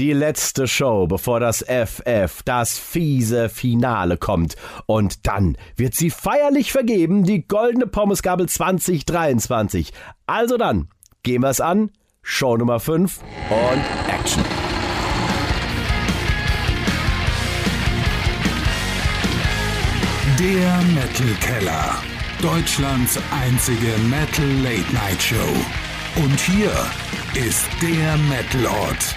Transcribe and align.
Die 0.00 0.14
letzte 0.14 0.66
Show, 0.66 1.06
bevor 1.06 1.40
das 1.40 1.62
FF, 1.62 2.42
das 2.46 2.78
fiese 2.78 3.50
Finale 3.50 4.16
kommt. 4.16 4.56
Und 4.86 5.26
dann 5.26 5.58
wird 5.76 5.94
sie 5.94 6.08
feierlich 6.08 6.72
vergeben, 6.72 7.24
die 7.24 7.46
goldene 7.46 7.86
Pommesgabel 7.86 8.48
2023. 8.48 9.92
Also 10.26 10.56
dann, 10.56 10.88
gehen 11.22 11.42
wir's 11.42 11.60
an. 11.60 11.90
Show 12.22 12.56
Nummer 12.56 12.80
5 12.80 13.20
und 13.50 14.10
Action. 14.10 14.42
Der 20.38 20.80
Metal 20.94 21.34
Keller. 21.42 21.94
Deutschlands 22.40 23.18
einzige 23.30 23.98
Metal 24.08 24.48
Late 24.62 24.94
Night 24.94 25.22
Show. 25.22 26.24
Und 26.24 26.40
hier 26.40 26.72
ist 27.34 27.66
der 27.82 28.16
Metalort. 28.16 29.14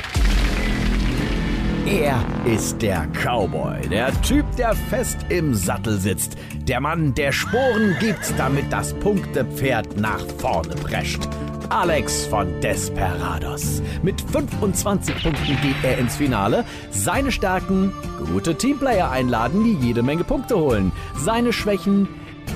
Er 1.85 2.23
ist 2.45 2.81
der 2.81 3.07
Cowboy, 3.07 3.89
der 3.89 4.09
Typ, 4.21 4.45
der 4.55 4.73
fest 4.73 5.17
im 5.27 5.53
Sattel 5.53 5.99
sitzt. 5.99 6.37
Der 6.65 6.79
Mann, 6.79 7.13
der 7.13 7.33
Sporen 7.33 7.97
gibt, 7.99 8.33
damit 8.37 8.71
das 8.71 8.93
Punktepferd 8.93 9.97
nach 9.97 10.25
vorne 10.37 10.75
prescht. 10.75 11.27
Alex 11.67 12.25
von 12.27 12.47
Desperados. 12.61 13.81
Mit 14.01 14.21
25 14.21 15.23
Punkten 15.23 15.57
geht 15.61 15.83
er 15.83 15.97
ins 15.97 16.15
Finale. 16.15 16.63
Seine 16.89 17.33
Stärken, 17.33 17.91
gute 18.31 18.55
Teamplayer 18.55 19.11
einladen, 19.11 19.65
die 19.65 19.85
jede 19.85 20.03
Menge 20.03 20.23
Punkte 20.23 20.57
holen. 20.57 20.93
Seine 21.17 21.51
Schwächen, 21.51 22.07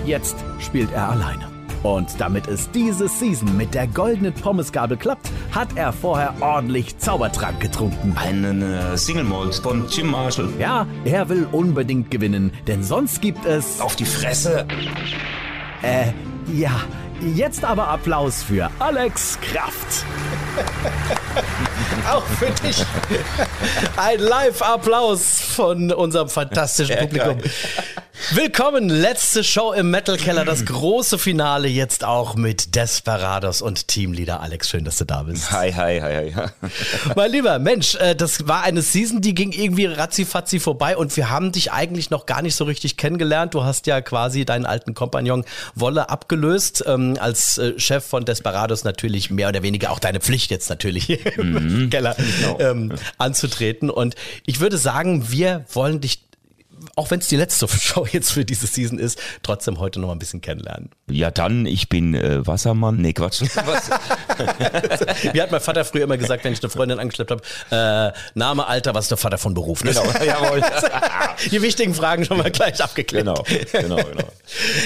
jetzt 0.06 0.38
spielt 0.60 0.94
er 0.94 1.10
alleine. 1.10 1.57
Und 1.88 2.20
damit 2.20 2.50
es 2.50 2.70
diese 2.72 3.08
Season 3.08 3.56
mit 3.56 3.74
der 3.74 3.88
goldenen 3.88 4.34
Pommesgabel 4.34 4.98
klappt, 4.98 5.32
hat 5.52 5.70
er 5.78 5.94
vorher 5.94 6.34
ordentlich 6.42 6.98
Zaubertrank 6.98 7.62
getrunken. 7.62 8.14
Einen 8.18 8.62
äh, 8.62 8.98
Single 8.98 9.24
Malt 9.24 9.56
von 9.56 9.88
Jim 9.88 10.08
Marshall. 10.08 10.50
Ja, 10.60 10.86
er 11.06 11.30
will 11.30 11.48
unbedingt 11.50 12.12
gewinnen, 12.12 12.52
denn 12.68 12.84
sonst 12.84 13.22
gibt 13.22 13.46
es... 13.46 13.80
Auf 13.80 13.96
die 13.96 14.04
Fresse. 14.04 14.68
Äh, 15.82 16.12
ja. 16.54 16.72
Jetzt 17.34 17.64
aber 17.64 17.88
Applaus 17.88 18.44
für 18.44 18.70
Alex 18.80 19.40
Kraft. 19.40 20.04
Auch 22.12 22.26
für 22.26 22.52
dich. 22.68 22.84
Ein 23.96 24.20
Live-Applaus 24.20 25.40
von 25.40 25.92
unserem 25.94 26.28
fantastischen 26.28 26.98
Publikum. 26.98 27.38
Willkommen, 28.34 28.90
letzte 28.90 29.42
Show 29.42 29.72
im 29.72 29.90
Metal 29.90 30.18
Keller, 30.18 30.44
das 30.44 30.66
große 30.66 31.18
Finale 31.18 31.70
jetzt 31.70 32.04
auch 32.04 32.36
mit 32.36 32.76
Desperados 32.76 33.62
und 33.62 33.88
Teamleader 33.88 34.42
Alex. 34.42 34.70
Schön, 34.70 34.84
dass 34.84 34.98
du 34.98 35.06
da 35.06 35.24
bist. 35.24 35.50
Hi, 35.52 35.72
hi, 35.72 36.00
hi, 36.02 36.34
hi. 36.34 36.48
Mein 37.16 37.32
Lieber, 37.32 37.58
Mensch, 37.58 37.96
äh, 37.96 38.16
das 38.16 38.46
war 38.48 38.64
eine 38.64 38.82
Season, 38.82 39.22
die 39.22 39.34
ging 39.34 39.54
irgendwie 39.54 39.86
ratzifatzi 39.86 40.60
vorbei 40.60 40.98
und 40.98 41.16
wir 41.16 41.30
haben 41.30 41.54
dich 41.54 41.72
eigentlich 41.72 42.10
noch 42.10 42.26
gar 42.26 42.42
nicht 42.42 42.56
so 42.56 42.66
richtig 42.66 42.98
kennengelernt. 42.98 43.54
Du 43.54 43.64
hast 43.64 43.88
ja 43.88 44.02
quasi 44.02 44.44
deinen 44.44 44.66
alten 44.66 44.94
Kompagnon 44.94 45.46
Wolle 45.76 46.10
abgelöst. 46.10 46.84
Ähm, 46.86 47.18
als 47.22 47.58
äh, 47.58 47.80
Chef 47.80 48.06
von 48.06 48.26
Desperados 48.26 48.84
natürlich 48.84 49.30
mehr 49.32 49.48
oder 49.48 49.64
weniger 49.64 49.92
auch 49.92 50.00
deine 50.00 50.20
Pflicht 50.20 50.52
jetzt 50.52 50.70
natürlich 50.70 51.10
im 51.38 51.90
Keller 51.90 52.16
Genau. 52.42 52.60
ähm, 52.60 52.94
anzutreten. 53.18 53.90
Und 53.90 54.16
ich 54.46 54.60
würde 54.60 54.78
sagen, 54.78 55.32
wir 55.32 55.64
wollen 55.72 56.02
dich 56.02 56.27
auch 56.96 57.12
wenn 57.12 57.20
es 57.20 57.28
die 57.28 57.36
letzte 57.36 57.68
Show 57.80 58.06
jetzt 58.12 58.32
für 58.32 58.46
diese 58.46 58.68
Season 58.68 59.00
ist, 59.00 59.20
trotzdem 59.44 59.80
heute 59.80 60.00
noch 60.00 60.08
mal 60.08 60.14
ein 60.14 60.20
bisschen 60.20 60.42
kennenlernen. 60.42 60.90
Ja, 61.10 61.32
dann, 61.32 61.66
ich 61.66 61.90
bin 61.90 62.14
äh, 62.14 62.46
Wassermann. 62.46 62.98
Nee, 62.98 63.14
Quatsch. 63.14 63.42
Was? 63.66 63.90
Wie 65.34 65.42
hat 65.42 65.52
mein 65.52 65.62
Vater 65.62 65.86
früher 65.86 66.04
immer 66.04 66.18
gesagt, 66.18 66.44
wenn 66.44 66.54
ich 66.54 66.62
eine 66.62 66.70
Freundin 66.70 67.00
angeschleppt 67.00 67.32
habe, 67.32 67.42
äh, 67.72 68.38
Name, 68.38 68.68
Alter, 68.68 68.94
was 68.94 69.06
ist 69.06 69.12
der 69.12 69.18
Vater 69.18 69.38
von 69.38 69.54
Beruf? 69.54 69.84
Ne? 69.84 69.92
genau, 69.92 70.06
jawohl. 70.24 70.62
Die 71.52 71.62
wichtigen 71.62 71.94
Fragen 71.94 72.26
schon 72.26 72.38
mal 72.38 72.52
gleich 72.52 72.82
abgeklärt. 72.82 73.26
Genau, 73.26 73.44
genau, 73.72 73.96
genau. 73.96 74.30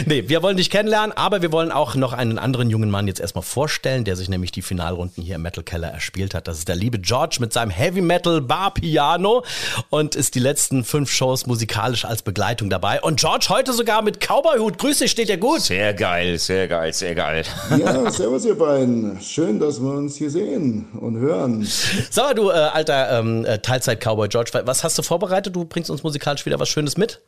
Nee, 0.06 0.28
wir 0.28 0.42
wollen 0.42 0.58
dich 0.58 0.70
kennenlernen, 0.70 1.16
aber 1.16 1.42
wir 1.42 1.52
wollen 1.52 1.72
auch 1.72 1.96
noch 1.96 2.14
einen 2.14 2.40
anderen 2.40 2.70
jungen 2.70 2.90
Mann 2.90 3.08
jetzt 3.08 3.20
erstmal 3.20 3.44
vorstellen, 3.44 4.04
der 4.04 4.16
sich 4.16 4.30
nämlich 4.30 4.52
die 4.52 4.62
Finalrunden 4.62 5.24
hier 5.24 5.36
im 5.36 5.42
Metal 5.42 5.64
Keller 5.64 5.90
erspielt 5.90 6.34
hat. 6.34 6.48
Das 6.48 6.58
ist 6.58 6.68
der 6.68 6.76
liebe 6.76 7.00
George 7.00 7.38
mit 7.40 7.54
seinem 7.54 7.72
Heavy 7.72 8.02
Metal 8.02 8.42
Bar 8.42 8.74
Piano 8.74 9.44
und 9.90 10.16
ist 10.16 10.36
die 10.36 10.40
letzten 10.40 10.84
fünf 10.84 11.12
Shows 11.12 11.46
musikalisch 11.46 11.81
als 11.82 12.22
Begleitung 12.22 12.70
dabei. 12.70 13.02
Und 13.02 13.20
George 13.20 13.48
heute 13.50 13.74
sogar 13.74 14.02
mit 14.02 14.20
Cowboy-Hut. 14.20 14.78
Grüß 14.78 15.00
dich, 15.00 15.12
steht 15.12 15.30
dir 15.30 15.38
gut. 15.38 15.62
Sehr 15.62 15.94
geil, 15.94 16.38
sehr 16.38 16.68
geil, 16.68 16.94
sehr 16.94 17.16
geil. 17.16 17.44
Ja, 17.78 18.12
servus 18.12 18.46
ihr 18.46 18.58
beiden. 18.58 19.20
Schön, 19.22 19.60
dass 19.60 19.82
wir 19.82 19.92
uns 19.92 20.16
hier 20.16 20.30
sehen 20.30 20.88
und 21.00 21.18
hören. 21.18 21.68
Sag 22.10 22.26
mal, 22.26 22.34
du 22.36 22.50
äh, 22.50 22.54
alter 22.54 23.20
ähm, 23.20 23.46
äh, 23.46 23.60
Teilzeit-Cowboy 23.60 24.28
George, 24.28 24.52
was 24.66 24.84
hast 24.84 24.98
du 24.98 25.02
vorbereitet? 25.02 25.56
Du 25.56 25.66
bringst 25.66 25.90
uns 25.90 26.04
musikalisch 26.04 26.46
wieder 26.46 26.60
was 26.60 26.70
Schönes 26.70 26.98
mit? 26.98 27.20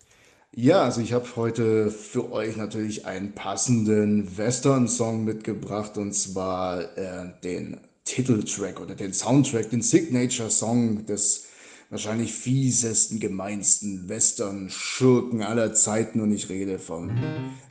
Ja, 0.55 0.83
also 0.83 1.01
ich 1.01 1.13
habe 1.13 1.25
heute 1.35 1.89
für 1.89 2.31
euch 2.31 2.57
natürlich 2.57 3.07
einen 3.07 3.33
passenden 3.33 4.37
Western-Song 4.37 5.23
mitgebracht 5.23 5.97
und 5.97 6.13
zwar 6.13 6.81
äh, 6.95 7.31
den 7.43 7.79
Titeltrack 8.05 8.79
oder 8.79 8.93
den 8.93 9.13
Soundtrack, 9.13 9.71
den 9.71 9.81
Signature-Song 9.81 11.05
des 11.05 11.47
wahrscheinlich 11.93 12.33
fiesesten, 12.33 13.19
gemeinsten 13.19 14.09
Western-Schurken 14.09 15.43
aller 15.43 15.75
Zeiten 15.75 16.21
und 16.21 16.31
ich 16.31 16.49
rede 16.49 16.79
von 16.79 17.11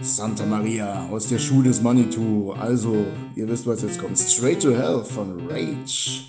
Santa 0.00 0.46
Maria 0.46 1.08
aus 1.10 1.26
der 1.26 1.40
Schule 1.40 1.70
des 1.70 1.82
Manitou. 1.82 2.52
Also, 2.52 3.04
ihr 3.34 3.48
wisst, 3.48 3.66
was 3.66 3.82
jetzt 3.82 3.98
kommt. 3.98 4.16
Straight 4.16 4.62
to 4.62 4.70
Hell 4.70 5.02
von 5.02 5.48
Rage. 5.50 6.20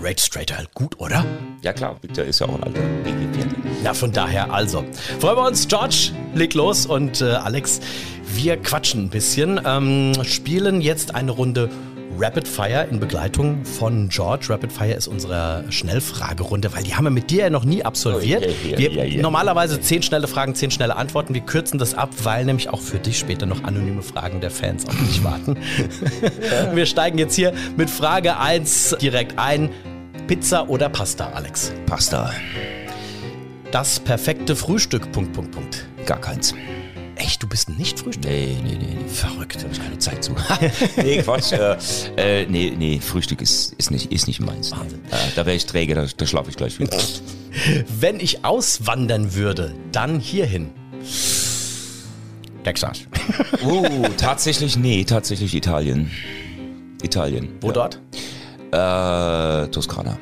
Rage 0.00 0.20
Straight 0.22 0.56
halt 0.56 0.72
gut, 0.72 0.98
oder? 1.00 1.22
Ja 1.60 1.74
klar, 1.74 1.98
Victor 2.00 2.24
ist 2.24 2.38
ja 2.38 2.48
auch 2.48 2.54
ein 2.54 2.62
alter 2.62 2.80
Weggefährte. 3.04 3.54
Na, 3.84 3.92
von 3.92 4.10
daher 4.10 4.50
also. 4.50 4.82
Freuen 5.20 5.36
wir 5.36 5.48
uns, 5.48 5.68
George, 5.68 6.12
leg 6.34 6.54
los 6.54 6.86
und 6.86 7.20
äh, 7.20 7.26
Alex, 7.26 7.80
wir 8.34 8.56
quatschen 8.56 9.04
ein 9.04 9.10
bisschen, 9.10 9.60
ähm, 9.66 10.14
spielen 10.24 10.80
jetzt 10.80 11.14
eine 11.14 11.32
Runde 11.32 11.68
Rapid 12.20 12.48
Fire 12.48 12.88
in 12.90 12.98
Begleitung 12.98 13.64
von 13.64 14.08
George. 14.08 14.46
Rapid 14.48 14.72
Fire 14.72 14.92
ist 14.92 15.06
unsere 15.06 15.64
Schnellfragerunde, 15.68 16.74
weil 16.74 16.82
die 16.82 16.96
haben 16.96 17.04
wir 17.04 17.10
mit 17.10 17.30
dir 17.30 17.44
ja 17.44 17.50
noch 17.50 17.64
nie 17.64 17.84
absolviert. 17.84 18.44
Oh, 18.44 18.66
ja, 18.66 18.78
ja, 18.78 18.92
wir, 18.92 19.06
ja. 19.06 19.22
Normalerweise 19.22 19.80
zehn 19.80 20.02
schnelle 20.02 20.26
Fragen, 20.26 20.56
zehn 20.56 20.72
schnelle 20.72 20.96
Antworten. 20.96 21.32
Wir 21.32 21.42
kürzen 21.42 21.78
das 21.78 21.94
ab, 21.94 22.10
weil 22.24 22.44
nämlich 22.44 22.70
auch 22.70 22.80
für 22.80 22.98
dich 22.98 23.20
später 23.20 23.46
noch 23.46 23.62
anonyme 23.62 24.02
Fragen 24.02 24.40
der 24.40 24.50
Fans 24.50 24.84
auf 24.88 24.96
dich 24.96 25.22
warten. 25.22 25.56
wir 26.74 26.86
steigen 26.86 27.18
jetzt 27.18 27.36
hier 27.36 27.52
mit 27.76 27.88
Frage 27.88 28.38
1 28.38 28.96
direkt 29.00 29.38
ein. 29.38 29.70
Pizza 30.26 30.68
oder 30.68 30.88
Pasta, 30.88 31.30
Alex? 31.30 31.72
Pasta. 31.86 32.30
Das 33.70 34.00
perfekte 34.00 34.56
Frühstück, 34.56 35.12
Punkt, 35.12 35.32
Punkt, 35.34 35.52
Punkt. 35.52 35.86
Gar 36.04 36.20
keins. 36.20 36.52
Echt, 37.18 37.42
du 37.42 37.48
bist 37.48 37.68
nicht 37.68 37.98
Frühstück? 37.98 38.30
Nee, 38.30 38.56
nee, 38.62 38.76
nee. 38.78 38.94
nee. 38.94 39.08
Verrückt. 39.08 39.58
Habe 39.58 39.72
ich 39.72 39.80
keine 39.80 39.98
Zeit 39.98 40.22
zu. 40.22 40.32
nee, 40.96 41.20
Quatsch. 41.20 41.52
Äh, 41.52 41.76
äh, 42.16 42.46
nee, 42.46 42.72
nee, 42.76 43.00
Frühstück 43.00 43.42
ist, 43.42 43.72
ist, 43.74 43.90
nicht, 43.90 44.12
ist 44.12 44.28
nicht 44.28 44.40
meins. 44.40 44.70
Wahnsinn. 44.70 45.00
Äh, 45.10 45.16
da 45.34 45.44
wäre 45.44 45.56
ich 45.56 45.66
träge, 45.66 45.94
da, 45.94 46.06
da 46.16 46.26
schlafe 46.26 46.50
ich 46.50 46.56
gleich 46.56 46.78
wieder. 46.78 46.96
Wenn 48.00 48.20
ich 48.20 48.44
auswandern 48.44 49.34
würde, 49.34 49.74
dann 49.90 50.20
hierhin. 50.20 50.70
Texas. 52.64 53.00
Oh, 53.64 53.84
tatsächlich, 54.16 54.76
nee, 54.76 55.04
tatsächlich 55.04 55.54
Italien. 55.54 56.10
Italien. 57.02 57.48
Wo 57.60 57.72
dort? 57.72 58.00
Äh, 58.70 59.68
Toskana. 59.68 60.18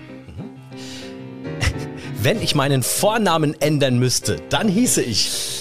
Wenn 2.21 2.43
ich 2.43 2.55
meinen 2.55 2.83
Vornamen 2.83 3.55
ändern 3.61 3.99
müsste, 3.99 4.37
dann 4.49 4.69
hieße 4.69 5.03
ich. 5.03 5.56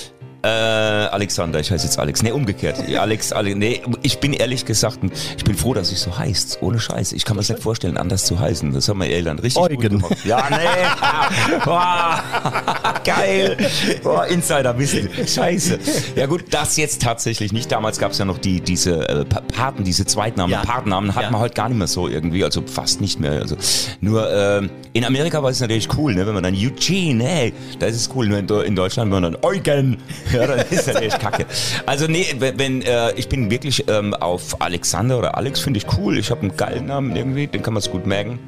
Äh, 0.46 1.08
Alexander, 1.08 1.60
ich 1.60 1.72
heiße 1.72 1.86
jetzt 1.86 1.98
Alex. 1.98 2.22
Nee, 2.22 2.32
umgekehrt. 2.32 2.78
Alex, 3.00 3.32
Ale 3.32 3.56
nee, 3.56 3.82
ich 4.04 4.20
bin 4.20 4.34
ehrlich 4.34 4.64
gesagt, 4.66 5.00
ich 5.38 5.44
bin 5.44 5.56
froh, 5.56 5.74
dass 5.74 5.92
ich 5.92 6.00
so 6.00 6.16
heißt. 6.16 6.60
Ohne 6.62 6.80
Scheiß. 6.80 7.14
Ich 7.14 7.26
kann 7.26 7.36
mir 7.36 7.42
das 7.42 7.50
nicht 7.50 7.64
vorstellen, 7.64 7.98
anders 7.98 8.26
zu 8.26 8.40
heißen. 8.40 8.72
Das 8.72 8.88
haben 8.88 9.00
wir 9.00 9.08
Eltern 9.10 9.40
richtig 9.40 9.62
Eugen. 9.62 9.76
gut 9.82 9.90
gemacht. 9.90 10.18
Ja, 10.24 10.44
nee. 10.52 11.58
Boah, 11.66 12.22
geil. 13.04 13.58
Boah, 14.04 14.28
Insider-Wissen. 14.28 15.10
Scheiße. 15.28 15.80
Ja 16.16 16.28
gut, 16.28 16.44
das 16.52 16.78
jetzt 16.78 17.02
tatsächlich 17.02 17.52
nicht. 17.52 17.72
Damals 17.72 17.98
gab 17.98 18.12
es 18.12 18.20
ja 18.20 18.26
noch 18.26 18.38
die, 18.38 18.62
diese 18.62 19.08
äh, 19.10 19.26
Pa- 19.26 19.42
Paten, 19.42 19.84
diese 19.84 20.06
Zweitnamen, 20.06 20.52
Ja. 20.52 20.62
Patennamen 20.62 21.16
hat 21.16 21.24
Ja. 21.24 21.32
man 21.32 21.42
heute 21.42 21.56
gar 21.56 21.70
nicht 21.70 21.78
mehr 21.80 21.88
so 21.88 22.08
irgendwie. 22.08 22.44
Also 22.44 22.62
fast 22.66 23.02
nicht 23.02 23.20
mehr. 23.20 23.32
Also 23.42 23.56
nur 24.00 24.32
ähm, 24.32 24.70
in 24.94 25.06
Amerika 25.06 25.42
war 25.42 25.50
es 25.50 25.60
natürlich 25.60 25.90
cool, 25.98 26.14
ne? 26.14 26.28
wenn 26.28 26.34
man 26.36 26.44
dann 26.44 26.54
Eugene, 26.56 27.24
hey, 27.24 27.54
da 27.80 27.88
ist 27.88 27.96
es 27.96 28.10
cool. 28.16 28.28
Nur 28.28 28.38
in, 28.38 28.48
in 28.68 28.76
Deutschland, 28.76 29.12
wenn 29.12 29.22
man 29.22 29.34
dann 29.34 29.44
Eugen, 29.44 29.98
ja, 30.36 30.48
dann 30.48 30.60
ist 30.70 30.88
natürlich 30.88 31.18
kacke. 31.18 31.46
Also 31.86 32.08
nee, 32.08 32.26
wenn, 32.38 32.82
äh, 32.82 33.14
ich 33.14 33.28
bin 33.30 33.50
wirklich 33.50 33.86
ähm, 33.88 34.14
auf 34.14 34.62
Alexander 34.62 35.18
oder 35.18 35.38
Alex, 35.38 35.60
finde 35.60 35.80
ich 35.80 35.86
cool. 35.98 36.18
Ich 36.18 36.32
habe 36.32 36.42
einen 36.42 36.56
geilen 36.56 36.86
Namen 36.86 37.16
irgendwie, 37.16 37.48
den 37.48 37.64
kann 37.64 37.74
man 37.74 37.82
es 37.82 37.90
gut 37.90 38.06
merken. 38.06 38.40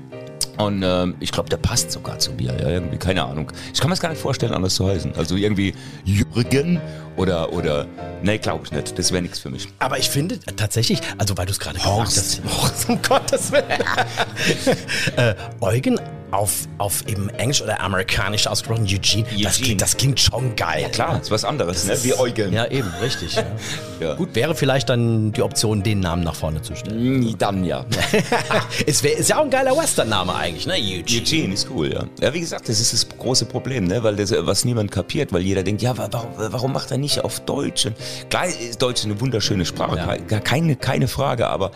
Und 0.58 0.82
ähm, 0.84 1.16
ich 1.20 1.32
glaube, 1.32 1.50
der 1.50 1.58
passt 1.58 1.92
sogar 1.92 2.18
zu 2.18 2.32
mir, 2.32 2.56
ja, 2.60 2.70
irgendwie, 2.70 2.98
keine 2.98 3.24
Ahnung. 3.24 3.52
Ich 3.74 3.80
kann 3.80 3.90
mir 3.90 3.94
das 3.94 4.02
gar 4.02 4.10
nicht 4.10 4.22
vorstellen, 4.22 4.54
anders 4.54 4.74
zu 4.74 4.88
heißen. 4.88 5.14
Also 5.16 5.36
irgendwie 5.36 5.76
Jürgen 6.04 6.82
oder, 7.16 7.54
oder, 7.54 7.86
nee, 8.24 8.40
glaube 8.40 8.66
ich 8.66 8.72
nicht. 8.72 8.98
Das 8.98 9.12
wäre 9.12 9.22
nichts 9.22 9.38
für 9.38 9.50
mich. 9.50 9.68
Aber 9.78 10.00
ich 10.00 10.10
finde 10.10 10.40
tatsächlich, 10.40 11.00
also 11.20 11.38
weil 11.38 11.46
du 11.46 11.52
es 11.52 11.60
gerade 11.60 11.78
gesagt 11.78 12.00
hast. 12.00 12.42
Horst, 12.44 12.90
um 12.90 13.00
Gottes 13.04 13.28
Gottes 13.28 13.52
Willen. 13.52 14.78
äh, 15.18 15.36
Eugen 15.62 16.00
auf, 16.32 16.68
auf 16.78 17.08
eben 17.08 17.30
Englisch 17.30 17.62
oder 17.62 17.80
amerikanisch 17.82 18.48
ausgesprochen, 18.48 18.84
Eugene, 18.86 19.24
Das, 19.24 19.34
Eugene. 19.34 19.52
klingt, 19.66 19.82
das 19.82 19.98
klingt 19.98 20.20
schon 20.20 20.56
geil. 20.56 20.90
Klar, 20.92 21.22
ist 21.22 21.32
was 21.32 21.46
anderes, 21.46 21.86
ne? 21.86 21.98
Wie 22.04 22.14
Eugen. 22.14 22.52
Ja, 22.54 22.66
eben, 22.68 22.90
richtig. 23.02 23.36
Ja. 23.36 23.44
Ja. 24.00 24.14
Gut, 24.14 24.36
wäre 24.36 24.54
vielleicht 24.54 24.90
dann 24.90 25.32
die 25.32 25.42
Option, 25.42 25.82
den 25.82 26.02
Namen 26.02 26.22
nach 26.24 26.36
vorne 26.36 26.62
zu 26.62 26.76
stellen. 26.76 27.20
Mm, 27.22 27.36
Dann 27.40 27.64
ja. 27.64 27.84
es 28.86 29.02
wär, 29.02 29.18
ist 29.18 29.28
ja 29.28 29.40
auch 29.40 29.44
ein 29.44 29.50
geiler 29.50 29.76
Western-Name 29.76 30.36
eigentlich, 30.36 30.68
ne? 30.68 30.74
Eugene. 30.76 31.20
Eugene 31.22 31.54
ist 31.56 31.68
cool, 31.74 31.92
ja. 31.92 32.04
Ja, 32.22 32.32
wie 32.32 32.40
gesagt, 32.42 32.70
das 32.70 32.80
ist 32.80 32.94
das 32.94 33.10
große 33.18 33.46
Problem, 33.46 33.86
ne? 33.86 34.04
weil 34.04 34.16
das, 34.16 34.32
was 34.38 34.66
niemand 34.66 34.92
kapiert, 34.92 35.34
weil 35.34 35.42
jeder 35.42 35.64
denkt, 35.64 35.82
ja, 35.82 35.98
wa- 35.98 36.08
warum, 36.12 36.30
warum 36.38 36.74
macht 36.74 36.92
er 36.92 37.00
nicht 37.00 37.24
auf 37.24 37.40
Deutsch? 37.40 37.88
Und 37.88 37.96
klar 38.30 38.46
ist 38.46 38.80
Deutsch 38.84 39.04
eine 39.04 39.20
wunderschöne 39.20 39.66
Sprache, 39.66 39.98
Ja. 39.98 40.16
ke- 40.18 40.42
keine, 40.42 40.76
keine 40.76 41.08
Frage, 41.08 41.48
aber 41.48 41.72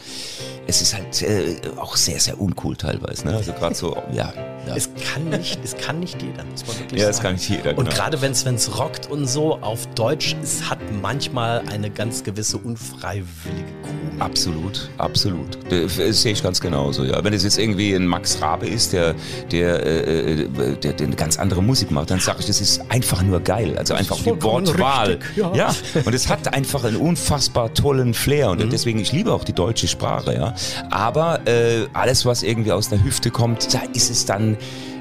es 0.68 0.82
ist 0.82 0.94
halt 0.94 1.22
äh, 1.22 1.56
auch 1.78 1.96
sehr, 1.96 2.20
sehr 2.20 2.40
uncool 2.40 2.76
teilweise. 2.76 3.26
Ne? 3.26 3.36
Also 3.36 3.54
gerade 3.54 3.76
so, 3.76 3.98
ja. 4.12 4.34
Ja. 4.68 4.76
Es 4.76 4.90
kann 5.14 5.30
nicht, 5.30 5.60
es 5.64 5.76
kann 5.78 6.00
nicht 6.00 6.22
jeder, 6.22 6.44
muss 6.46 6.66
man 6.68 6.78
wirklich 6.80 7.02
Ja, 7.02 7.12
sagen. 7.12 7.16
das 7.16 7.22
kann 7.22 7.34
nicht 7.34 7.50
jeder, 7.50 7.78
Und 7.78 7.86
genau. 7.86 7.96
gerade 7.96 8.22
wenn 8.22 8.32
es 8.32 8.78
rockt 8.80 9.10
und 9.10 9.28
so 9.28 9.58
auf 9.62 9.88
Deutsch, 9.96 10.36
es 10.44 10.70
hat 10.70 10.80
manchmal 11.02 11.64
eine 11.72 11.90
ganz 11.90 12.24
gewisse 12.24 12.58
unfreiwillige 12.58 13.72
Komik. 13.82 14.02
Absolut, 14.20 14.90
absolut. 15.00 15.58
Das 15.70 16.22
sehe 16.22 16.34
ich 16.34 16.44
ganz 16.44 16.62
genauso, 16.62 17.04
ja. 17.04 17.24
Wenn 17.24 17.34
es 17.34 17.44
jetzt 17.44 17.58
irgendwie 17.58 17.94
ein 17.96 18.06
Max 18.06 18.40
Rabe 18.42 18.68
ist, 18.68 18.94
der, 18.94 19.16
der, 19.52 19.84
äh, 19.84 20.44
äh, 20.44 20.48
der, 20.78 20.94
der 20.94 21.08
eine 21.08 21.16
ganz 21.16 21.40
andere 21.40 21.64
Musik 21.64 21.90
macht, 21.90 22.12
dann 22.12 22.20
sage 22.20 22.40
ich, 22.42 22.46
das 22.46 22.62
ist 22.62 22.82
einfach 22.90 23.24
nur 23.24 23.40
geil. 23.40 23.76
Also 23.78 23.96
einfach 23.96 24.18
die 24.18 24.42
Wortwahl. 24.44 25.14
richtig, 25.14 25.38
ja. 25.38 25.54
ja. 25.56 25.76
Und 26.06 26.14
es 26.14 26.30
hat 26.30 26.54
einfach 26.54 26.84
einen 26.84 26.98
unfassbar 26.98 27.74
tollen 27.74 28.14
Flair 28.14 28.54
Mhm. 28.54 28.62
und 28.62 28.74
deswegen, 28.74 29.00
ich 29.00 29.12
liebe 29.12 29.34
auch 29.34 29.44
die 29.44 29.54
deutsche 29.54 29.88
Sprache, 29.88 30.34
ja. 30.36 30.54
Aber 30.92 31.40
äh, 31.48 31.88
alles, 31.94 32.26
was 32.26 32.44
irgendwie 32.44 32.72
aus 32.72 32.90
der 32.90 33.04
Hüfte 33.04 33.32
kommt, 33.32 33.74
da 33.74 33.82
ist 33.94 34.10
es 34.12 34.26
dann, 34.26 34.51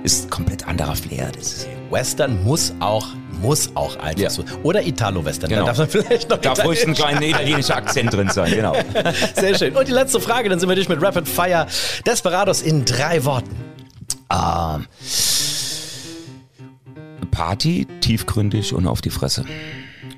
ist 0.02 0.30
komplett 0.30 0.66
anderer 0.66 0.96
Flair. 0.96 1.30
Das 1.36 1.66
Western 1.90 2.42
muss 2.44 2.72
auch, 2.80 3.08
muss 3.40 3.70
auch 3.74 3.96
einfach 3.96 4.20
Ja. 4.20 4.44
Oder 4.62 4.82
Italo-Western. 4.82 5.50
Genau. 5.50 5.62
Da 5.62 5.66
darf 5.68 5.78
man 5.78 5.88
vielleicht 5.88 6.30
noch 6.30 6.38
darf 6.38 6.64
ruhig 6.64 6.86
ein 6.86 6.94
kleiner 6.94 7.22
italienischer 7.22 7.76
Akzent 7.76 8.12
drin 8.12 8.30
sein, 8.30 8.52
genau. 8.52 8.74
Sehr 9.34 9.56
schön. 9.56 9.76
Und 9.76 9.88
die 9.88 9.92
letzte 9.92 10.20
Frage, 10.20 10.48
dann 10.48 10.58
sind 10.60 10.68
wir 10.68 10.76
durch 10.76 10.88
mit 10.88 11.02
Rapid 11.02 11.28
Fire. 11.28 11.66
Desperados 12.06 12.62
in 12.62 12.84
drei 12.84 13.24
Worten. 13.24 13.56
Ähm, 14.32 14.86
Party, 17.30 17.86
tiefgründig 18.00 18.74
und 18.74 18.86
auf 18.86 19.00
die 19.00 19.10
Fresse. 19.10 19.44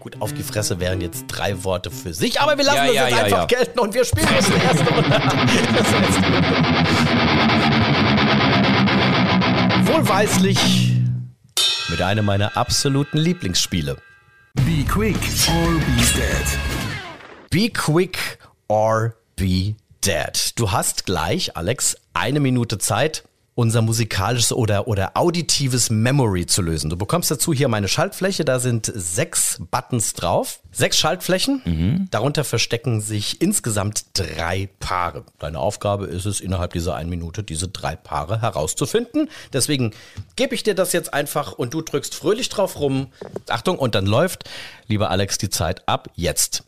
Gut, 0.01 0.21
auf 0.21 0.33
die 0.33 0.43
Fresse 0.43 0.81
wären 0.81 1.01
jetzt 1.01 1.27
drei 1.29 1.63
Worte 1.63 1.91
für 1.93 2.13
sich, 2.13 2.41
aber 2.41 2.59
wir 2.59 2.65
lassen 2.65 2.79
Ja, 2.79 2.87
das 2.87 2.95
ja, 2.95 3.09
jetzt 3.09 3.17
ja, 3.17 3.25
einfach 3.25 3.47
gelten 3.47 3.79
und 3.79 3.95
wir 3.95 4.05
spielen 4.05 4.27
das 4.37 4.51
erste 4.51 4.85
Wohlweislich 9.93 10.95
mit 11.91 12.01
einem 12.01 12.25
meiner 12.25 12.57
absoluten 12.57 13.19
Lieblingsspiele. 13.19 13.99
Be 14.55 14.85
quick 14.89 15.19
or 15.51 15.75
be 15.75 15.97
dead. 16.17 16.59
Be 17.51 17.69
quick 17.69 18.39
or 18.69 19.15
be 19.37 19.75
dead. 20.03 20.53
Du 20.57 20.73
hast 20.73 21.05
gleich, 21.05 21.59
Alex, 21.59 21.99
eine 22.15 22.41
Minute 22.41 22.79
Zeit, 22.79 23.25
unser 23.55 23.83
musikalisches 23.83 24.53
oder, 24.53 24.89
oder 24.89 25.13
auditives 25.15 25.91
Memory 25.91 26.47
zu 26.47 26.63
lösen. 26.63 26.89
Du 26.89 26.97
bekommst 26.97 27.31
dazu 27.31 27.53
hier 27.53 27.69
meine 27.69 27.89
Schaltfläche, 27.89 28.45
da 28.45 28.59
sind 28.59 28.91
sechs 28.95 29.61
Buttons 29.71 30.15
drauf. 30.15 30.61
Sechs 30.75 30.99
Schaltflächen, 30.99 32.09
darunter 32.11 32.45
verstecken 32.45 33.03
sich 33.03 33.43
insgesamt 33.43 34.07
drei 34.15 34.71
Paare. 34.81 35.25
Deine 35.39 35.59
Aufgabe 35.59 36.07
ist 36.07 36.25
es, 36.25 36.41
innerhalb 36.41 36.73
dieser 36.73 36.95
einen 36.95 37.11
Minute 37.11 37.43
diese 37.43 37.69
drei 37.69 37.95
Paare 37.95 38.41
herauszufinden. 38.41 39.29
Deswegen 39.53 39.93
gebe 40.35 40.55
ich 40.55 40.63
dir 40.63 40.75
das 40.75 40.95
jetzt 40.95 41.13
einfach 41.13 41.53
und 41.53 41.75
du 41.75 41.83
drückst 41.83 42.15
fröhlich 42.15 42.49
drauf 42.49 42.81
rum. 42.81 43.09
Achtung, 43.51 43.79
und 43.79 43.95
dann 43.95 44.07
läuft, 44.07 44.49
lieber 44.87 45.11
Alex, 45.11 45.37
die 45.37 45.51
Zeit 45.51 45.87
ab 45.87 46.09
jetzt. 46.15 46.65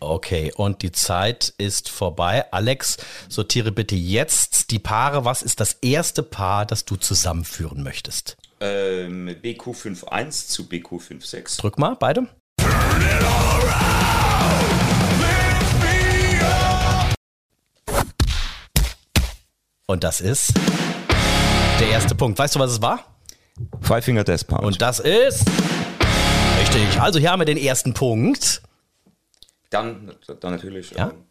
Okay, 0.00 0.52
und 0.54 0.82
die 0.82 0.92
Zeit 0.92 1.54
ist 1.58 1.88
vorbei. 1.88 2.44
Alex, 2.52 2.98
sortiere 3.28 3.72
bitte 3.72 3.94
jetzt 3.94 4.70
die 4.70 4.78
Paare. 4.78 5.24
Was 5.24 5.42
ist 5.42 5.60
das 5.60 5.74
erste 5.82 6.22
Paar, 6.22 6.66
das 6.66 6.84
du 6.84 6.96
zusammenführen 6.96 7.82
möchtest? 7.82 8.36
Ähm, 8.60 9.28
BQ51 9.42 10.48
zu 10.48 10.62
BQ56. 10.64 11.60
Drück 11.60 11.78
mal, 11.78 11.96
beide. 11.98 12.28
Und 19.86 20.04
das 20.04 20.20
ist 20.20 20.54
der 21.78 21.88
erste 21.90 22.14
Punkt. 22.14 22.38
Weißt 22.38 22.54
du, 22.54 22.60
was 22.60 22.70
es 22.70 22.80
war? 22.80 23.04
Five 23.80 24.04
Finger 24.04 24.24
Death 24.24 24.46
Punch. 24.46 24.62
Und 24.62 24.80
das 24.80 25.00
ist 25.00 25.44
richtig. 26.60 27.00
Also 27.00 27.18
hier 27.18 27.30
haben 27.30 27.40
wir 27.40 27.44
den 27.44 27.58
ersten 27.58 27.92
Punkt. 27.92 28.62
Dann, 29.72 30.12
dann 30.40 30.52
natürlich. 30.52 30.90
Ja? 30.92 31.10
ähm, 31.10 31.24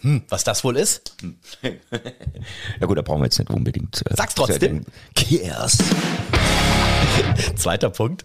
Hm, 0.00 0.22
was 0.28 0.44
das 0.44 0.62
wohl 0.62 0.76
ist? 0.76 1.16
ja 1.62 2.86
gut, 2.86 2.98
da 2.98 3.02
brauchen 3.02 3.20
wir 3.20 3.24
jetzt 3.26 3.38
nicht 3.38 3.50
unbedingt. 3.50 4.02
äh, 4.08 4.14
Sag's 4.14 4.34
trotzdem. 4.34 4.84
Chaos. 5.14 5.78
Zweiter 7.56 7.90
Punkt. 7.90 8.24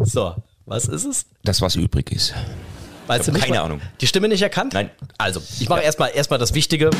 So, 0.00 0.34
was 0.66 0.86
ist 0.86 1.04
es? 1.04 1.26
Das, 1.44 1.60
was 1.62 1.76
übrig 1.76 2.10
ist. 2.12 2.34
Weißt 3.08 3.28
du 3.28 3.32
nicht 3.32 3.42
keine 3.44 3.56
mal- 3.58 3.64
Ahnung. 3.64 3.80
Die 4.00 4.06
Stimme 4.06 4.28
nicht 4.28 4.42
erkannt? 4.42 4.72
Nein. 4.74 4.90
Also, 5.16 5.42
ich 5.60 5.68
mache 5.68 5.80
erstmal 5.80 6.10
erstmal 6.14 6.38
das 6.38 6.54
Wichtige. 6.54 6.90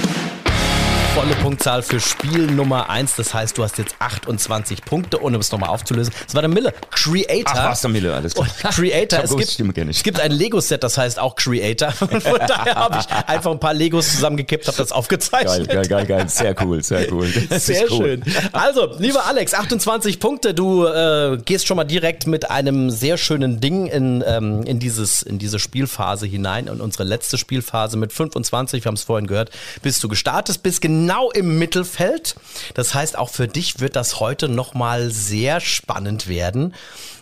Volle 1.15 1.35
Punktzahl 1.43 1.83
für 1.83 1.99
Spiel 2.01 2.47
Nummer 2.47 2.91
1. 2.91 3.17
Das 3.17 3.35
heißt, 3.35 3.59
du 3.59 3.65
hast 3.65 3.79
jetzt 3.79 3.97
28 3.99 4.83
Punkte, 4.85 5.23
ohne 5.23 5.39
es 5.39 5.51
nochmal 5.51 5.71
aufzulösen. 5.71 6.13
Das 6.25 6.35
war 6.35 6.43
der 6.43 6.49
Mille. 6.49 6.73
Creator. 6.91 7.55
Ach, 7.57 7.65
war's 7.65 7.81
der 7.81 7.91
Mille, 7.91 8.15
alles 8.15 8.35
klar. 8.35 8.47
Und 8.47 8.71
Creator. 8.75 9.25
Es 9.25 9.37
gibt, 9.37 9.51
Stimme 9.51 9.73
es 9.89 10.03
gibt 10.03 10.21
ein 10.21 10.31
Lego-Set, 10.31 10.85
das 10.85 10.99
heißt 10.99 11.19
auch 11.19 11.35
Creator. 11.35 11.93
Und 12.01 12.23
von 12.23 12.39
daher 12.47 12.75
habe 12.77 12.99
ich 13.01 13.29
einfach 13.29 13.51
ein 13.51 13.59
paar 13.59 13.75
Legos 13.75 14.13
zusammengekippt, 14.13 14.69
habe 14.69 14.77
das 14.77 14.93
aufgezeichnet. 14.93 15.69
Geil, 15.69 15.87
geil, 15.87 16.07
geil, 16.07 16.07
geil. 16.07 16.29
Sehr 16.29 16.55
cool, 16.63 16.83
sehr 16.83 17.11
cool. 17.13 17.29
Das 17.49 17.67
Sehr 17.67 17.91
cool. 17.91 18.21
schön. 18.23 18.25
Also, 18.53 18.95
lieber 18.99 19.27
Alex, 19.27 19.55
28 19.55 20.21
Punkte. 20.21 20.55
Du 20.55 20.87
äh, 20.87 21.39
gehst 21.45 21.67
schon 21.67 21.77
mal 21.77 21.85
direkt 21.85 22.27
mit 22.27 22.51
einem 22.51 22.91
sehr 22.91 23.17
schönen 23.17 23.61
Ding 23.61 23.87
in, 23.87 24.23
ähm, 24.27 24.63
in, 24.65 24.79
dieses, 24.79 25.23
in 25.23 25.39
diese 25.39 25.59
Spielphase 25.59 26.27
hinein. 26.27 26.67
In 26.67 26.81
unsere 26.81 27.05
letzte 27.05 27.39
Spielphase 27.39 27.97
mit 27.97 28.13
25, 28.13 28.85
wir 28.85 28.89
haben 28.89 28.95
es 28.95 29.03
vorhin 29.03 29.27
gehört, 29.27 29.51
bist 29.83 30.03
du 30.05 30.09
gestartet, 30.09 30.63
bist 30.63 30.81
genau 30.81 30.98
im 31.35 31.59
Mittelfeld. 31.59 32.35
Das 32.75 32.95
heißt, 32.95 33.17
auch 33.17 33.31
für 33.31 33.49
dich 33.49 33.81
wird 33.81 33.97
das 33.97 34.21
heute 34.21 34.49
nochmal 34.49 35.11
sehr 35.11 35.61
spannend 35.61 36.27
werden, 36.29 36.75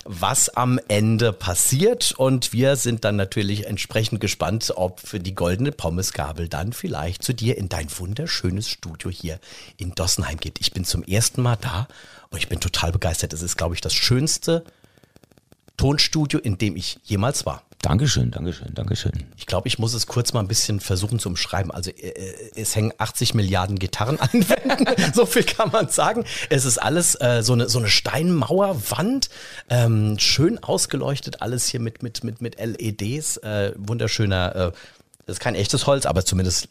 was 0.05 0.49
am 0.49 0.79
Ende 0.89 1.33
passiert. 1.33 2.13
Und 2.17 2.53
wir 2.53 2.77
sind 2.77 3.05
dann 3.05 3.17
natürlich 3.17 3.67
entsprechend 3.67 4.21
gespannt, 4.21 4.73
ob 4.77 5.01
für 5.01 5.21
die 5.21 5.35
goldene 5.35 5.73
Pommesgabel 5.73 6.49
dann 6.49 6.73
vielleicht 6.73 7.23
zu 7.23 7.35
dir 7.35 7.59
in 7.59 7.69
dein 7.69 7.89
wunderschönes 7.99 8.69
Studio 8.69 9.11
hier 9.11 9.41
in 9.77 9.95
Dossenheim 9.95 10.39
geht. 10.39 10.61
Ich 10.61 10.73
bin 10.73 10.85
zum 10.85 11.03
ersten 11.03 11.43
Mal 11.43 11.57
da 11.57 11.89
und 12.31 12.39
ich 12.39 12.49
bin 12.49 12.61
total 12.61 12.93
begeistert. 12.93 13.33
Es 13.33 13.43
ist, 13.43 13.57
glaube 13.57 13.75
ich, 13.75 13.81
das 13.81 13.95
schönste 13.95 14.65
Tonstudio, 15.77 16.39
in 16.41 16.57
dem 16.59 16.77
ich 16.77 16.99
jemals 17.05 17.45
war. 17.45 17.66
Dankeschön, 17.83 18.31
Dankeschön, 18.31 18.75
Dankeschön. 18.75 19.13
Ich 19.37 19.47
glaube, 19.47 19.69
ich 19.69 19.79
muss 19.79 19.95
es 19.95 20.07
kurz 20.07 20.33
mal 20.33 20.41
ein 20.41 20.49
bisschen 20.49 20.81
versuchen 20.81 21.19
zu 21.19 21.29
umschreiben. 21.29 21.71
Also 21.71 21.91
äh, 21.91 22.09
äh, 22.09 22.51
es 22.57 22.75
hängen 22.75 22.93
80 22.99 23.35
Milliarden 23.35 23.79
Gitarren 23.79 24.19
an 24.19 24.29
den 24.33 24.49
Wänden, 24.49 24.87
so 25.15 25.27
viel 25.27 25.45
kann 25.45 25.71
man 25.71 25.89
sagen. 25.89 26.25
Es 26.51 26.65
ist 26.65 26.79
alles 26.79 27.15
äh, 27.21 27.43
so, 27.43 27.53
eine, 27.53 27.69
so 27.69 27.79
eine 27.79 27.89
Steinmauerwand, 27.89 29.31
ähm, 29.69 30.19
schön 30.19 30.63
ausgeleuchtet, 30.63 31.43
alles 31.43 31.69
hier 31.69 31.81
mit, 31.81 32.03
mit, 32.03 32.25
mit, 32.25 32.41
mit 32.41 32.57
LEDs, 32.59 33.37
äh, 33.39 33.73
wunderschöner, 33.77 34.57
äh, 34.57 34.73
das 35.27 35.37
ist 35.37 35.41
kein 35.41 35.55
echtes 35.55 35.87
Holz, 35.87 36.07
aber 36.07 36.25
zumindest 36.25 36.69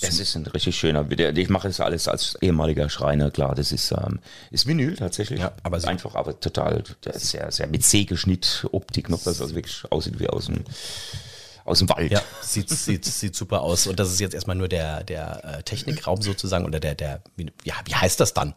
Das 0.00 0.20
ist 0.20 0.36
ein 0.36 0.46
richtig 0.46 0.78
schöner. 0.78 1.04
Ich 1.10 1.48
mache 1.48 1.66
das 1.68 1.80
alles 1.80 2.06
als 2.06 2.36
ehemaliger 2.40 2.88
Schreiner, 2.88 3.30
klar. 3.30 3.54
Das 3.54 3.72
ist, 3.72 3.90
ähm, 3.90 4.20
ist 4.50 4.66
Vinyl 4.66 4.96
tatsächlich. 4.96 5.40
Ja, 5.40 5.52
aber 5.64 5.82
einfach, 5.88 6.14
aber 6.14 6.38
total, 6.38 6.84
sehr, 7.14 7.50
sehr 7.50 7.66
mit 7.66 7.84
C-Geschnitt, 7.84 8.66
Optik 8.70 9.08
noch, 9.08 9.22
dass 9.24 9.38
das 9.38 9.54
wirklich 9.54 9.82
aussieht 9.90 10.20
wie 10.20 10.28
aus 10.28 10.46
dem, 10.46 10.62
aus 11.64 11.80
dem 11.80 11.88
Wald. 11.88 12.12
Ja, 12.12 12.22
sieht, 12.40 12.70
sieht, 12.70 13.04
sieht 13.04 13.34
super 13.34 13.62
aus. 13.62 13.88
Und 13.88 13.98
das 13.98 14.12
ist 14.12 14.20
jetzt 14.20 14.34
erstmal 14.34 14.56
nur 14.56 14.68
der, 14.68 15.02
der 15.02 15.44
äh, 15.44 15.62
Technikraum 15.64 16.22
sozusagen 16.22 16.64
oder 16.64 16.78
der, 16.78 16.94
der, 16.94 17.22
wie, 17.36 17.50
ja, 17.64 17.74
wie 17.84 17.94
heißt 17.94 18.20
das 18.20 18.34
dann? 18.34 18.54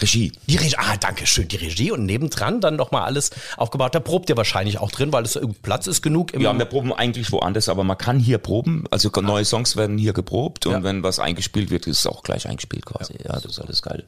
Regie. 0.00 0.32
Die 0.46 0.56
Regie, 0.56 0.76
ah, 0.78 0.96
danke 0.98 1.26
schön, 1.26 1.48
die 1.48 1.56
Regie 1.56 1.90
und 1.90 2.04
nebendran 2.06 2.60
dann 2.60 2.76
nochmal 2.76 3.02
alles 3.02 3.30
aufgebaut. 3.56 3.94
Da 3.94 4.00
probt 4.00 4.28
ihr 4.30 4.36
wahrscheinlich 4.36 4.78
auch 4.78 4.90
drin, 4.90 5.12
weil 5.12 5.24
es 5.24 5.38
Platz 5.62 5.86
ist 5.86 6.02
genug 6.02 6.32
Ja, 6.38 6.56
wir 6.56 6.64
proben 6.64 6.92
eigentlich 6.92 7.30
woanders, 7.32 7.68
aber 7.68 7.84
man 7.84 7.98
kann 7.98 8.18
hier 8.18 8.38
proben. 8.38 8.84
Also 8.90 9.10
neue 9.20 9.44
Songs 9.44 9.76
werden 9.76 9.98
hier 9.98 10.12
geprobt 10.12 10.66
und 10.66 10.72
Ja. 10.72 10.82
wenn 10.82 11.02
was 11.02 11.18
eingespielt 11.18 11.70
wird, 11.70 11.86
ist 11.86 11.98
es 12.00 12.06
auch 12.06 12.22
gleich 12.22 12.48
eingespielt 12.48 12.86
quasi. 12.86 13.14
Ja, 13.24 13.32
das 13.34 13.44
ist 13.46 13.58
alles 13.60 13.82
geil. 13.82 14.04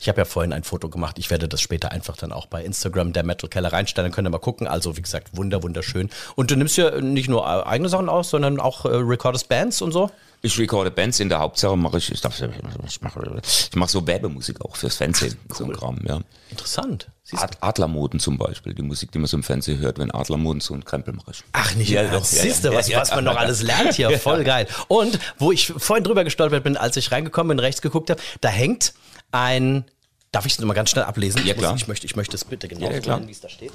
Ich 0.00 0.08
habe 0.08 0.18
ja 0.18 0.24
vorhin 0.24 0.52
ein 0.52 0.64
Foto 0.64 0.88
gemacht. 0.88 1.18
Ich 1.18 1.30
werde 1.30 1.48
das 1.48 1.60
später 1.60 1.90
einfach 1.92 2.16
dann 2.16 2.32
auch 2.32 2.46
bei 2.46 2.64
Instagram 2.64 3.12
der 3.12 3.24
Metal 3.24 3.48
Keller 3.48 3.72
reinstellen. 3.72 4.10
Dann 4.10 4.14
könnt 4.14 4.26
ihr 4.26 4.30
mal 4.30 4.38
gucken. 4.38 4.66
Also 4.66 4.96
wie 4.96 5.02
gesagt, 5.02 5.36
wunder 5.36 5.62
wunderschön. 5.62 6.10
Und 6.34 6.50
du 6.50 6.56
nimmst 6.56 6.76
ja 6.76 7.00
nicht 7.00 7.28
nur 7.28 7.42
äh, 7.42 7.66
eigene 7.66 7.88
Sachen 7.88 8.08
aus, 8.08 8.30
sondern 8.30 8.58
auch 8.60 8.84
äh, 8.84 8.88
recordest 8.88 9.48
Bands 9.48 9.82
und 9.82 9.92
so. 9.92 10.10
Ich 10.46 10.58
recorde 10.58 10.90
Bands 10.90 11.18
in 11.20 11.28
der 11.28 11.38
Hauptsache, 11.40 11.76
mache 11.76 11.98
ich, 11.98 12.10
ich, 12.12 12.22
ich 12.24 13.00
mache 13.02 13.40
ich 13.44 13.76
mach 13.76 13.88
so 13.88 14.06
Werbemusik 14.06 14.60
auch 14.60 14.76
fürs 14.76 14.96
Fernsehen, 14.96 15.36
so 15.52 15.64
ein 15.64 15.72
Kram, 15.72 15.98
ja. 16.06 16.20
Interessant. 16.50 17.08
Ad- 17.32 17.56
Adlermoden 17.60 18.20
zum 18.20 18.38
Beispiel, 18.38 18.72
die 18.74 18.82
Musik, 18.82 19.10
die 19.10 19.18
man 19.18 19.26
so 19.26 19.36
im 19.36 19.42
Fernsehen 19.42 19.78
hört, 19.80 19.98
wenn 19.98 20.12
Adlermoden 20.12 20.60
so 20.60 20.74
ein 20.74 20.84
Krempel 20.84 21.14
mache 21.14 21.32
ich. 21.32 21.42
Ach, 21.52 21.74
nicht 21.74 21.90
Ja, 21.90 22.04
doch, 22.04 22.12
ja, 22.20 22.20
Siehst 22.22 22.64
du, 22.64 22.68
ja, 22.68 22.74
was, 22.78 22.88
ja. 22.88 23.00
was 23.00 23.10
man 23.10 23.24
noch 23.24 23.36
alles 23.36 23.62
lernt 23.62 23.94
hier. 23.94 24.16
Voll 24.20 24.44
geil. 24.44 24.68
Und 24.88 25.18
wo 25.38 25.50
ich 25.50 25.66
vorhin 25.76 26.04
drüber 26.04 26.22
gestolpert 26.22 26.62
bin, 26.62 26.76
als 26.76 26.96
ich 26.96 27.10
reingekommen 27.10 27.56
bin, 27.56 27.58
rechts 27.58 27.82
geguckt 27.82 28.10
habe, 28.10 28.20
da 28.40 28.48
hängt 28.48 28.94
ein. 29.32 29.84
Darf 30.32 30.44
ich 30.46 30.52
es 30.52 30.58
nochmal 30.58 30.76
ganz 30.76 30.90
schnell 30.90 31.04
ablesen? 31.04 31.44
Ja, 31.46 31.54
klar. 31.54 31.74
Ich 31.76 31.88
möchte, 31.88 32.06
ich 32.06 32.14
möchte 32.14 32.36
es 32.36 32.44
bitte 32.44 32.68
genau 32.68 32.90
ja, 32.90 33.00
klar. 33.00 33.26
wie 33.26 33.32
es 33.32 33.40
da 33.40 33.48
steht. 33.48 33.72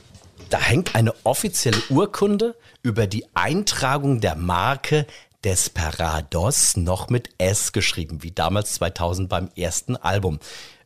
Da 0.50 0.60
hängt 0.60 0.96
eine 0.96 1.14
offizielle 1.24 1.78
Urkunde 1.90 2.56
über 2.84 3.08
die 3.08 3.26
Eintragung 3.34 4.22
der 4.22 4.36
Marke 4.36 5.08
Desperados, 5.44 6.78
noch 6.78 7.10
mit 7.10 7.30
S 7.38 7.72
geschrieben, 7.72 8.24
wie 8.24 8.32
damals 8.32 8.74
2000 8.74 9.30
beim 9.30 9.50
ersten 9.56 9.96
Album. 9.96 10.40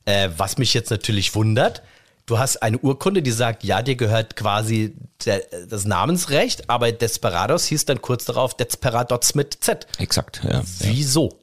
Äh, 0.06 0.30
was 0.38 0.58
mich 0.58 0.74
jetzt 0.74 0.92
natürlich 0.92 1.36
wundert, 1.36 1.82
du 2.26 2.40
hast 2.40 2.58
eine 2.58 2.78
Urkunde, 2.78 3.22
die 3.22 3.32
sagt, 3.32 3.64
ja, 3.64 3.82
dir 3.82 3.96
gehört 3.96 4.36
quasi 4.36 4.96
der, 5.26 5.42
das 5.70 5.86
Namensrecht, 5.86 6.70
aber 6.70 6.92
Desperados 6.92 7.66
hieß 7.66 7.86
dann 7.86 8.02
kurz 8.02 8.26
darauf 8.26 8.56
Desperados 8.56 9.36
mit 9.36 9.58
Z. 9.62 9.88
Exakt, 9.98 10.42
ja. 10.44 10.62
Wieso? 10.80 11.40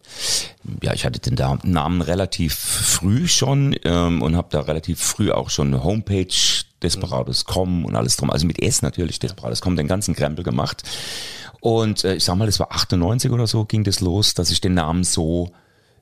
Ja, 0.83 0.93
ich 0.93 1.05
hatte 1.05 1.21
den 1.21 1.35
Namen 1.65 2.03
relativ 2.03 2.55
früh 2.55 3.29
schon 3.29 3.77
ähm, 3.85 4.23
und 4.23 4.37
habe 4.37 4.49
da 4.51 4.61
relativ 4.61 5.01
früh 5.01 5.31
auch 5.31 5.51
schon 5.51 5.69
eine 5.69 5.85
Homepage 5.85 6.27
Desperados.com 6.83 7.85
und 7.85 7.95
alles 7.95 8.17
drum, 8.17 8.31
also 8.31 8.47
mit 8.47 8.61
S 8.61 8.83
natürlich 8.83 9.19
Desperados.com, 9.19 9.77
den 9.77 9.87
ganzen 9.87 10.15
Krempel 10.15 10.45
gemacht. 10.45 10.83
Und 11.63 12.03
äh, 12.03 12.17
ich 12.17 12.25
sag 12.25 12.35
mal, 12.35 12.47
das 12.47 12.59
war 12.59 12.73
98 12.73 13.31
oder 13.31 13.47
so 13.47 13.65
ging 13.65 13.85
das 13.85 14.01
los, 14.01 14.35
dass 14.35 14.51
ich 14.51 14.61
den 14.61 14.75
Namen 14.75 15.05
so 15.05 15.53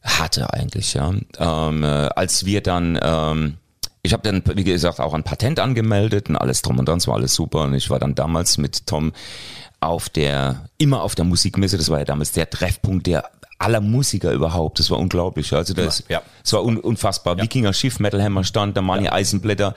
hatte 0.02 0.52
eigentlich, 0.54 0.94
ja. 0.94 1.12
Ähm, 1.38 1.84
äh, 1.84 1.86
als 1.86 2.46
wir 2.46 2.62
dann 2.62 2.98
ähm, 3.02 3.58
ich 4.02 4.14
habe 4.14 4.22
dann, 4.22 4.42
wie 4.56 4.64
gesagt, 4.64 4.98
auch 4.98 5.12
ein 5.12 5.24
Patent 5.24 5.60
angemeldet 5.60 6.30
und 6.30 6.36
alles 6.36 6.62
drum 6.62 6.78
und 6.78 6.88
dran, 6.88 6.98
es 6.98 7.06
war 7.06 7.16
alles 7.16 7.34
super. 7.34 7.64
Und 7.64 7.74
ich 7.74 7.90
war 7.90 7.98
dann 7.98 8.14
damals 8.14 8.56
mit 8.56 8.86
Tom 8.86 9.12
auf 9.80 10.08
der, 10.08 10.70
immer 10.78 11.02
auf 11.02 11.14
der 11.14 11.26
Musikmesse, 11.26 11.76
das 11.76 11.90
war 11.90 11.98
ja 11.98 12.04
damals 12.04 12.32
der 12.32 12.48
Treffpunkt 12.48 13.06
der 13.06 13.30
aller 13.60 13.80
Musiker 13.80 14.32
überhaupt. 14.32 14.78
Das 14.78 14.90
war 14.90 14.98
unglaublich. 14.98 15.52
Also 15.52 15.74
das, 15.74 16.02
Ja. 16.08 16.22
das 16.42 16.52
war 16.54 16.64
un, 16.64 16.78
unfassbar. 16.78 17.36
Wikinger 17.38 17.72
Schiff, 17.72 18.00
Metal 18.00 18.22
Hammer 18.22 18.42
stand, 18.42 18.74
der 18.74 18.82
Mani 18.82 19.08
Eisenblätter. 19.08 19.74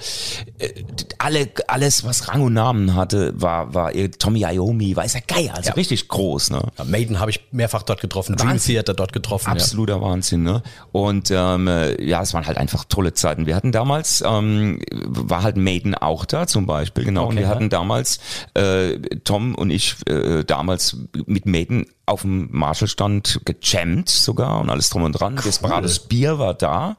Äh, 0.58 0.84
alle, 1.18 1.50
alles, 1.68 2.06
was 2.06 2.30
Rang 2.30 2.42
und 2.42 2.54
Namen 2.54 2.96
hatte, 2.96 3.34
war, 3.36 3.74
war 3.74 3.92
Tommy 4.18 4.44
Iommi, 4.46 4.96
weiß 4.96 5.14
ja 5.16 5.20
geil, 5.28 5.52
also 5.54 5.70
Ja. 5.70 5.74
richtig 5.74 6.08
groß, 6.08 6.52
ne? 6.52 6.62
Ja, 6.78 6.86
Maiden 6.86 7.20
habe 7.20 7.32
ich 7.32 7.42
mehrfach 7.52 7.84
dort 7.84 8.00
getroffen, 8.02 8.38
Dream. 8.38 8.58
Theater 8.58 8.94
dort 8.94 9.12
getroffen. 9.12 9.50
Absoluter 9.50 10.02
Wahnsinn, 10.02 10.44
ne? 10.44 10.64
Und 10.94 11.30
ähm, 11.32 11.68
äh, 11.68 12.02
ja, 12.04 12.22
es 12.22 12.34
waren 12.34 12.48
halt 12.48 12.58
einfach 12.58 12.86
tolle 12.86 13.14
Zeiten. 13.14 13.46
Wir 13.46 13.56
hatten 13.56 13.74
damals, 13.74 14.24
ähm, 14.26 14.80
war 14.92 15.44
halt 15.44 15.58
Maiden 15.58 15.94
auch 15.94 16.24
da 16.26 16.48
zum 16.48 16.66
Beispiel, 16.66 17.04
genau. 17.04 17.28
und 17.28 17.36
wir 17.36 17.44
ja. 17.44 17.50
hatten 17.50 17.70
damals, 17.70 18.20
äh, 18.54 18.98
Tom 19.26 19.56
und 19.56 19.70
ich, 19.72 19.96
äh, 20.08 20.44
damals 20.46 20.98
mit 21.26 21.46
Maiden 21.46 21.86
auf 22.06 22.24
dem 22.24 22.50
Marshallstand 22.52 23.42
gejammt 23.46 24.10
sogar 24.10 24.60
und 24.60 24.70
alles 24.70 24.90
drum 24.90 25.04
und 25.04 25.14
dran. 25.14 25.40
Desperados 25.44 26.00
Bier 26.00 26.38
war 26.38 26.54
da 26.54 26.98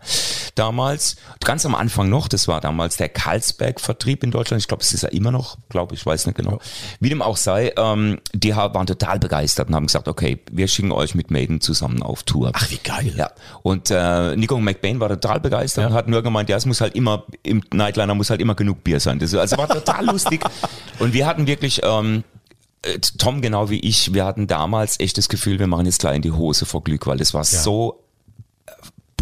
damals. 0.55 1.17
Ganz 1.45 1.67
am 1.67 1.75
Anfang 1.75 2.09
noch, 2.09 2.27
das 2.27 2.49
war 2.49 2.61
damals 2.63 2.97
der 2.97 3.11
Karlsberg-Vertrieb 3.11 4.25
in 4.25 4.31
Deutschland. 4.31 4.63
Ich 4.63 4.69
glaube, 4.69 4.83
es 4.83 4.95
ist 4.95 5.03
ja 5.03 5.11
immer 5.11 5.31
noch, 5.31 5.59
glaube 5.69 5.95
ich, 5.95 6.05
weiß 6.07 6.27
nicht 6.27 6.37
genau. 6.37 6.59
Wie 7.01 7.11
dem 7.11 7.21
auch 7.21 7.37
sei, 7.37 7.73
ähm, 7.77 8.19
die 8.33 8.57
waren 8.57 8.87
total 8.87 9.19
begeistert 9.19 9.69
und 9.69 9.75
haben 9.75 9.87
gesagt, 9.87 10.09
okay, 10.09 10.41
wir 10.51 10.69
schicken 10.69 10.93
euch 10.93 11.15
mit 11.15 11.31
Maiden 11.31 11.61
zusammen 11.61 12.03
auf 12.03 12.23
Tour. 12.23 12.53
Ach, 12.55 12.71
wie 12.71 12.79
geil. 12.79 13.13
Ja. 13.15 13.31
Und 13.63 13.91
äh, 13.91 14.35
Nico 14.37 14.59
McBain 14.59 15.01
war 15.01 15.11
total 15.11 15.41
begeistert 15.41 15.91
und 15.91 15.93
hat 15.93 16.09
nur 16.09 16.23
gemeint, 16.23 16.49
ja, 16.49 16.57
es 16.57 16.65
muss 16.65 16.81
halt 16.81 16.95
immer, 16.95 17.25
im 17.43 17.63
Nightliner 17.73 18.15
muss 18.15 18.31
halt 18.31 18.41
immer 18.41 18.55
genug 18.55 18.83
Bier 18.85 19.01
sein. 19.01 19.19
Das, 19.19 19.35
also 19.35 19.59
war 19.59 19.69
total 19.69 20.07
lustig. 20.11 20.43
Und 20.99 21.13
wir 21.13 21.27
hatten 21.27 21.47
wirklich, 21.47 21.83
ähm, 21.85 22.25
äh, 22.25 22.34
Tom 23.19 23.41
genau 23.41 23.71
wie 23.71 23.81
ich, 23.81 24.13
wir 24.15 24.25
hatten 24.25 24.47
damals 24.47 25.01
echt 25.01 25.19
das 25.19 25.29
Gefühl, 25.29 25.59
wir 25.59 25.67
machen 25.67 25.87
jetzt 25.87 26.01
gleich 26.01 26.17
in 26.17 26.23
die 26.23 26.33
Hose 26.33 26.67
vor 26.67 26.83
Glück, 26.85 27.07
weil 27.07 27.17
das 27.19 27.33
war 27.35 27.45
so 27.45 28.03
äh, 28.67 28.73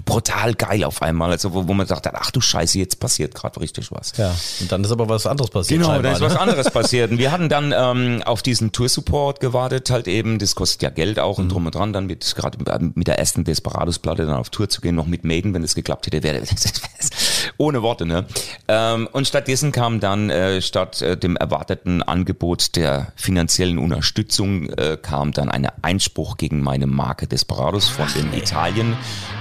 brutal 0.05 0.55
geil 0.55 0.83
auf 0.83 1.01
einmal, 1.01 1.31
also 1.31 1.55
wo, 1.55 1.69
wo 1.69 1.75
man 1.75 1.87
dachte, 1.87 2.11
ach 2.15 2.33
du 2.33 2.41
Scheiße, 2.41 2.77
jetzt 2.79 2.99
passiert 2.99 3.35
gerade 3.37 3.61
richtig 3.61 3.93
was. 3.93 4.13
Ja, 4.17 4.35
und 4.61 4.73
dann 4.73 4.83
ist 4.83 4.91
aber 4.91 5.09
was 5.09 5.27
anderes 5.27 5.51
passiert. 5.51 5.81
Genau, 5.81 5.93
scheinbar, 5.93 6.11
da 6.11 6.17
ist 6.17 6.21
ne? 6.21 6.27
was 6.27 6.37
anderes 6.37 6.71
passiert. 6.73 7.13
Und 7.13 7.19
wir 7.19 7.31
hatten 7.31 7.49
dann 7.49 7.73
ähm, 7.77 8.23
auf 8.25 8.43
diesen 8.43 8.73
Tour-Support 8.73 9.39
gewartet, 9.39 9.91
halt 9.91 10.09
eben, 10.09 10.39
das 10.41 10.57
kostet 10.57 10.83
ja 10.83 10.91
Geld 10.91 11.21
auch 11.21 11.39
Mhm. 11.39 11.45
und 11.45 11.49
drum 11.53 11.67
und 11.67 11.75
dran, 11.77 11.93
dann 11.93 12.07
mit 12.07 12.35
gerade 12.35 12.59
mit 12.95 13.07
der 13.07 13.19
ersten 13.21 13.45
Desperados-Platte 13.45 14.27
dann 14.27 14.35
auf 14.35 14.51
Tour 14.51 14.69
zu 14.69 14.81
gehen, 14.81 14.97
noch 14.97 15.07
mit 15.07 15.25
Maiden, 15.25 15.55
wenn 15.55 15.63
es 15.63 15.75
geklappt 15.77 16.07
hätte, 16.07 16.23
wäre 16.25 16.43
ohne 17.57 17.83
Worte, 17.83 18.07
ne? 18.07 18.27
Ähm, 18.69 19.09
und 19.13 19.27
stattdessen 19.27 19.73
kam 19.73 20.01
dann 20.01 20.31
äh, 20.31 20.61
statt 20.63 21.03
äh, 21.03 21.17
dem 21.17 21.37
erwarteten 21.37 22.03
Angebot 22.03 22.77
der 22.77 23.13
finanziellen 23.17 23.79
Unterstützung 23.79 24.69
äh, 24.71 24.97
kam 25.01 25.33
dann 25.33 25.49
ein 25.49 25.69
Einspruch 25.83 26.37
gegen 26.37 26.63
meine 26.63 26.87
Marke 26.87 27.27
Desperados 27.27 27.89
von 27.89 28.07
den 28.15 28.33
Italien, 28.35 28.97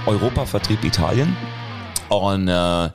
Europavertrieb 0.06 0.84
Italien. 0.84 1.36
Und 2.08 2.48
äh, 2.48 2.90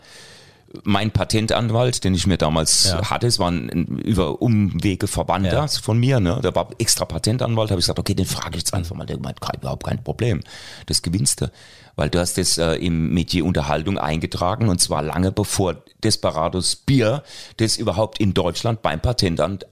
mein 0.83 1.11
Patentanwalt, 1.11 2.03
den 2.03 2.13
ich 2.13 2.27
mir 2.27 2.37
damals 2.37 2.89
Ja. 2.89 3.09
hatte, 3.09 3.27
es 3.27 3.39
war 3.39 3.49
ein, 3.51 3.69
über 4.03 4.41
Umwege 4.41 5.07
Verwandter 5.07 5.53
Ja. 5.53 5.67
von 5.67 5.97
mir, 5.97 6.19
ne? 6.19 6.39
der 6.43 6.53
war 6.55 6.69
extra 6.77 7.05
Patentanwalt, 7.05 7.71
habe 7.71 7.79
ich 7.79 7.85
gesagt, 7.85 7.99
okay, 7.99 8.13
den 8.13 8.25
frage 8.25 8.51
ich 8.57 8.61
jetzt 8.63 8.73
einfach 8.73 8.95
mal, 8.95 9.05
der 9.05 9.19
meint, 9.19 9.39
überhaupt 9.59 9.85
kein 9.85 10.03
Problem, 10.03 10.41
das 10.85 11.01
gewinnst 11.01 11.41
du. 11.41 11.51
Weil 11.95 12.09
du 12.09 12.19
hast 12.19 12.37
das 12.37 12.57
äh, 12.57 12.73
im 12.75 13.13
Metier 13.13 13.43
Unterhaltung 13.45 13.97
eingetragen 13.97 14.69
und 14.69 14.79
zwar 14.79 15.01
lange 15.01 15.31
bevor 15.31 15.77
Desperados 16.03 16.75
Bier 16.75 17.23
das 17.57 17.77
überhaupt 17.77 18.19
in 18.19 18.33
Deutschland 18.35 18.81
beim 18.83 18.99
Patentamt 18.99 19.65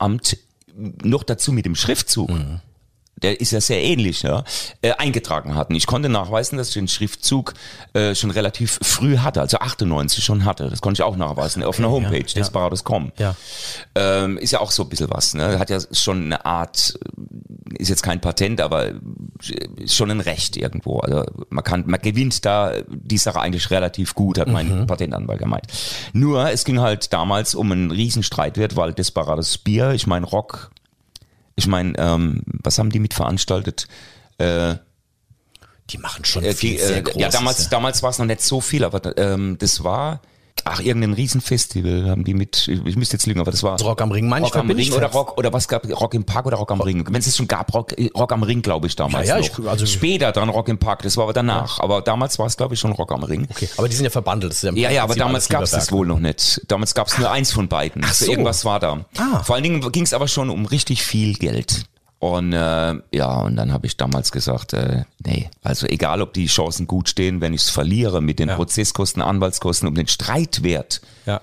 noch 1.04 1.24
dazu 1.24 1.52
mit 1.52 1.66
dem 1.66 1.76
Schriftzug 1.76 2.32
der 3.18 3.40
ist 3.40 3.52
ja 3.52 3.62
sehr 3.62 3.82
ähnlich, 3.82 4.24
ja, 4.24 4.44
äh, 4.82 4.92
eingetragen 4.94 5.56
hatten. 5.56 5.74
Ich 5.76 5.88
konnte 5.88 6.10
nachweisen, 6.10 6.58
dass 6.58 6.70
ich 6.70 6.74
den 6.74 6.88
Schriftzug 6.88 7.54
äh, 7.94 8.14
schon 8.14 8.32
relativ 8.32 8.80
früh 8.82 9.18
hatte, 9.18 9.42
also 9.42 9.58
98 9.58 10.24
schon 10.24 10.46
hatte. 10.46 10.70
Das 10.70 10.82
konnte 10.82 11.02
ich 11.02 11.04
auch 11.04 11.16
nachweisen 11.16 11.64
auf 11.64 11.80
einer 11.80 11.90
Homepage, 11.90 12.18
ja. 12.18 12.34
desperados.com. 12.36 13.12
Ja. 13.18 13.36
Ähm, 13.96 14.38
ist 14.38 14.52
ja 14.52 14.60
auch 14.60 14.72
so 14.72 14.84
ein 14.84 14.90
bisschen 14.90 15.10
was, 15.10 15.34
ne? 15.34 15.60
Hat 15.60 15.70
ja 15.70 15.80
schon 15.92 16.26
eine 16.26 16.46
Art, 16.46 17.00
ist 17.78 17.90
jetzt 17.90 18.04
kein 18.04 18.20
Patent, 18.20 18.60
aber 18.60 18.92
ist 19.78 19.96
schon 19.96 20.12
ein 20.12 20.20
Recht 20.20 20.58
irgendwo. 20.58 21.00
Also 21.00 21.24
man 21.50 21.64
kann, 21.64 21.86
man 21.88 22.02
gewinnt 22.02 22.46
da 22.46 22.74
die 22.90 23.18
Sache 23.18 23.40
eigentlich 23.40 23.72
relativ 23.72 24.14
gut, 24.14 24.38
hat 24.38 24.50
mein 24.50 24.88
Patentanwalt 24.88 25.40
gemeint. 25.40 25.68
Nur, 26.14 26.50
es 26.50 26.66
ging 26.66 26.80
halt 26.80 27.14
damals 27.14 27.56
um 27.56 27.72
einen 27.72 27.92
riesen 27.92 28.24
Streitwert, 28.24 28.76
weil 28.76 28.94
Desperados 28.94 29.58
Bier, 29.58 29.92
ich 29.92 30.06
meine 30.06 30.26
Rock, 30.26 30.72
ich 31.56 31.68
meine, 31.68 31.94
ähm, 31.98 32.42
was 32.46 32.78
haben 32.78 32.90
die 32.90 33.00
mit 33.00 33.14
veranstaltet? 33.14 33.88
Äh, 34.38 34.76
Die 35.90 35.98
machen 35.98 36.26
schon 36.26 36.44
äh, 36.44 36.54
viel 36.54 36.72
die, 36.72 36.78
sehr 36.80 37.06
äh, 37.08 37.20
ja, 37.20 37.30
damals, 37.30 37.70
damals 37.70 38.04
war 38.04 38.10
es 38.10 38.20
noch 38.20 38.26
nicht 38.26 38.42
so 38.42 38.62
viel, 38.62 38.84
aber 38.84 39.18
ähm, 39.18 39.58
das 39.60 39.84
war, 39.84 40.22
ach, 40.64 40.80
irgendein 40.80 41.14
Riesenfestival 41.14 42.10
haben 42.10 42.24
die 42.24 42.34
mit, 42.34 42.68
ich, 42.68 42.96
müsste 42.96 43.16
jetzt 43.18 43.26
lügen, 43.26 43.40
aber 43.40 43.52
das 43.52 43.62
war 43.64 43.80
Rock 43.82 44.02
am 44.02 44.12
Ring, 44.12 44.28
manchmal 44.28 44.50
Rock 44.52 44.58
am 44.58 44.68
Ring 44.68 44.78
ich 44.80 44.94
oder. 44.94 45.08
Rock, 45.12 45.38
oder 45.38 45.52
was 45.54 45.68
gab, 45.68 45.86
Rock 45.90 46.14
im 46.14 46.24
Park 46.24 46.46
oder 46.46 46.58
Rock 46.58 46.72
am 46.72 46.82
Ring? 46.82 47.06
Wenn 47.08 47.20
es 47.20 47.28
es 47.28 47.36
schon 47.38 47.48
gab, 47.48 47.74
Rock, 47.74 47.94
Rock 48.18 48.32
am 48.32 48.44
Ring, 48.44 48.62
glaube 48.62 48.88
ich, 48.88 48.96
damals 48.96 49.28
Ja, 49.28 49.38
ja, 49.38 49.48
noch. 49.48 49.60
ich- 49.60 49.68
also- 49.68 49.86
Später 49.86 50.32
dann 50.32 50.50
Rock 50.50 50.70
im 50.70 50.78
Park, 50.78 51.02
das 51.04 51.18
war 51.18 51.26
aber 51.26 51.34
danach, 51.34 51.80
aber 51.80 52.02
damals 52.02 52.40
war 52.40 52.46
es, 52.48 52.58
glaube 52.58 52.74
ich, 52.74 52.80
schon 52.80 52.92
Rock 52.94 53.12
am 53.12 53.24
Ring. 53.24 53.48
Okay, 53.52 53.70
aber 53.78 53.90
die 53.90 53.96
sind 53.96 54.06
ja 54.06 54.10
verbandelt. 54.10 54.52
Das 54.54 54.64
ist 54.64 54.70
im 54.70 54.78
Ja, 54.78 54.90
ja, 54.90 55.04
aber 55.04 55.16
damals 55.16 55.50
gab 55.50 55.62
es 55.62 55.72
das 55.72 55.92
wohl 55.92 56.08
noch 56.08 56.20
nicht. 56.20 56.62
Damals 56.68 56.94
gab 56.96 57.08
es 57.08 57.18
nur 57.18 57.30
eins 57.30 57.52
von 57.52 57.68
beiden. 57.68 58.02
Ach 58.06 58.14
so. 58.14 58.30
Irgendwas 58.32 58.66
war 58.66 58.80
da. 58.80 59.06
Ah. 59.18 59.44
Vor 59.44 59.56
allen 59.56 59.64
Dingen 59.64 59.92
ging 59.92 60.04
es 60.04 60.14
aber 60.14 60.28
schon 60.28 60.50
um 60.50 60.66
richtig 60.66 61.04
viel 61.04 61.34
Geld. 61.36 61.84
Und 62.32 62.54
äh, 62.54 62.96
ja, 63.12 63.40
und 63.42 63.56
dann 63.56 63.72
habe 63.72 63.86
ich 63.86 63.98
damals 63.98 64.32
gesagt, 64.32 64.74
äh, 64.74 65.04
nee, 65.24 65.50
also 65.62 65.86
egal, 65.86 66.22
ob 66.22 66.34
die 66.34 66.48
Chancen 66.48 66.88
gut 66.88 67.08
stehen, 67.08 67.40
wenn 67.40 67.54
ich 67.54 67.62
es 67.62 67.70
verliere 67.70 68.20
mit 68.22 68.40
den 68.40 68.50
Prozesskosten, 68.50 69.22
Anwaltskosten 69.22 69.88
um 69.88 69.94
den 69.96 70.08
Streitwert, 70.08 71.02
Ja. 71.26 71.42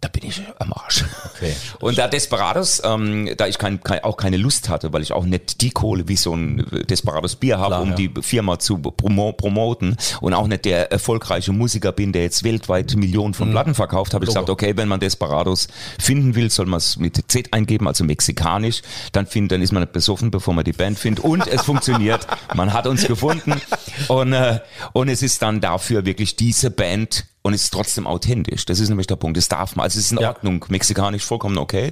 Da 0.00 0.08
bin 0.08 0.24
ich 0.24 0.42
am 0.58 0.72
Arsch. 0.72 1.04
Okay. 1.34 1.54
Und 1.80 1.98
da 1.98 2.08
Desperados, 2.08 2.82
ähm, 2.84 3.30
da 3.36 3.46
ich 3.46 3.58
kein, 3.58 3.82
kein, 3.82 4.04
auch 4.04 4.16
keine 4.16 4.36
Lust 4.36 4.68
hatte, 4.68 4.92
weil 4.92 5.02
ich 5.02 5.12
auch 5.12 5.24
nicht 5.24 5.60
die 5.60 5.70
Kohle 5.70 6.08
wie 6.08 6.16
so 6.16 6.34
ein 6.34 6.66
Desperados 6.88 7.36
Bier 7.36 7.58
habe, 7.58 7.78
um 7.78 7.90
ja. 7.90 7.94
die 7.96 8.10
Firma 8.20 8.58
zu 8.58 8.78
promo 8.78 9.32
promoten 9.32 9.96
und 10.20 10.34
auch 10.34 10.46
nicht 10.46 10.64
der 10.64 10.92
erfolgreiche 10.92 11.52
Musiker 11.52 11.92
bin, 11.92 12.12
der 12.12 12.22
jetzt 12.22 12.44
weltweit 12.44 12.94
Millionen 12.96 13.30
Mhm. 13.30 13.34
von 13.34 13.50
Platten 13.50 13.74
verkauft, 13.74 14.14
habe 14.14 14.24
ich 14.24 14.28
gesagt, 14.28 14.50
okay, 14.50 14.76
wenn 14.76 14.88
man 14.88 15.00
Desperados 15.00 15.68
finden 15.98 16.34
will, 16.34 16.50
soll 16.50 16.66
man 16.66 16.78
es 16.78 16.96
mit 16.96 17.20
Z 17.28 17.52
eingeben, 17.52 17.86
also 17.86 18.04
mexikanisch, 18.04 18.82
dann 19.12 19.26
find, 19.26 19.52
dann 19.52 19.62
ist 19.62 19.72
man 19.72 19.82
nicht 19.82 19.92
besoffen, 19.92 20.30
bevor 20.30 20.54
man 20.54 20.64
die 20.64 20.72
Band 20.72 20.98
findet 20.98 21.24
und 21.24 21.46
es 21.46 21.62
funktioniert. 21.64 22.26
Man 22.54 22.72
hat 22.72 22.86
uns 22.86 23.06
gefunden 23.06 23.60
und, 24.08 24.32
äh, 24.32 24.60
und 24.92 25.08
es 25.08 25.22
ist 25.22 25.42
dann 25.42 25.60
dafür 25.60 26.04
wirklich 26.04 26.36
diese 26.36 26.70
Band 26.70 27.26
und 27.42 27.54
es 27.54 27.64
ist 27.64 27.70
trotzdem 27.72 28.06
authentisch. 28.06 28.66
Das 28.66 28.80
ist 28.80 28.90
nämlich 28.90 29.06
der 29.06 29.16
Punkt. 29.16 29.36
Das 29.38 29.48
darf 29.48 29.74
man. 29.74 29.84
Also 29.84 29.98
es 29.98 30.06
ist 30.06 30.12
in 30.12 30.18
Ja. 30.18 30.28
Ordnung. 30.28 30.62
Mexikanisch 30.68 31.24
vollkommen 31.24 31.56
okay. 31.56 31.90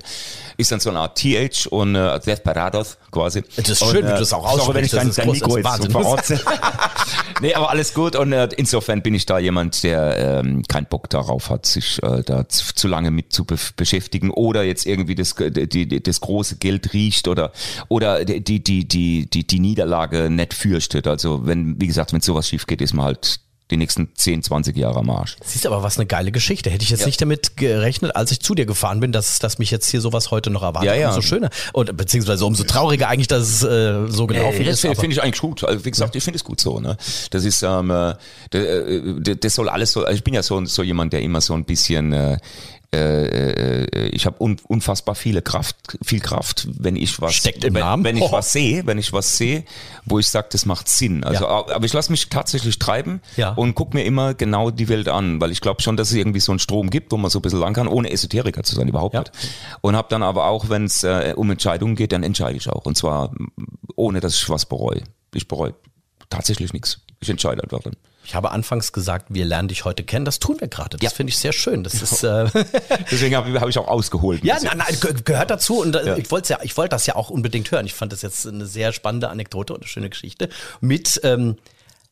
Ist 0.59 0.71
dann 0.71 0.81
so 0.81 0.91
eine 0.91 1.01
Art 1.01 1.17
TH 1.19 1.67
und 1.71 1.95
äh, 1.95 2.21
Desperados 2.21 2.99
quasi. 3.11 3.43
Das 3.57 3.69
ist 3.69 3.81
und, 3.81 3.91
schön, 3.91 4.07
wie 4.07 4.11
du 4.11 4.19
das 4.19 4.33
auch 4.35 4.59
sorry, 4.59 4.75
wenn 4.75 4.85
ich 4.85 4.95
aussprichst. 4.95 5.19
dein, 5.19 5.27
dein 5.27 5.35
ist 5.35 5.83
jetzt 5.83 5.93
verorte. 5.93 6.41
nee, 7.41 7.55
aber 7.55 7.71
alles 7.71 7.95
gut. 7.95 8.15
Und 8.15 8.33
äh, 8.33 8.49
insofern 8.59 9.01
bin 9.01 9.15
ich 9.15 9.25
da 9.25 9.39
jemand, 9.39 9.83
der 9.85 10.41
ähm, 10.41 10.65
keinen 10.69 10.87
Bock 10.87 11.09
darauf 11.09 11.49
hat, 11.49 11.65
sich 11.65 12.03
äh, 12.03 12.23
da 12.23 12.47
zu, 12.47 12.75
zu 12.75 12.87
lange 12.87 13.11
mit 13.11 13.33
zu 13.33 13.47
be 13.47 13.57
beschäftigen 13.77 14.31
oder 14.31 14.65
jetzt 14.65 14.85
irgendwie 14.85 15.15
das, 15.15 15.35
die, 15.35 15.89
die, 15.89 16.03
das 16.03 16.21
große 16.21 16.57
Geld 16.57 16.93
riecht 16.93 17.27
oder, 17.27 17.53
oder 17.89 18.25
die, 18.27 18.45
die, 18.45 18.63
die, 18.63 18.87
die, 18.87 19.31
die, 19.31 19.47
die 19.47 19.61
Niederlage 19.61 20.29
nicht 20.29 20.53
fürchtet. 20.53 21.07
Also 21.07 21.47
wenn, 21.47 21.81
wie 21.81 21.87
gesagt, 21.87 22.13
wenn 22.13 22.21
sowas 22.21 22.49
schief 22.49 22.67
geht, 22.67 22.83
ist 22.83 22.93
man 22.93 23.07
halt 23.07 23.41
die 23.71 23.77
nächsten 23.77 24.09
10, 24.15 24.43
20 24.43 24.77
Jahre 24.77 25.01
am 25.01 25.11
Arsch. 25.11 25.37
Siehst 25.45 25.67
aber, 25.67 25.83
was 25.83 25.99
eine 25.99 26.07
geile 26.07 26.33
Geschichte. 26.33 26.71
Hätte 26.71 26.83
ich 26.85 26.91
jetzt 26.91 27.05
nicht 27.05 27.21
damit 27.21 27.57
gerechnet, 27.57 28.17
als 28.17 28.31
ich 28.33 28.41
zu 28.41 28.55
dir 28.55 28.65
gefahren 28.67 29.01
bin, 29.01 29.13
dass, 29.13 29.39
dass 29.39 29.59
mich 29.59 29.71
jetzt 29.71 29.91
hier 29.91 30.01
sowas 30.01 30.31
heute 30.31 30.51
noch 30.51 30.63
erwartet. 30.63 30.89
Ja, 30.89 30.95
ja. 30.95 31.09
Umso 31.09 31.21
schöner. 31.23 31.51
Und 31.73 31.97
beziehungsweise 31.97 32.47
umso 32.47 32.65
trauriger 32.65 33.09
eigentlich, 33.09 33.29
dass 33.29 33.43
es 33.43 33.63
äh, 33.63 34.07
so 34.09 34.27
gelaufen 34.27 34.59
Nee, 34.59 34.65
das 34.65 34.75
ist. 34.77 34.81
finde 34.81 34.97
aber- 34.97 35.01
find 35.03 35.13
ich 35.13 35.23
eigentlich 35.23 35.41
gut. 35.41 35.65
Also 35.65 35.85
wie 35.85 35.91
gesagt, 35.91 36.17
ich 36.17 36.25
finde 36.25 36.37
es 36.37 36.45
gut 36.45 36.61
so. 36.61 36.81
Ne? 36.81 36.97
Das 37.31 37.45
ist, 37.45 37.63
ähm, 37.63 37.91
äh, 37.91 38.15
d- 38.53 38.59
äh, 38.59 39.37
das 39.37 39.55
soll 39.55 39.69
alles 39.69 39.93
so. 39.93 40.01
Also 40.05 40.17
ich 40.17 40.25
bin 40.25 40.35
ja 40.35 40.43
so, 40.43 40.65
so 40.65 40.83
jemand, 40.83 41.13
der 41.13 41.21
immer 41.23 41.41
so 41.41 41.55
ein 41.55 41.65
bisschen. 41.65 42.13
Äh, 42.13 42.39
ich 42.91 44.25
habe 44.27 44.43
un, 44.43 44.57
unfassbar 44.67 45.15
viele 45.15 45.43
Kraft, 45.43 45.77
viel 46.03 46.21
Kraft, 46.21 46.67
wenn 46.79 46.97
ich 46.97 47.21
was, 47.21 47.35
Steckt 47.35 47.65
im 47.65 47.75
wenn, 47.75 47.81
Namen. 47.83 48.05
wenn 48.05 48.17
ich 48.17 48.23
Oh. 48.23 48.33
was 48.33 48.51
sehe, 48.53 48.87
wenn 48.87 48.97
ich 48.99 49.13
was 49.13 49.37
sehe, 49.37 49.65
wo 50.07 50.19
ich 50.19 50.29
sage, 50.29 50.49
das 50.53 50.65
macht 50.65 50.89
Sinn. 50.89 51.23
Also, 51.23 51.45
Ja. 51.45 51.51
aber 51.75 51.85
ich 51.85 51.93
lasse 51.93 52.11
mich 52.11 52.29
tatsächlich 52.31 52.79
treiben 52.79 53.21
Ja. 53.37 53.53
und 53.53 53.75
guck 53.75 53.93
mir 53.95 54.05
immer 54.05 54.33
genau 54.35 54.71
die 54.71 54.89
Welt 54.89 55.09
an, 55.09 55.41
weil 55.41 55.53
ich 55.53 55.61
glaube 55.61 55.83
schon, 55.83 55.97
dass 55.99 56.09
es 56.11 56.15
irgendwie 56.17 56.41
so 56.41 56.51
einen 56.53 56.59
Strom 56.61 56.89
gibt, 56.91 57.13
wo 57.13 57.19
man 57.19 57.31
so 57.31 57.39
ein 57.41 57.43
bisschen 57.43 57.61
lang 57.61 57.75
kann, 57.75 57.89
ohne 57.89 58.11
Esoteriker 58.11 58.63
zu 58.63 58.75
sein 58.75 58.89
überhaupt 58.89 59.15
Ja. 59.15 59.21
nicht. 59.21 59.33
Und 59.83 59.95
habe 59.95 60.09
dann 60.11 60.23
aber 60.23 60.47
auch, 60.47 60.69
wenn 60.71 60.85
es 60.85 61.03
äh, 61.05 61.35
um 61.37 61.51
Entscheidungen 61.51 61.95
geht, 61.95 62.13
dann 62.13 62.23
entscheide 62.23 62.57
ich 62.57 62.69
auch. 62.71 62.87
Und 62.87 62.97
zwar 62.97 63.33
ohne, 63.97 64.21
dass 64.21 64.35
ich 64.35 64.49
was 64.49 64.65
bereue. 64.67 65.03
Ich 65.35 65.47
bereue 65.47 65.75
tatsächlich 66.31 66.73
nichts. 66.73 67.01
Ich 67.21 67.29
entscheide 67.29 67.63
einfach 67.63 67.81
dann. 67.83 67.97
Ich 68.29 68.35
habe 68.35 68.51
anfangs 68.51 68.93
gesagt, 68.93 69.29
wir 69.31 69.47
lernen 69.47 69.69
dich 69.69 69.87
heute 69.87 70.05
kennen. 70.05 70.27
Das 70.27 70.39
tun 70.39 70.57
wir 70.61 70.69
gerade. 70.69 70.99
Das 70.99 71.03
Ja. 71.13 71.17
finde 71.17 71.31
ich 71.31 71.39
sehr 71.39 71.55
schön. 71.55 71.83
Das 71.83 71.95
ist 72.03 72.23
äh, 72.25 72.45
Deswegen 73.11 73.35
habe 73.35 73.59
hab 73.59 73.69
ich 73.71 73.79
auch 73.79 73.89
ausgeholt. 73.89 74.45
ja, 74.45 74.59
nein, 74.63 74.77
nein, 74.77 74.99
ge- 75.01 75.15
gehört 75.25 75.51
dazu. 75.51 75.81
Und 75.81 75.97
äh, 75.97 76.07
Ja. 76.09 76.17
ich 76.19 76.31
wollte 76.31 76.53
ja, 76.53 76.59
ich 76.63 76.77
wollte 76.77 76.91
das 76.91 77.07
ja 77.07 77.17
auch 77.17 77.31
unbedingt 77.31 77.71
hören. 77.71 77.87
Ich 77.87 77.95
fand 77.95 78.13
das 78.13 78.21
jetzt 78.21 78.47
eine 78.47 78.67
sehr 78.67 78.93
spannende 78.93 79.31
Anekdote 79.31 79.73
und 79.73 79.81
eine 79.81 79.89
schöne 79.89 80.11
Geschichte 80.11 80.51
mit 80.83 81.19
ähm, 81.25 81.57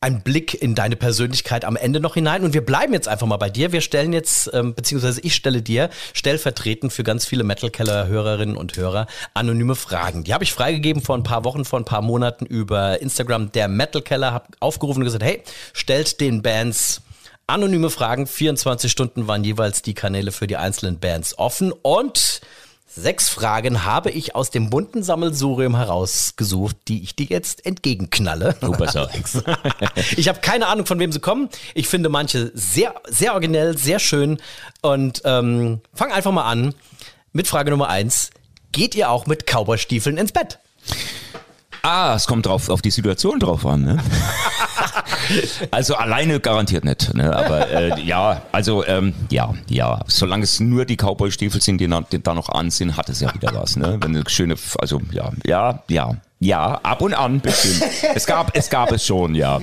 einem 0.07 0.21
Blick 0.21 0.59
in 0.59 0.73
deine 0.73 0.95
Persönlichkeit 0.95 1.65
am 1.65 1.75
Ende 1.75 1.99
noch 1.99 2.13
hinein. 2.13 2.43
Und 2.43 2.53
wir 2.53 2.65
bleiben 2.65 2.93
jetzt 2.93 3.07
einfach 3.07 3.27
mal 3.27 3.37
bei 3.37 3.49
dir. 3.49 3.73
Wir 3.73 3.81
stellen 3.81 4.13
jetzt, 4.13 4.49
ähm, 4.53 4.73
beziehungsweise 4.73 5.19
ich 5.21 5.35
stelle 5.35 5.61
dir 5.61 5.89
stellvertretend 6.13 6.93
für 6.93 7.03
ganz 7.03 7.25
viele 7.25 7.43
Metal 7.43 7.69
Keller 7.69 8.07
Hörerinnen 8.07 8.55
und 8.55 8.75
Hörer 8.77 9.07
anonyme 9.33 9.75
Fragen. 9.75 10.23
Die 10.23 10.33
habe 10.33 10.45
ich 10.45 10.53
freigegeben 10.53 11.01
vor 11.01 11.17
ein 11.17 11.23
paar 11.23 11.43
Wochen, 11.43 11.65
vor 11.65 11.79
ein 11.79 11.85
paar 11.85 12.01
Monaten 12.01 12.45
über 12.45 13.01
Instagram. 13.01 13.51
Der 13.51 13.67
Metal 13.67 14.01
Keller 14.01 14.33
hat 14.33 14.45
aufgerufen 14.61 15.01
und 15.01 15.05
gesagt, 15.05 15.23
hey, 15.23 15.43
stellt 15.73 16.21
den 16.21 16.41
Bands 16.41 17.01
Anonyme 17.49 17.89
Fragen, 17.89 18.27
24 18.27 18.91
Stunden 18.91 19.27
waren 19.27 19.45
jeweils 19.45 19.81
die 19.81 19.93
Kanäle 19.93 20.33
für 20.33 20.47
die 20.47 20.57
einzelnen 20.57 20.99
Bands 20.99 21.37
offen 21.37 21.71
und 21.71 22.41
sechs 22.97 23.29
Fragen 23.29 23.85
habe 23.85 24.11
ich 24.11 24.35
aus 24.35 24.49
dem 24.49 24.69
bunten 24.69 25.03
Sammelsurium 25.03 25.75
herausgesucht, 25.75 26.75
die 26.87 27.03
ich 27.03 27.15
dir 27.15 27.27
jetzt 27.27 27.65
entgegenknalle. 27.65 28.55
Oh, 28.61 28.71
besser. 28.71 29.09
Ich 30.17 30.27
habe 30.27 30.39
keine 30.39 30.67
Ahnung, 30.67 30.85
von 30.85 30.99
wem 30.99 31.11
sie 31.11 31.19
kommen. 31.19 31.49
Ich 31.73 31.87
finde 31.87 32.09
manche 32.09 32.51
sehr, 32.53 32.95
sehr 33.07 33.33
originell, 33.33 33.77
sehr 33.77 33.99
schön 33.99 34.37
und 34.81 35.21
ähm, 35.25 35.81
fang 35.93 36.11
einfach 36.11 36.31
mal 36.31 36.49
an 36.49 36.73
mit 37.33 37.47
Frage 37.47 37.71
Nummer 37.71 37.89
eins. 37.89 38.31
Geht 38.71 38.95
ihr 38.95 39.09
auch 39.09 39.25
mit 39.27 39.45
Cowboystiefeln 39.45 40.17
ins 40.17 40.31
Bett? 40.31 40.59
Ah, 41.81 42.13
es 42.15 42.27
kommt 42.27 42.45
drauf, 42.45 42.69
auf 42.69 42.81
die 42.81 42.91
Situation 42.91 43.39
drauf 43.39 43.65
an. 43.65 43.83
Ne? 43.83 43.97
also 45.71 45.95
alleine 45.95 46.39
garantiert 46.39 46.83
nicht. 46.83 47.13
Ne? 47.13 47.35
Aber 47.35 47.69
äh, 47.69 48.01
ja, 48.01 48.41
also 48.51 48.85
ähm, 48.85 49.13
ja, 49.29 49.53
ja. 49.67 50.01
Solange 50.07 50.43
es 50.43 50.59
nur 50.59 50.85
die 50.85 50.97
Cowboy-Stiefel 50.97 51.61
sind, 51.61 51.79
die, 51.79 51.89
die 52.11 52.23
da 52.23 52.33
noch 52.33 52.49
an 52.49 52.71
sind, 52.71 52.97
hat 52.97 53.09
es 53.09 53.21
ja 53.21 53.33
wieder 53.33 53.53
was. 53.53 53.75
Ne? 53.75 53.97
Wenn 54.01 54.15
eine 54.15 54.29
schöne, 54.29 54.55
also 54.79 55.01
ja, 55.11 55.31
ja, 55.45 55.83
ja. 55.87 56.15
Ja, 56.39 56.79
ab 56.83 57.01
und 57.01 57.15
an 57.15 57.41
bestimmt. 57.41 57.81
Es 58.13 58.27
gab, 58.27 58.55
es 58.55 58.69
gab 58.69 58.91
es 58.91 59.03
schon, 59.03 59.33
ja. 59.33 59.59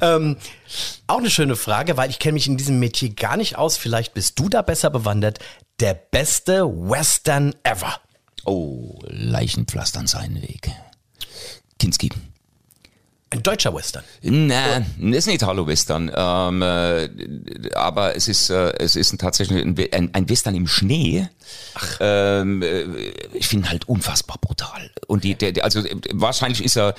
Auch 0.00 1.18
eine 1.18 1.30
schöne 1.30 1.54
Frage, 1.54 1.98
weil 1.98 2.08
ich 2.08 2.18
kenne 2.18 2.32
mich 2.32 2.46
in 2.46 2.56
diesem 2.56 2.78
Metier 2.78 3.10
gar 3.10 3.36
nicht 3.36 3.58
aus. 3.58 3.76
Vielleicht 3.76 4.14
bist 4.14 4.38
du 4.38 4.48
da 4.48 4.62
besser 4.62 4.88
bewandert. 4.88 5.38
Der 5.80 5.92
beste 5.92 6.64
Western 6.64 7.54
ever. 7.62 8.00
Oh, 8.48 8.98
Leichenpflastern 9.08 10.06
seinen 10.06 10.40
Weg. 10.40 10.70
Kinski. 11.78 12.08
Ein 13.30 13.42
deutscher 13.42 13.74
Western. 13.74 14.04
Nein, 14.22 14.86
ist 15.12 15.28
ein 15.28 15.34
Italo-Western. 15.34 16.10
Ähm, 16.14 16.62
äh, 16.62 17.74
aber 17.74 18.16
es 18.16 18.26
ist, 18.26 18.48
äh, 18.48 18.72
es 18.78 18.96
ist 18.96 19.12
ein, 19.12 19.18
tatsächlich 19.18 19.62
ein, 19.62 20.14
ein, 20.14 20.28
Western 20.30 20.54
im 20.54 20.66
Schnee. 20.66 21.28
Ähm, 22.00 22.62
äh, 22.62 22.84
ich 23.34 23.46
finde 23.46 23.66
ihn 23.66 23.70
halt 23.70 23.86
unfassbar 23.86 24.38
brutal. 24.40 24.90
Und 25.08 25.24
die, 25.24 25.34
der, 25.34 25.52
der, 25.52 25.64
also 25.64 25.80
äh, 25.80 26.00
wahrscheinlich 26.14 26.64
ist 26.64 26.78
er 26.78 26.94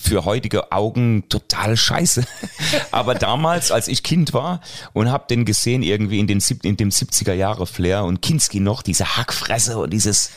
für 0.00 0.24
heutige 0.24 0.70
Augen 0.70 1.28
total 1.28 1.76
scheiße. 1.76 2.24
aber 2.92 3.16
damals, 3.16 3.72
als 3.72 3.88
ich 3.88 4.04
Kind 4.04 4.32
war 4.34 4.60
und 4.92 5.10
hab 5.10 5.26
den 5.26 5.44
gesehen 5.44 5.82
irgendwie 5.82 6.20
in, 6.20 6.28
den, 6.28 6.40
in 6.62 6.76
dem 6.76 6.90
70er 6.90 7.32
Jahre 7.32 7.66
Flair 7.66 8.04
und 8.04 8.22
Kinski 8.22 8.60
noch, 8.60 8.82
diese 8.82 9.16
Hackfresse 9.16 9.78
und 9.78 9.90
dieses 9.92 10.30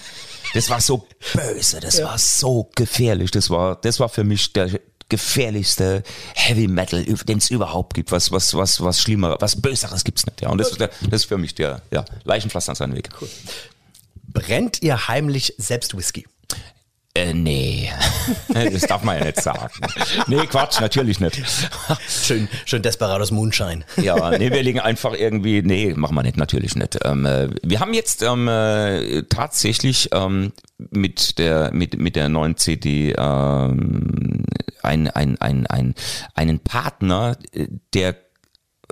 das 0.54 0.70
war 0.70 0.82
so 0.82 1.08
böse, 1.34 1.80
das 1.80 2.02
war 2.02 2.18
so 2.18 2.70
gefährlich. 2.76 3.32
Das 3.32 3.50
war, 3.50 3.76
das 3.76 4.00
war 4.00 4.10
für 4.10 4.24
mich 4.24 4.54
der 4.54 4.80
gefährlichste 5.10 6.04
Heavy 6.36 6.68
Metal, 6.68 7.04
den 7.04 7.38
es 7.38 7.50
überhaupt 7.50 7.94
gibt. 7.94 8.12
Was, 8.12 8.32
was, 8.32 8.54
was, 8.54 8.82
was 8.82 9.02
schlimmer, 9.02 9.38
was 9.40 9.62
böseres 9.62 10.04
gibt's 10.04 10.26
nicht. 10.26 10.42
Ja, 10.42 10.50
und 10.50 10.58
das, 10.58 10.72
ist 10.72 10.80
der, 10.80 10.90
das 11.10 11.22
ist 11.22 11.26
für 11.26 11.38
mich 11.38 11.54
der, 11.54 11.82
ja, 11.92 12.06
Leichenpflaster 12.24 12.72
an 12.72 12.76
seinem 12.76 12.96
Weg. 12.96 13.10
Brennt 14.28 14.82
ihr 14.82 15.08
heimlich 15.10 15.54
selbst 15.58 15.98
Whisky? 15.98 16.26
Äh, 17.14 17.34
nee, 17.34 17.92
das 18.54 18.84
darf 18.84 19.04
man 19.04 19.18
ja 19.18 19.26
nicht 19.26 19.42
sagen. 19.42 19.74
Nee, 20.28 20.46
Quatsch, 20.48 20.80
natürlich 20.80 21.20
nicht. 21.20 21.42
Schön, 22.08 22.48
schön 22.66 22.82
Desperados 22.82 23.32
Moonshine. 23.32 23.84
Ja, 23.98 24.32
nee, 24.38 24.50
wir 24.50 24.64
legen 24.64 24.80
einfach 24.80 25.14
irgendwie, 25.14 25.62
nee, 25.62 25.94
machen 25.94 26.16
wir 26.16 26.24
nicht, 26.24 26.38
natürlich 26.38 26.76
nicht. 26.76 27.00
Ähm, 27.04 27.26
äh, 27.26 27.50
wir 27.64 27.82
haben 27.82 27.94
jetzt 27.94 28.24
ähm, 28.24 28.48
äh, 28.48 29.24
tatsächlich 29.24 30.10
ähm, 30.14 30.54
mit 30.78 31.38
der 31.38 31.72
mit 31.74 32.00
mit 32.00 32.16
der 32.16 32.30
neuen 32.30 32.56
CD 32.56 33.14
ähm, 33.18 34.46
ein, 34.82 35.08
ein, 35.10 35.40
ein, 35.40 35.68
ein, 35.68 35.96
einen 36.34 36.60
Partner, 36.60 37.38
äh, 37.52 37.68
der 37.94 38.16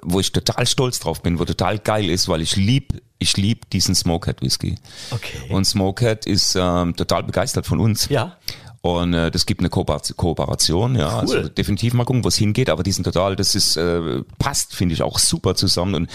wo 0.04 0.20
ich 0.20 0.32
total 0.32 0.66
stolz 0.68 1.00
drauf 1.00 1.22
bin, 1.22 1.40
wo 1.40 1.46
total 1.46 1.80
geil 1.80 2.10
ist, 2.10 2.28
weil 2.28 2.42
ich 2.42 2.56
lieb, 2.56 3.02
ich 3.18 3.36
lieb 3.38 3.70
diesen 3.70 3.96
Smokehead 3.96 4.42
Whisky. 4.42 4.76
Okay. 5.12 5.38
Und 5.50 5.66
Smokehead 5.66 6.26
ist 6.26 6.56
ähm, 6.60 6.96
total 6.96 7.24
begeistert 7.24 7.66
von 7.66 7.80
uns. 7.80 8.10
Ja. 8.10 8.38
Und 8.82 9.14
äh, 9.14 9.30
das 9.30 9.46
gibt 9.46 9.60
eine 9.60 9.70
Kooper- 9.70 10.02
Kooperation, 10.16 10.96
ja. 10.96 11.20
Also 11.20 11.50
definitiv 11.50 11.94
mal 11.94 12.06
gucken, 12.06 12.24
wo 12.24 12.30
es 12.30 12.38
hingeht, 12.38 12.70
aber 12.70 12.84
die 12.84 12.94
sind 12.94 13.04
total, 13.04 13.36
das 13.36 13.54
ist, 13.56 13.76
äh, 13.76 14.24
passt, 14.38 14.74
finde 14.74 14.94
ich, 14.96 15.02
auch 15.02 15.20
super 15.20 15.56
zusammen. 15.56 15.96
Und 15.96 16.10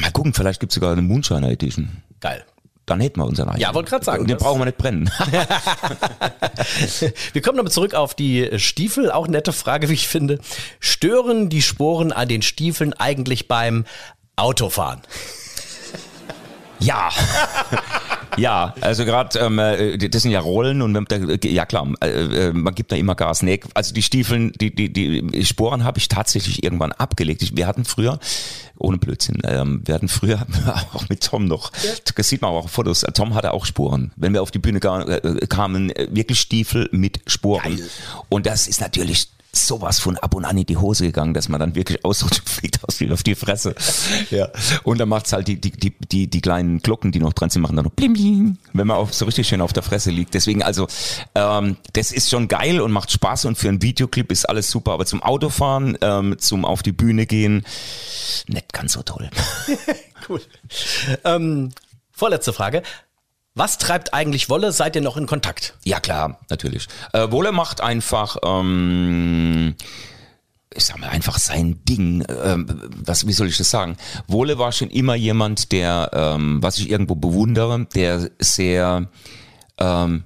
mal 0.00 0.10
gucken, 0.12 0.32
vielleicht 0.32 0.60
gibt 0.60 0.72
es 0.72 0.74
sogar 0.74 0.92
eine 0.92 1.02
Moonshiner 1.02 1.50
Edition. 1.50 2.02
Geil. 2.20 2.42
Dann 2.86 3.00
hätten 3.00 3.20
wir 3.20 3.26
unseren 3.26 3.48
eigenen. 3.48 3.62
Ja, 3.62 3.74
wollte 3.74 3.90
grad 3.90 4.04
sagen, 4.04 4.26
Den 4.26 4.36
das- 4.36 4.42
brauchen 4.44 4.60
wir 4.60 4.66
nicht 4.66 4.78
brennen. 4.78 5.10
Wir 7.32 7.42
kommen 7.42 7.56
nochmal 7.56 7.72
zurück 7.72 7.94
auf 7.94 8.14
die 8.14 8.58
Stiefel. 8.58 9.10
Auch 9.10 9.28
nette 9.28 9.52
Frage, 9.52 9.88
wie 9.88 9.94
ich 9.94 10.08
finde. 10.08 10.38
Stören 10.80 11.48
die 11.48 11.62
Sporen 11.62 12.12
an 12.12 12.28
den 12.28 12.42
Stiefeln 12.42 12.92
eigentlich 12.92 13.48
beim 13.48 13.84
Autofahren? 14.36 15.00
Ja. 16.80 17.10
Ja, 18.38 18.74
also 18.82 19.06
gerade, 19.06 19.38
ähm, 19.38 19.58
äh, 19.58 19.96
das 19.96 20.20
sind 20.20 20.30
ja 20.30 20.40
Rollen 20.40 20.82
und 20.82 20.92
da- 21.10 21.16
ja 21.42 21.64
klar, 21.64 21.88
äh, 22.02 22.08
äh, 22.48 22.52
man 22.52 22.74
gibt 22.74 22.92
da 22.92 22.96
immer 22.96 23.14
Gas. 23.14 23.42
Nee, 23.42 23.60
also 23.72 23.94
die 23.94 24.02
Stiefeln, 24.02 24.52
die, 24.60 24.74
die, 24.74 24.92
die 24.92 25.44
Sporen 25.46 25.84
habe 25.84 25.98
ich 25.98 26.08
tatsächlich 26.08 26.62
irgendwann 26.62 26.92
abgelegt. 26.92 27.42
Ich, 27.42 27.56
wir 27.56 27.66
hatten 27.66 27.86
früher, 27.86 28.18
ohne 28.76 28.98
Blödsinn, 28.98 29.40
ähm, 29.44 29.80
wir 29.86 29.94
hatten 29.94 30.08
früher 30.08 30.46
auch 30.92 31.08
mit 31.08 31.22
Tom 31.22 31.46
noch, 31.46 31.72
das 32.14 32.28
sieht 32.28 32.42
man 32.42 32.50
auch 32.50 32.64
auf 32.64 32.70
Fotos, 32.70 33.06
Tom 33.14 33.34
hatte 33.34 33.54
auch 33.54 33.64
Sporen. 33.64 34.12
Wenn 34.16 34.34
wir 34.34 34.42
auf 34.42 34.50
die 34.50 34.58
Bühne 34.58 34.80
äh, 34.80 35.46
kamen, 35.46 35.88
äh, 35.90 36.08
wirklich 36.10 36.38
Stiefel 36.38 36.90
mit 36.92 37.20
Sporen. 37.26 37.80
Und 38.28 38.44
das 38.44 38.68
ist 38.68 38.82
natürlich 38.82 39.28
sowas 39.56 39.98
von 39.98 40.18
ab 40.18 40.34
und 40.34 40.44
an 40.44 40.58
in 40.58 40.66
die 40.66 40.76
Hose 40.76 41.06
gegangen, 41.06 41.34
dass 41.34 41.48
man 41.48 41.60
dann 41.60 41.74
wirklich 41.74 42.04
ausrutscht 42.04 42.48
fliegt 42.48 42.84
aus 42.84 43.00
auf 43.10 43.22
die 43.22 43.34
Fresse. 43.34 43.74
Ja. 44.30 44.48
Und 44.82 44.98
dann 44.98 45.08
macht's 45.08 45.32
halt 45.32 45.48
die, 45.48 45.60
die, 45.60 45.70
die, 45.70 45.94
die, 46.10 46.26
die 46.28 46.40
kleinen 46.40 46.78
Glocken, 46.78 47.12
die 47.12 47.20
noch 47.20 47.32
dran 47.32 47.50
sind, 47.50 47.62
machen 47.62 47.76
dann 47.76 47.84
noch 47.84 47.92
blim, 47.92 48.14
blim, 48.14 48.58
wenn 48.72 48.86
man 48.86 48.96
auf, 48.96 49.14
so 49.14 49.24
richtig 49.24 49.48
schön 49.48 49.60
auf 49.60 49.72
der 49.72 49.82
Fresse 49.82 50.10
liegt. 50.10 50.34
Deswegen 50.34 50.62
also, 50.62 50.86
ähm, 51.34 51.76
das 51.92 52.12
ist 52.12 52.30
schon 52.30 52.48
geil 52.48 52.80
und 52.80 52.92
macht 52.92 53.10
Spaß 53.10 53.44
und 53.46 53.56
für 53.56 53.68
einen 53.68 53.82
Videoclip 53.82 54.32
ist 54.32 54.48
alles 54.48 54.70
super, 54.70 54.92
aber 54.92 55.06
zum 55.06 55.22
Autofahren, 55.22 55.96
ähm, 56.00 56.38
zum 56.38 56.64
auf 56.64 56.82
die 56.82 56.92
Bühne 56.92 57.26
gehen, 57.26 57.64
nicht 58.48 58.72
ganz 58.72 58.92
so 58.92 59.02
toll. 59.02 59.30
Cool. 60.28 60.40
Ähm, 61.22 61.70
vorletzte 62.10 62.52
Frage. 62.52 62.82
Was 63.56 63.78
treibt 63.78 64.12
eigentlich 64.12 64.50
Wolle? 64.50 64.70
Seid 64.70 64.96
ihr 64.96 65.02
noch 65.02 65.16
in 65.16 65.26
Kontakt? 65.26 65.74
Ja 65.82 65.98
klar, 65.98 66.38
natürlich. 66.50 66.88
Äh, 67.14 67.30
Wohle 67.30 67.52
macht 67.52 67.80
einfach, 67.80 68.36
ähm, 68.44 69.74
ich 70.74 70.84
sag 70.84 70.98
mal 70.98 71.08
einfach 71.08 71.38
sein 71.38 71.80
Ding. 71.88 72.22
Ähm, 72.28 72.66
was, 73.02 73.26
wie 73.26 73.32
soll 73.32 73.48
ich 73.48 73.56
das 73.56 73.70
sagen? 73.70 73.96
Wohle 74.28 74.58
war 74.58 74.72
schon 74.72 74.90
immer 74.90 75.14
jemand, 75.14 75.72
der, 75.72 76.10
ähm, 76.12 76.62
was 76.62 76.76
ich 76.76 76.90
irgendwo 76.90 77.14
bewundere, 77.14 77.86
der 77.94 78.30
sehr 78.38 79.08
ähm, 79.78 80.24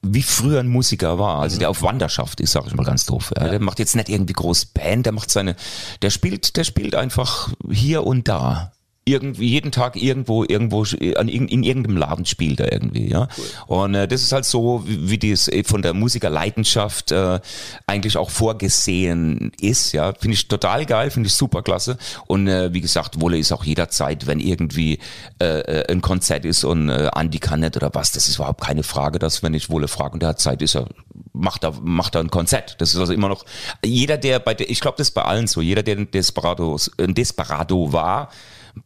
wie 0.00 0.22
früher 0.22 0.60
ein 0.60 0.68
Musiker 0.68 1.18
war, 1.18 1.40
also 1.40 1.58
der 1.58 1.70
auf 1.70 1.82
Wanderschaft 1.82 2.40
ist, 2.40 2.52
sag 2.52 2.66
ich 2.66 2.74
mal 2.74 2.84
ganz 2.84 3.06
doof. 3.06 3.32
Ja. 3.36 3.48
Der 3.48 3.60
macht 3.60 3.78
jetzt 3.78 3.96
nicht 3.96 4.08
irgendwie 4.08 4.34
groß 4.34 4.66
Band, 4.66 5.06
der 5.06 5.12
macht 5.12 5.30
seine, 5.30 5.56
der 6.00 6.10
spielt, 6.10 6.56
der 6.56 6.64
spielt 6.64 6.94
einfach 6.94 7.50
hier 7.70 8.06
und 8.06 8.28
da. 8.28 8.72
Irgendwie 9.06 9.48
jeden 9.48 9.70
Tag 9.70 9.96
irgendwo, 9.96 10.44
irgendwo 10.44 10.80
an, 10.80 11.28
irg- 11.28 11.48
in 11.48 11.62
irgendeinem 11.62 11.98
Laden 11.98 12.24
spielt 12.24 12.58
er 12.60 12.72
irgendwie, 12.72 13.10
ja. 13.10 13.28
Und 13.66 13.94
äh, 13.94 14.08
das 14.08 14.22
ist 14.22 14.32
halt 14.32 14.46
so, 14.46 14.82
wie, 14.86 15.10
wie 15.10 15.30
das 15.30 15.46
äh, 15.48 15.62
von 15.62 15.82
der 15.82 15.92
Musikerleidenschaft 15.92 17.12
äh, 17.12 17.38
eigentlich 17.86 18.16
auch 18.16 18.30
vorgesehen 18.30 19.52
ist, 19.60 19.92
ja. 19.92 20.14
Finde 20.14 20.34
ich 20.36 20.48
total 20.48 20.86
geil, 20.86 21.10
finde 21.10 21.26
ich 21.26 21.34
super 21.34 21.62
klasse. 21.62 21.98
Und 22.26 22.48
äh, 22.48 22.72
wie 22.72 22.80
gesagt, 22.80 23.20
Wolle 23.20 23.36
ist 23.36 23.52
auch 23.52 23.64
jederzeit, 23.64 24.26
wenn 24.26 24.40
irgendwie 24.40 24.98
äh, 25.38 25.60
äh, 25.60 25.92
ein 25.92 26.00
Konzert 26.00 26.46
ist 26.46 26.64
und 26.64 26.88
äh, 26.88 27.10
Andi 27.12 27.40
kann 27.40 27.60
nicht 27.60 27.76
oder 27.76 27.90
was, 27.92 28.12
das 28.12 28.26
ist 28.26 28.36
überhaupt 28.36 28.62
keine 28.62 28.84
Frage, 28.84 29.18
dass 29.18 29.42
wenn 29.42 29.52
ich 29.52 29.68
Wolle 29.68 29.88
frage 29.88 30.14
und 30.14 30.20
der 30.22 30.30
hat 30.30 30.40
Zeit, 30.40 30.62
ist 30.62 30.76
er 30.76 30.86
macht 31.34 31.64
er 31.64 31.72
macht 31.82 32.14
er 32.14 32.22
ein 32.22 32.30
Konzert. 32.30 32.76
Das 32.80 32.94
ist 32.94 33.00
also 33.00 33.12
immer 33.12 33.28
noch 33.28 33.44
jeder, 33.84 34.16
der 34.16 34.38
bei 34.38 34.54
der, 34.54 34.70
ich 34.70 34.80
glaube, 34.80 34.96
das 34.96 35.08
ist 35.08 35.14
bei 35.14 35.22
allen 35.22 35.46
so, 35.46 35.60
jeder, 35.60 35.82
der 35.82 35.98
ein 35.98 36.10
Desperado, 36.10 36.78
ein 36.98 37.12
Desperado 37.14 37.92
war, 37.92 38.30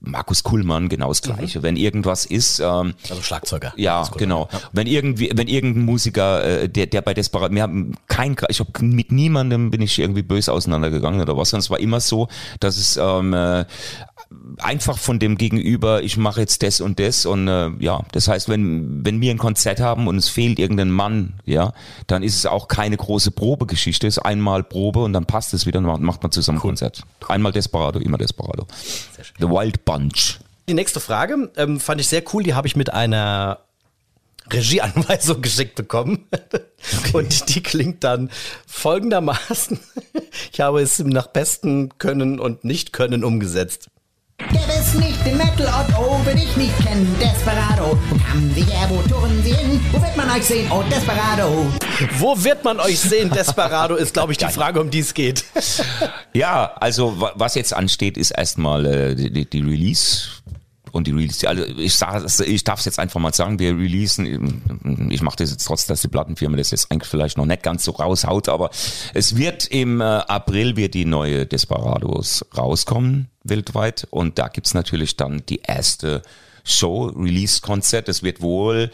Markus 0.00 0.42
Kuhlmann 0.42 0.88
genau 0.88 1.08
das 1.08 1.22
Gleiche. 1.22 1.62
Wenn 1.62 1.76
irgendwas 1.76 2.24
ist, 2.26 2.60
ähm, 2.60 2.94
Also 3.08 3.22
Schlagzeuger. 3.22 3.72
ja, 3.76 4.08
genau. 4.16 4.48
Wenn 4.72 4.86
irgendwie, 4.86 5.30
wenn 5.34 5.48
irgendein 5.48 5.84
Musiker, 5.84 6.44
äh, 6.44 6.68
der, 6.68 6.86
der 6.86 7.02
bei 7.02 7.14
Desperat, 7.14 7.52
wir 7.52 7.62
haben 7.62 7.94
kein, 8.06 8.36
ich 8.48 8.60
habe 8.60 8.70
mit 8.84 9.12
niemandem 9.12 9.70
bin 9.70 9.80
ich 9.80 9.98
irgendwie 9.98 10.22
böse 10.22 10.52
auseinandergegangen 10.52 11.20
oder 11.20 11.36
was, 11.36 11.50
sondern 11.50 11.62
es 11.62 11.70
war 11.70 11.80
immer 11.80 12.00
so, 12.00 12.28
dass 12.60 12.76
es 12.76 12.96
ähm, 12.96 13.32
äh, 13.34 13.64
einfach 14.58 14.98
von 14.98 15.18
dem 15.18 15.38
Gegenüber, 15.38 16.02
ich 16.02 16.16
mache 16.16 16.40
jetzt 16.40 16.62
das 16.62 16.80
und 16.80 16.98
das 16.98 17.24
und 17.24 17.48
äh, 17.48 17.70
ja, 17.78 18.02
das 18.12 18.28
heißt, 18.28 18.48
wenn 18.48 19.04
wenn 19.04 19.20
wir 19.20 19.30
ein 19.30 19.38
Konzert 19.38 19.80
haben 19.80 20.06
und 20.06 20.16
es 20.16 20.28
fehlt 20.28 20.58
irgendein 20.58 20.90
Mann, 20.90 21.34
ja, 21.44 21.72
dann 22.06 22.22
ist 22.22 22.36
es 22.36 22.46
auch 22.46 22.68
keine 22.68 22.96
große 22.96 23.30
Probegeschichte, 23.30 24.06
es 24.06 24.18
ist 24.18 24.22
einmal 24.22 24.62
Probe 24.64 25.00
und 25.00 25.12
dann 25.12 25.24
passt 25.24 25.54
es 25.54 25.66
wieder 25.66 25.78
und 25.78 26.02
macht, 26.02 26.22
man 26.22 26.32
zusammen 26.32 26.58
ein 26.58 26.62
Konzert. 26.62 27.02
Einmal 27.28 27.52
Desperado, 27.52 27.98
immer 28.00 28.18
Desperado. 28.18 28.66
The 29.38 29.48
Wild 29.48 29.77
Bunch. 29.84 30.38
Die 30.68 30.74
nächste 30.74 31.00
Frage 31.00 31.50
ähm, 31.56 31.80
fand 31.80 32.00
ich 32.00 32.08
sehr 32.08 32.22
cool. 32.32 32.42
Die 32.42 32.54
habe 32.54 32.66
ich 32.66 32.76
mit 32.76 32.92
einer 32.92 33.60
Regieanweisung 34.52 35.42
geschickt 35.42 35.74
bekommen. 35.74 36.26
Und 37.12 37.54
die 37.54 37.62
klingt 37.62 38.04
dann 38.04 38.30
folgendermaßen. 38.66 39.80
Ich 40.52 40.60
habe 40.60 40.80
es 40.80 40.98
nach 40.98 41.28
bestem 41.28 41.90
Können 41.98 42.38
und 42.40 42.64
Nicht-Können 42.64 43.24
umgesetzt. 43.24 43.88
Gäbe 44.38 44.72
es 44.78 44.94
nicht 44.94 45.26
den 45.26 45.36
Metal-Ort, 45.36 45.88
oh, 45.98 46.24
würde 46.24 46.38
ich 46.40 46.56
nicht 46.56 46.72
kennen, 46.78 47.12
Desperado. 47.20 47.98
Wo 48.08 48.16
kann 48.18 48.50
Sie 48.54 48.62
her, 48.62 48.88
wo 48.88 49.02
touren 49.08 49.42
Sie 49.42 49.52
hin? 49.52 49.80
Wo 49.90 50.00
wird 50.00 50.16
man 50.16 50.30
euch 50.30 50.44
sehen, 50.44 50.70
oh, 50.70 50.82
Desperado? 50.88 51.66
Wo 52.18 52.44
wird 52.44 52.62
man 52.62 52.78
euch 52.78 53.00
sehen? 53.00 53.30
Desperado 53.30 53.96
ist, 53.96 54.14
glaube 54.14 54.30
ich, 54.30 54.38
die 54.38 54.46
Frage, 54.46 54.80
um 54.80 54.90
die 54.90 55.00
es 55.00 55.12
geht. 55.12 55.44
Ja, 56.32 56.72
also 56.78 57.20
wa- 57.20 57.32
was 57.34 57.56
jetzt 57.56 57.74
ansteht, 57.74 58.16
ist 58.16 58.30
erstmal 58.30 58.86
äh, 58.86 59.14
die- 59.16 59.44
die 59.50 59.60
Release. 59.60 60.28
Und 60.92 61.06
die 61.06 61.12
Release, 61.12 61.48
also 61.48 61.64
ich, 61.64 62.00
ich 62.46 62.64
darf 62.64 62.78
es 62.78 62.84
jetzt 62.84 62.98
einfach 62.98 63.20
mal 63.20 63.34
sagen, 63.34 63.58
wir 63.58 63.76
releasen, 63.76 65.10
ich 65.10 65.22
mache 65.22 65.36
das 65.36 65.50
jetzt 65.50 65.64
trotz, 65.64 65.86
dass 65.86 66.00
die 66.00 66.08
Plattenfirma 66.08 66.56
das 66.56 66.70
jetzt 66.70 66.90
eigentlich 66.90 67.08
vielleicht 67.08 67.36
noch 67.36 67.46
nicht 67.46 67.62
ganz 67.62 67.84
so 67.84 67.92
raushaut, 67.92 68.48
aber 68.48 68.70
es 69.14 69.36
wird 69.36 69.66
im 69.66 70.00
äh, 70.00 70.04
April 70.04 70.76
wird 70.76 70.94
die 70.94 71.04
neue 71.04 71.46
Desperados 71.46 72.44
rauskommen, 72.56 73.28
weltweit. 73.44 74.06
Und 74.10 74.38
da 74.38 74.48
gibt's 74.48 74.74
natürlich 74.74 75.16
dann 75.16 75.42
die 75.48 75.60
erste 75.62 76.22
Show, 76.68 77.06
Release-Konzert. 77.06 78.08
Es 78.08 78.22
wird 78.22 78.40
wohl, 78.40 78.90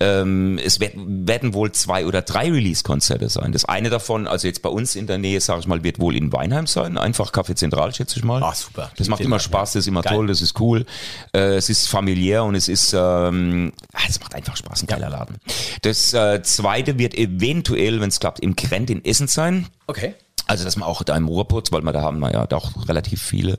ähm, 0.00 0.58
es 0.64 0.80
werden 0.80 1.52
wohl 1.52 1.72
zwei 1.72 2.06
oder 2.06 2.22
drei 2.22 2.50
Release-Konzerte 2.50 3.28
sein. 3.28 3.52
Das 3.52 3.66
eine 3.66 3.90
davon, 3.90 4.26
also 4.26 4.46
jetzt 4.46 4.62
bei 4.62 4.70
uns 4.70 4.96
in 4.96 5.06
der 5.06 5.18
Nähe, 5.18 5.40
sage 5.40 5.60
ich 5.60 5.66
mal, 5.66 5.84
wird 5.84 5.98
wohl 5.98 6.16
in 6.16 6.32
Weinheim 6.32 6.66
sein. 6.66 6.96
Einfach 6.96 7.32
Café 7.32 7.54
Zentral, 7.54 7.94
schätze 7.94 8.18
ich 8.18 8.24
mal. 8.24 8.42
Ah, 8.42 8.54
super. 8.54 8.90
Das 8.96 9.08
macht 9.08 9.20
immer 9.20 9.36
Dank, 9.36 9.42
Spaß, 9.42 9.72
das 9.72 9.80
ist 9.80 9.88
immer 9.88 10.02
Geil. 10.02 10.14
toll, 10.14 10.26
das 10.26 10.40
ist 10.40 10.58
cool. 10.58 10.86
Äh, 11.34 11.56
es 11.56 11.68
ist 11.68 11.86
familiär 11.88 12.44
und 12.44 12.54
es 12.54 12.68
ist, 12.68 12.94
ähm, 12.94 13.72
ah, 13.92 14.00
es 14.08 14.18
macht 14.20 14.34
einfach 14.34 14.56
Spaß, 14.56 14.82
ein 14.82 14.86
geiler 14.86 15.10
Laden. 15.10 15.36
Das 15.82 16.14
äh, 16.14 16.42
zweite 16.42 16.98
wird 16.98 17.14
eventuell, 17.14 18.00
wenn 18.00 18.08
es 18.08 18.20
klappt, 18.20 18.40
im 18.40 18.56
Krent 18.56 18.88
in 18.88 19.04
Essen 19.04 19.28
sein. 19.28 19.66
Okay. 19.86 20.14
Also, 20.50 20.64
dass 20.64 20.76
man 20.76 20.88
auch 20.88 21.04
da 21.04 21.16
im 21.16 21.28
Ruhrputz, 21.28 21.70
weil 21.70 21.82
wir 21.82 21.92
da 21.92 22.02
haben 22.02 22.18
wir 22.18 22.32
ja 22.32 22.44
doch 22.46 22.88
relativ 22.88 23.22
viele. 23.22 23.56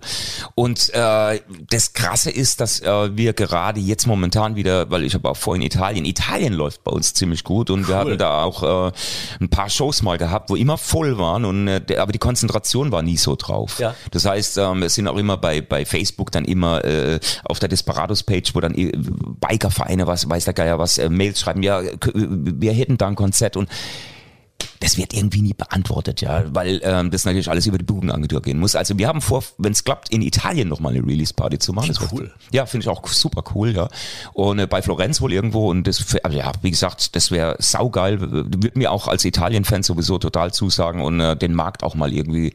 Und 0.56 0.93
äh, 0.93 1.39
das 1.69 1.93
Krasse 1.93 2.30
ist, 2.30 2.60
dass 2.60 2.82
äh, 2.82 3.15
wir 3.15 3.32
gerade 3.32 3.80
jetzt 3.80 4.08
momentan 4.08 4.58
wieder, 4.58 4.91
weil 4.91 5.04
ich 5.06 5.13
habe 5.13 5.30
auch 5.30 5.38
vorhin 5.38 5.62
Italien, 5.62 6.04
Italien 6.04 6.51
läuft 6.51 6.84
bei 6.84 6.91
uns 6.91 7.13
ziemlich 7.13 7.45
gut 7.45 7.69
und 7.69 7.88
wir 7.88 7.95
hatten 7.95 8.17
da 8.17 8.43
auch 8.43 8.89
äh, 8.89 8.91
ein 9.39 9.49
paar 9.49 9.69
Shows 9.69 10.01
mal 10.01 10.17
gehabt, 10.17 10.49
wo 10.49 10.58
immer 10.58 10.77
voll 10.77 11.17
waren 11.17 11.45
und 11.45 11.69
äh, 11.69 11.82
aber 11.97 12.12
die 12.12 12.19
Konzentration 12.19 12.91
war 12.91 13.01
nie 13.01 13.17
so 13.17 13.38
drauf. 13.38 13.80
Ja. 13.80 13.95
Das 14.12 14.25
heißt, 14.25 14.58
ähm, 14.58 14.84
es 14.84 14.95
sind 14.95 15.08
auch 15.08 15.17
immer 15.17 15.38
bei 15.38 15.62
bei 15.62 15.86
Facebook 15.86 16.32
dann 16.32 16.43
immer 16.43 16.84
äh, 16.84 17.21
auf 17.45 17.60
der 17.60 17.69
Desperados 17.69 18.23
Page, 18.23 18.54
wo 18.54 18.60
dann 18.60 18.75
äh, 18.75 18.91
Bikervereine, 18.93 20.08
was 20.08 20.30
weiß 20.30 20.43
der 20.43 20.54
Geier 20.54 20.77
was, 20.77 20.97
äh, 20.97 21.10
Mails 21.10 21.39
schreiben, 21.39 21.63
ja, 21.63 21.82
wir 22.13 22.73
hätten 22.73 22.97
da 22.97 23.08
ein 23.08 23.15
Konzert 23.15 23.56
und 23.56 23.69
das 24.80 24.97
wird 24.97 25.13
irgendwie 25.13 25.41
nie 25.41 25.54
beantwortet, 25.54 26.21
ja, 26.21 26.43
weil 26.54 26.80
ähm, 26.84 27.12
das 27.12 27.26
natürlich 27.26 27.50
alles 27.50 27.65
über 27.65 27.78
die 27.78 27.86
Booking-Agentur 27.86 28.41
gehen 28.41 28.60
muss. 28.60 28.76
Also 28.76 28.97
wir 28.97 29.08
haben 29.08 29.21
vor, 29.21 29.43
wenn 29.58 29.71
es 29.74 29.84
klappt, 29.84 30.10
in 30.10 30.21
Italien 30.21 30.67
nochmal 30.67 30.93
eine 30.95 31.06
Release-Party 31.06 31.60
zu 31.60 31.74
machen. 31.74 31.89
Das 31.89 32.12
cool. 32.12 32.32
Ja, 32.52 32.65
finde 32.65 32.86
ich 32.86 32.89
auch 32.89 33.06
super 33.08 33.43
cool, 33.56 33.76
ja. 33.76 33.88
Und 34.34 34.60
äh, 34.60 34.67
bei 34.67 34.82
Florenz 34.82 35.21
wohl 35.21 35.34
irgendwo 35.34 35.69
und 35.69 35.86
das, 35.88 36.15
also 36.24 36.38
ja, 36.38 36.52
wie 36.62 36.71
gesagt, 36.71 37.15
das 37.15 37.32
wäre 37.32 37.56
saugeil. 37.60 38.19
Würde 38.21 38.71
mir 38.76 38.91
auch 38.91 39.08
als 39.08 39.26
Italien-Fan 39.26 39.84
sowieso 39.84 40.17
total 40.17 40.54
zusagen 40.54 41.02
und 41.02 41.19
äh, 41.19 41.36
den 41.36 41.54
Markt 41.54 41.84
auch 41.84 41.95
mal 41.95 42.12
irgendwie 42.13 42.54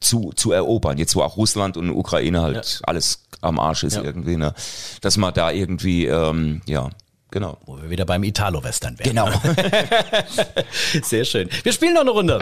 zu, 0.00 0.32
zu 0.34 0.52
erobern. 0.52 0.98
Jetzt 0.98 1.16
wo 1.16 1.22
auch 1.22 1.36
Russland 1.36 1.76
und 1.76 1.90
Ukraine 1.90 2.42
halt 2.42 2.80
alles 2.84 3.24
am 3.40 3.58
Arsch 3.58 3.84
ist 3.84 3.96
Ja. 3.96 4.02
irgendwie, 4.02 4.36
ne? 4.36 4.54
Dass 5.00 5.16
man 5.16 5.32
da 5.34 5.50
irgendwie, 5.50 6.06
ähm, 6.06 6.60
ja, 6.66 6.90
genau. 7.30 7.58
Wo 7.66 7.80
wir 7.80 7.90
wieder 7.90 8.04
beim 8.04 8.24
Italo-Western 8.24 8.98
wären. 8.98 9.10
Genau. 9.10 9.30
Sehr 11.02 11.24
schön. 11.24 11.48
Wir 11.62 11.72
spielen 11.72 11.94
noch 11.94 12.02
eine 12.02 12.10
Runde. 12.10 12.38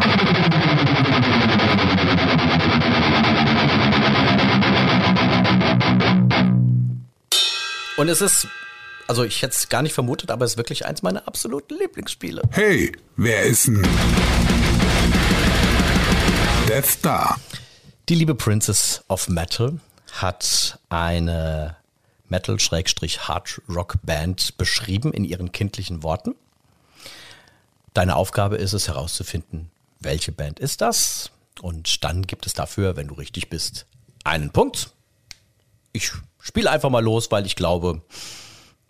Und 7.96 8.08
es 8.10 8.20
ist, 8.20 8.46
also 9.08 9.24
ich 9.24 9.40
hätte 9.40 9.54
es 9.54 9.68
gar 9.70 9.82
nicht 9.82 9.94
vermutet, 9.94 10.30
aber 10.30 10.44
es 10.44 10.52
ist 10.52 10.56
wirklich 10.58 10.84
eins 10.84 11.02
meiner 11.02 11.26
absoluten 11.26 11.76
Lieblingsspiele. 11.78 12.42
Hey, 12.50 12.92
wer 13.16 13.42
ist 13.42 13.68
denn? 13.68 13.82
Death 16.68 16.86
Star. 16.86 17.40
Die 18.08 18.14
liebe 18.14 18.34
Princess 18.34 19.02
of 19.08 19.28
Metal 19.28 19.80
hat 20.12 20.78
eine 20.90 21.76
Metal-Hard-Rock-Band 22.28 24.56
beschrieben 24.56 25.12
in 25.12 25.24
ihren 25.24 25.52
kindlichen 25.52 26.02
Worten. 26.02 26.34
Deine 27.94 28.16
Aufgabe 28.16 28.56
ist 28.56 28.72
es 28.72 28.88
herauszufinden, 28.88 29.70
welche 30.00 30.32
Band 30.32 30.58
ist 30.60 30.80
das? 30.80 31.30
Und 31.62 32.04
dann 32.04 32.26
gibt 32.26 32.46
es 32.46 32.52
dafür, 32.52 32.96
wenn 32.96 33.08
du 33.08 33.14
richtig 33.14 33.48
bist, 33.48 33.86
einen 34.24 34.50
Punkt. 34.50 34.90
Ich 35.92 36.12
spiele 36.40 36.70
einfach 36.70 36.90
mal 36.90 37.02
los, 37.02 37.30
weil 37.30 37.46
ich 37.46 37.56
glaube, 37.56 38.02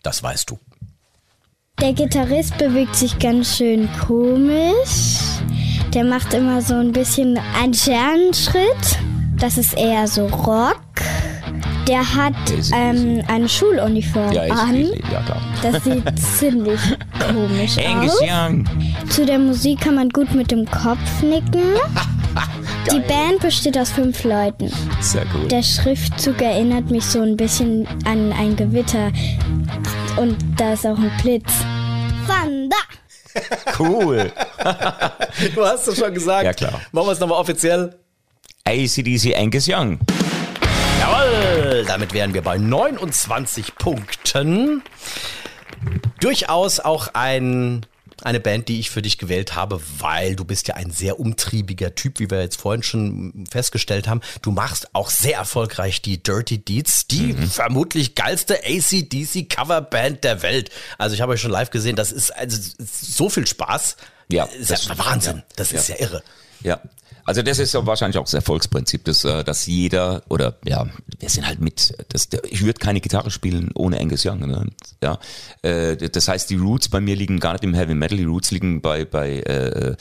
Das 0.03 0.23
weißt 0.23 0.49
du. 0.49 0.59
Der 1.81 1.93
Gitarrist 1.93 2.57
bewegt 2.57 2.95
sich 2.95 3.19
ganz 3.19 3.57
schön 3.57 3.89
komisch. 4.07 5.19
Der 5.93 6.05
macht 6.05 6.33
immer 6.33 6.61
so 6.61 6.75
ein 6.75 6.91
bisschen 6.91 7.37
einen 7.55 7.73
Scherenschritt. 7.73 8.99
Das 9.37 9.57
ist 9.57 9.73
eher 9.73 10.07
so 10.07 10.27
Rock. 10.27 10.81
Der 11.87 12.15
hat 12.15 12.33
ähm, 12.73 13.23
eine 13.27 13.47
Schuluniform 13.47 14.31
Ja, 14.33 14.45
ich, 14.45 14.51
an. 14.51 14.75
ich, 14.75 14.89
ja 15.11 15.21
klar. 15.21 15.41
Das 15.61 15.83
sieht 15.83 16.03
ziemlich 16.37 16.79
komisch 17.19 17.77
Angus 17.77 18.11
aus. 18.11 18.21
Young. 18.21 18.65
Zu 19.09 19.25
der 19.25 19.39
Musik 19.39 19.81
kann 19.81 19.95
man 19.95 20.09
gut 20.09 20.33
mit 20.35 20.51
dem 20.51 20.65
Kopf 20.69 21.21
nicken. 21.21 21.61
Die 22.91 22.99
Band 22.99 23.39
besteht 23.41 23.77
aus 23.77 23.91
fünf 23.91 24.23
Leuten. 24.23 24.71
Sehr 25.01 25.23
cool. 25.33 25.47
Der 25.47 25.61
Schriftzug 25.63 26.41
erinnert 26.41 26.89
mich 26.89 27.05
so 27.05 27.21
ein 27.21 27.35
bisschen 27.35 27.85
an 28.05 28.31
ein 28.33 28.55
Gewitter. 28.55 29.11
Und 30.17 30.37
da 30.57 30.73
ist 30.73 30.85
auch 30.85 30.97
ein 30.97 31.11
Blitz. 31.21 31.51
Thunder! 32.27 32.75
Cool. 33.77 34.31
Du 35.53 35.63
hast 35.63 35.87
es 35.87 35.99
schon 35.99 36.11
gesagt. 36.13 36.43
Ja, 36.45 36.53
klar. 36.53 36.81
Machen 36.91 37.07
wir 37.07 37.11
es 37.11 37.19
nochmal 37.19 37.39
offiziell. 37.39 37.95
ACDC 38.65 39.35
Angus 39.37 39.67
Young. 39.69 39.99
Jawohl, 41.11 41.85
damit 41.87 42.13
wären 42.13 42.33
wir 42.33 42.41
bei 42.41 42.57
29 42.57 43.75
Punkten. 43.75 44.83
Durchaus 46.19 46.79
auch 46.79 47.09
ein, 47.13 47.85
eine 48.23 48.39
Band, 48.39 48.67
die 48.67 48.79
ich 48.79 48.89
für 48.89 49.01
dich 49.01 49.17
gewählt 49.17 49.55
habe, 49.55 49.79
weil 49.99 50.35
du 50.35 50.43
bist 50.43 50.67
ja 50.67 50.75
ein 50.75 50.91
sehr 50.91 51.19
umtriebiger 51.19 51.95
Typ, 51.95 52.19
wie 52.19 52.29
wir 52.29 52.41
jetzt 52.41 52.59
vorhin 52.59 52.83
schon 52.83 53.45
festgestellt 53.49 54.07
haben. 54.07 54.21
Du 54.41 54.51
machst 54.51 54.93
auch 54.93 55.09
sehr 55.09 55.37
erfolgreich 55.37 56.01
die 56.01 56.21
Dirty 56.21 56.57
Deeds, 56.57 57.07
die 57.07 57.33
Mhm. 57.33 57.47
vermutlich 57.49 58.15
geilste 58.15 58.59
ACDC 58.65 59.47
Coverband 59.49 60.23
der 60.23 60.41
Welt. 60.41 60.71
Also 60.97 61.13
ich 61.15 61.21
habe 61.21 61.33
euch 61.33 61.41
schon 61.41 61.51
live 61.51 61.69
gesehen, 61.69 61.95
das 61.95 62.11
ist, 62.11 62.31
also, 62.35 62.57
so 62.79 63.29
viel 63.29 63.47
Spaß. 63.47 63.97
Ja, 64.29 64.47
das 64.59 64.81
ist 64.81 64.89
ja 64.89 64.97
Wahnsinn. 64.97 65.37
ja. 65.37 65.43
Das 65.55 65.71
ist 65.71 65.87
ja 65.87 65.95
irre. 65.99 66.21
Ja. 66.61 66.81
Also 67.27 67.41
das 67.41 67.59
ist 67.59 67.73
ja 67.73 67.85
wahrscheinlich 67.85 68.17
auch 68.17 68.23
das 68.23 68.33
Erfolgsprinzip, 68.33 69.03
dass, 69.03 69.25
äh, 69.25 69.43
dass 69.43 69.65
jeder 69.65 70.23
oder 70.29 70.55
ja, 70.63 70.87
wir 71.19 71.29
sind 71.29 71.45
halt 71.45 71.59
mit, 71.59 71.93
das, 72.07 72.29
ich 72.49 72.63
würde 72.63 72.79
keine 72.79 73.01
Gitarre 73.01 73.31
spielen 73.31 73.71
ohne 73.75 73.99
Angus 73.99 74.25
Young. 74.25 74.39
Ne? 74.39 74.67
Ja, 75.03 75.19
äh, 75.61 75.97
das 75.97 76.29
heißt, 76.29 76.49
die 76.49 76.55
Roots 76.55 76.87
bei 76.87 77.01
mir 77.01 77.17
liegen 77.17 77.41
gar 77.41 77.51
nicht 77.51 77.65
im 77.65 77.73
Heavy 77.73 77.95
Metal, 77.95 78.17
die 78.17 78.23
Roots 78.23 78.51
liegen 78.51 78.81
bei 78.81 79.03
bei 79.03 79.41
äh, 79.41 79.97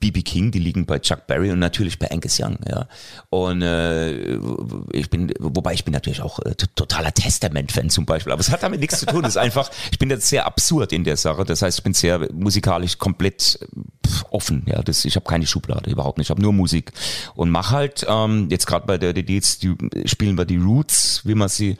BB 0.00 0.24
King, 0.24 0.50
die 0.50 0.58
liegen 0.58 0.86
bei 0.86 0.98
Chuck 0.98 1.26
Berry 1.26 1.50
und 1.50 1.58
natürlich 1.58 1.98
bei 1.98 2.10
Angus 2.10 2.38
Young. 2.40 2.58
Ja, 2.68 2.86
und 3.30 3.62
äh, 3.62 4.36
ich 4.92 5.10
bin, 5.10 5.32
wobei 5.40 5.74
ich 5.74 5.84
bin 5.84 5.92
natürlich 5.92 6.22
auch 6.22 6.38
äh, 6.40 6.54
totaler 6.54 7.12
Testament-Fan 7.12 7.90
zum 7.90 8.06
Beispiel, 8.06 8.32
aber 8.32 8.40
es 8.40 8.50
hat 8.50 8.62
damit 8.62 8.80
nichts 8.80 9.00
zu 9.00 9.06
tun. 9.06 9.24
Es 9.24 9.30
ist 9.30 9.36
einfach, 9.36 9.70
ich 9.90 9.98
bin 9.98 10.10
jetzt 10.10 10.28
sehr 10.28 10.46
absurd 10.46 10.92
in 10.92 11.04
der 11.04 11.16
Sache. 11.16 11.44
Das 11.44 11.62
heißt, 11.62 11.78
ich 11.78 11.84
bin 11.84 11.94
sehr 11.94 12.32
musikalisch 12.32 12.98
komplett 12.98 13.58
offen. 14.30 14.64
Ja, 14.66 14.82
das, 14.82 15.04
ich 15.04 15.16
habe 15.16 15.26
keine 15.26 15.46
Schublade 15.46 15.90
überhaupt 15.90 16.18
nicht. 16.18 16.26
Ich 16.26 16.30
habe 16.30 16.42
nur 16.42 16.52
Musik 16.52 16.92
und 17.34 17.50
mach 17.50 17.72
halt 17.72 18.06
ähm, 18.08 18.48
jetzt 18.50 18.66
gerade 18.66 18.86
bei 18.86 18.98
der 18.98 19.12
Deeds, 19.12 19.58
die 19.58 19.74
spielen 20.04 20.38
wir 20.38 20.44
die 20.44 20.56
Roots, 20.56 21.22
wie 21.24 21.34
man 21.34 21.48
sie 21.48 21.76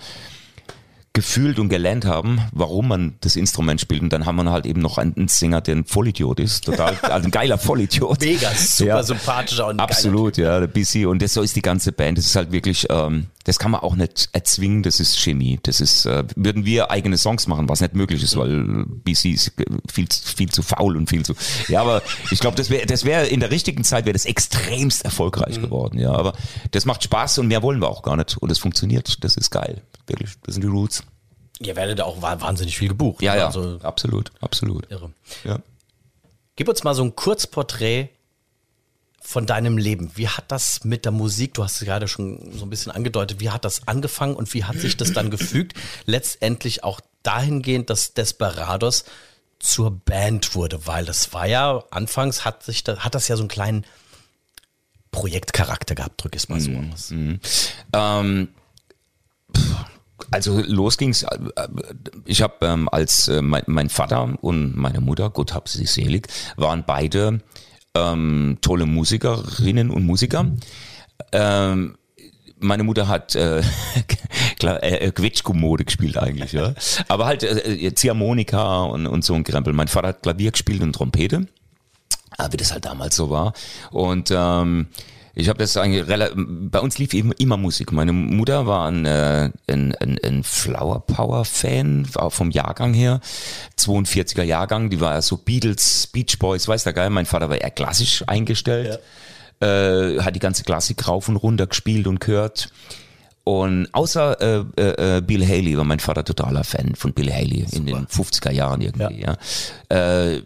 gefühlt 1.18 1.59
und 1.59 1.68
gelernt 1.68 2.04
haben, 2.04 2.40
warum 2.52 2.87
man 2.87 3.16
das 3.22 3.35
Instrument 3.35 3.81
spielt. 3.81 4.02
Und 4.02 4.12
dann 4.12 4.24
haben 4.24 4.37
wir 4.37 4.48
halt 4.52 4.66
eben 4.66 4.81
noch 4.81 4.98
einen 4.98 5.26
Sänger, 5.26 5.61
der 5.61 5.74
ein 5.74 5.85
Vollidiot 5.85 6.38
ist. 6.38 6.64
Total, 6.64 6.94
also 7.02 7.26
ein 7.26 7.33
geiler 7.33 7.59
Vollidiot. 7.59 8.20
Mega, 8.20 8.52
super 8.54 8.88
Ja. 8.88 9.02
sympathischer 9.02 9.66
und 9.66 9.81
Absolut, 9.81 10.37
ja, 10.37 10.61
der 10.61 10.68
BC. 10.68 11.07
Und 11.09 11.20
das 11.20 11.35
so 11.35 11.42
ist 11.42 11.57
die 11.57 11.62
ganze 11.62 11.90
Band. 11.90 12.18
Das 12.18 12.26
ist 12.26 12.37
halt 12.37 12.52
wirklich, 12.52 12.87
ähm, 12.88 13.26
das 13.42 13.59
kann 13.59 13.72
man 13.72 13.81
auch 13.81 13.96
nicht 13.96 14.28
erzwingen, 14.33 14.85
das 14.85 15.00
ist 15.00 15.18
Chemie. 15.18 15.59
Das 15.64 15.81
ist, 15.81 16.07
äh, 16.07 16.22
würden 16.37 16.64
wir 16.64 16.92
eigene 16.92 17.18
Songs 17.18 17.48
machen, 17.48 17.68
was 17.68 17.81
nicht 17.81 17.94
möglich 17.94 18.22
ist, 18.22 18.37
weil 18.37 18.85
BC 18.87 19.33
ist 19.33 19.52
viel, 19.90 20.07
viel 20.24 20.48
zu 20.50 20.62
faul 20.62 20.96
und 20.96 21.09
viel 21.11 21.24
zu. 21.24 21.35
Ja, 21.66 21.81
aber 21.81 22.02
ich 22.31 22.38
glaube, 22.38 22.57
das 22.57 22.70
wäre 22.70 22.87
das 22.87 23.04
wäre 23.04 23.26
in 23.26 23.40
der 23.40 23.50
richtigen 23.50 23.83
Zeit 23.83 24.04
wäre 24.04 24.12
das 24.12 24.24
extremst 24.24 25.04
erfolgreich 25.04 25.61
geworden, 25.61 25.98
ja. 25.98 26.12
Aber 26.12 26.35
das 26.70 26.85
macht 26.85 27.02
Spaß 27.02 27.38
und 27.38 27.48
mehr 27.48 27.62
wollen 27.64 27.81
wir 27.81 27.88
auch 27.88 28.02
gar 28.02 28.16
nicht. 28.16 28.37
Und 28.37 28.52
es 28.52 28.59
funktioniert. 28.59 29.24
Das 29.24 29.37
ist 29.37 29.50
geil. 29.50 29.83
Wirklich. 30.07 30.31
Das 30.44 30.54
sind 30.54 30.62
die 30.62 30.68
Roots. 30.68 31.02
Ihr 31.61 31.77
werdet 31.77 32.01
auch 32.01 32.23
wa- 32.23 32.40
wahnsinnig 32.40 32.79
viel 32.79 32.88
gebucht. 32.88 33.23
Ja, 33.23 33.37
ja. 33.37 33.47
Also, 33.47 33.79
absolut, 33.83 34.31
absolut. 34.40 34.90
irre. 34.90 35.11
Ja. 35.44 35.59
Gib 36.57 36.68
uns 36.68 36.85
mal 36.85 36.94
so 36.94 37.03
ein 37.05 37.14
Kurzporträt 37.16 38.09
von 39.21 39.44
deinem 39.47 39.77
Leben. 39.77 40.11
Wie 40.14 40.29
hat 40.29 40.44
das 40.51 40.85
mit 40.85 41.05
der 41.05 41.12
Musik, 41.12 41.55
du 41.55 41.62
hast 41.64 41.81
es 41.81 41.85
gerade 41.87 42.09
schon 42.09 42.53
so 42.57 42.64
ein 42.64 42.71
bisschen 42.71 42.92
angedeutet, 42.92 43.40
wie 43.40 43.51
hat 43.51 43.64
das 43.64 43.87
angefangen 43.87 44.35
und 44.37 44.55
wie 44.55 44.64
hat 44.64 44.77
sich 44.79 44.97
das 44.97 45.12
dann 45.12 45.31
gefügt? 45.31 45.75
Letztendlich 46.07 46.83
auch 46.85 47.01
dahingehend, 47.23 47.90
dass 47.90 48.14
Desperados 48.14 49.05
zur 49.59 49.90
Band 49.90 50.55
wurde, 50.55 50.87
weil 50.87 51.05
das 51.05 51.33
war 51.33 51.47
ja, 51.47 51.83
anfangs 51.90 52.44
hat 52.44 52.62
sich 52.62 52.85
da, 52.85 52.99
hat 53.01 53.14
das 53.16 53.27
ja 53.29 53.37
so 53.37 53.42
einen 53.42 53.49
kleinen 53.49 53.85
Projektcharakter 55.11 55.94
gehabt, 55.94 56.23
drück 56.23 56.35
ich 56.37 56.42
es 56.42 56.49
mal 56.49 56.61
so 56.61 56.71
aus. 56.71 57.11
Ähm, 57.92 58.49
pff, 59.57 59.75
also 60.31 60.61
los 60.66 60.98
ging's. 60.98 61.22
äh, 61.22 61.38
äh, 61.57 61.68
Ich 62.24 62.42
habe 62.42 62.54
ähm, 62.66 62.88
als 62.90 63.28
äh, 63.28 63.42
mein, 63.42 63.62
mein 63.66 63.88
Vater 63.88 64.35
und 64.40 64.76
meine 64.76 65.00
Mutter, 65.00 65.31
Gott 65.31 65.54
hab 65.54 65.68
sie 65.68 65.87
selig, 65.87 66.28
waren 66.57 66.85
beide 66.87 67.40
ähm, 67.94 68.59
tolle 68.61 68.87
Musikerinnen 68.87 69.90
und 69.90 70.04
Musiker. 70.04 70.46
Ähm, 71.33 71.96
meine 72.61 72.83
Mutter 72.83 73.09
hat 73.09 73.35
äh, 73.35 73.62
klar, 74.59 74.83
äh, 74.83 75.11
Quetschko-Mode 75.12 75.85
gespielt 75.85 76.18
eigentlich, 76.18 76.52
ja. 76.52 76.74
Aber 77.09 77.26
halt 77.26 77.42
äh, 77.42 77.94
Ziehharmonika 77.94 78.83
und, 78.83 79.07
und 79.07 79.24
so 79.24 79.35
ein 79.35 79.44
Krempel. 79.44 79.72
Mein 79.72 79.88
Vater 79.88 80.09
hat 80.09 80.22
Klavier 80.22 80.50
gespielt 80.50 80.83
und 80.83 80.92
Trompete, 80.92 81.46
äh, 82.38 82.48
wie 82.50 82.57
das 82.57 82.72
halt 82.72 82.85
damals 82.85 83.16
so 83.16 83.31
war. 83.31 83.52
Und 83.90 84.33
ähm, 84.35 84.88
ich 85.38 85.48
habe 85.48 85.61
das 85.61 85.77
eigentlich 85.77 86.05
bei 86.05 86.81
uns 86.81 86.98
lief 86.98 87.14
eben 87.14 87.31
immer 87.31 87.57
Musik. 87.57 87.92
Meine 87.92 88.12
Mutter 88.12 88.66
war 88.66 88.88
ein, 88.88 89.05
äh, 89.05 89.51
ein, 89.68 89.94
ein, 89.94 90.18
ein 90.18 90.42
Flower 90.42 91.07
Power 91.07 91.44
Fan, 91.44 92.07
vom 92.07 92.51
Jahrgang 92.51 92.92
her, 92.92 93.20
42er 93.79 94.42
Jahrgang, 94.42 94.90
die 94.90 95.01
war 95.01 95.14
ja 95.14 95.22
so 95.22 95.37
Beatles, 95.37 96.09
Beach 96.09 96.40
Boys, 96.40 96.66
weiß 96.66 96.83
der 96.83 96.92
geil. 96.92 97.11
Mein 97.11 97.24
Vater 97.24 97.48
war 97.48 97.57
eher 97.57 97.70
klassisch 97.70 98.24
eingestellt, 98.27 98.98
äh, 99.61 100.18
hat 100.18 100.35
die 100.35 100.40
ganze 100.40 100.64
Klassik 100.64 101.07
rauf 101.07 101.29
und 101.29 101.37
runter 101.37 101.68
gespielt 101.68 102.09
und 102.09 102.18
gehört. 102.18 102.72
Und 103.44 103.88
außer 103.92 104.40
äh, 104.40 104.64
äh, 104.77 105.18
äh, 105.18 105.20
Bill 105.22 105.46
Haley 105.46 105.77
war 105.77 105.85
mein 105.85 106.01
Vater 106.01 106.24
totaler 106.24 106.64
Fan 106.64 106.96
von 106.96 107.12
Bill 107.14 107.33
Haley 107.33 107.64
in 107.70 107.87
den 107.87 108.07
50er 108.07 108.51
Jahren 108.51 108.81
irgendwie. 108.81 109.22
Ja, 109.22 109.37
Äh, 109.88 110.42